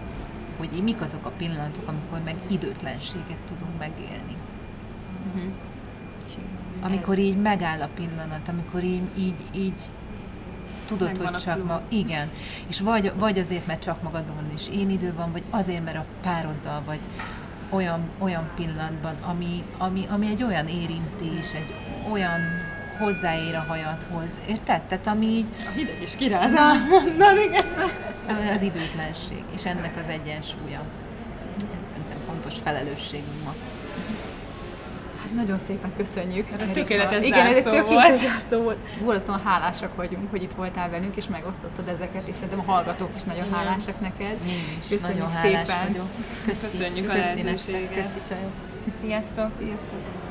hogy 0.57 0.69
mik 0.83 1.01
azok 1.01 1.27
a 1.27 1.31
pillanatok, 1.31 1.89
amikor 1.89 2.21
meg 2.25 2.37
időtlenséget 2.47 3.39
tudunk 3.45 3.79
megélni. 3.79 4.35
Uh-huh. 5.27 5.53
Amikor 6.81 7.19
így 7.19 7.37
megáll 7.37 7.83
a 7.83 7.89
pillanat, 7.95 8.49
amikor 8.49 8.83
így, 8.83 9.09
így, 9.19 9.45
így 9.55 9.89
tudod, 10.87 11.09
Megvan 11.09 11.33
hogy 11.33 11.43
csak 11.43 11.64
ma, 11.64 11.81
igen, 11.89 12.31
és 12.67 12.81
vagy, 12.81 13.12
vagy 13.17 13.39
azért, 13.39 13.67
mert 13.67 13.83
csak 13.83 14.03
magadon 14.03 14.51
is 14.55 14.69
én 14.69 14.91
idő 14.91 15.14
van, 15.14 15.33
vagy 15.33 15.43
azért, 15.51 15.85
mert 15.85 15.97
a 15.97 16.05
pároddal 16.21 16.83
vagy 16.85 16.99
olyan, 17.71 18.01
olyan 18.19 18.51
pillanatban, 18.55 19.14
ami, 19.23 19.64
ami, 19.79 20.07
ami 20.11 20.27
egy 20.27 20.43
olyan 20.43 20.69
érintés, 20.69 21.53
egy 21.55 21.75
olyan 22.12 22.41
hozzáér 22.99 23.55
a 23.55 23.65
hajadhoz. 23.69 24.31
Érted? 24.49 24.81
Tehát 24.83 25.07
ami 25.07 25.27
így... 25.27 25.47
A 25.67 25.71
hideg 25.71 26.03
is 26.03 26.17
kiráz, 26.17 26.53
mondani, 26.91 27.43
igen. 27.49 28.55
Az 28.55 28.63
időtlenség, 28.63 29.43
és 29.55 29.65
ennek 29.65 29.97
az 29.99 30.09
egyensúlya. 30.09 30.83
Ez 31.79 31.85
szerintem 31.89 32.19
fontos 32.27 32.55
felelősségünk 32.65 33.45
ma. 33.45 33.55
Hát 35.27 35.35
nagyon 35.35 35.59
szépen 35.59 35.93
köszönjük. 35.97 36.49
Hát 36.49 36.63
a 36.63 36.73
tökéletes 36.73 37.25
Igen, 37.25 37.47
ez 37.47 37.57
egy 37.57 37.63
tökéletes 37.63 38.21
zárszó 38.21 38.63
volt. 38.63 38.79
Borzasztóan 39.05 39.41
hálásak 39.45 39.97
vagyunk, 39.97 40.31
hogy 40.31 40.43
itt 40.43 40.53
voltál 40.53 40.91
velünk, 40.91 41.17
és 41.17 41.27
megosztottad 41.27 41.89
ezeket, 41.89 42.29
és 42.29 42.35
szerintem 42.35 42.59
a 42.59 42.73
hallgatók 42.73 43.11
is 43.15 43.23
nagyon 43.23 43.53
hálásak 43.53 44.01
neked. 44.01 44.37
Én 44.47 44.79
is 44.79 44.89
Köszönjük 44.89 45.19
nagyon 45.19 45.31
szépen. 45.43 45.87
Vagyok. 45.87 46.09
Köszi. 46.47 46.67
Köszönjük 46.67 47.11
a 47.11 47.13
lehetőséget. 47.13 47.95
Köszi, 47.95 48.21
csajok. 48.29 48.53
Sziasztok. 49.01 49.51
Sziasztok. 49.59 50.26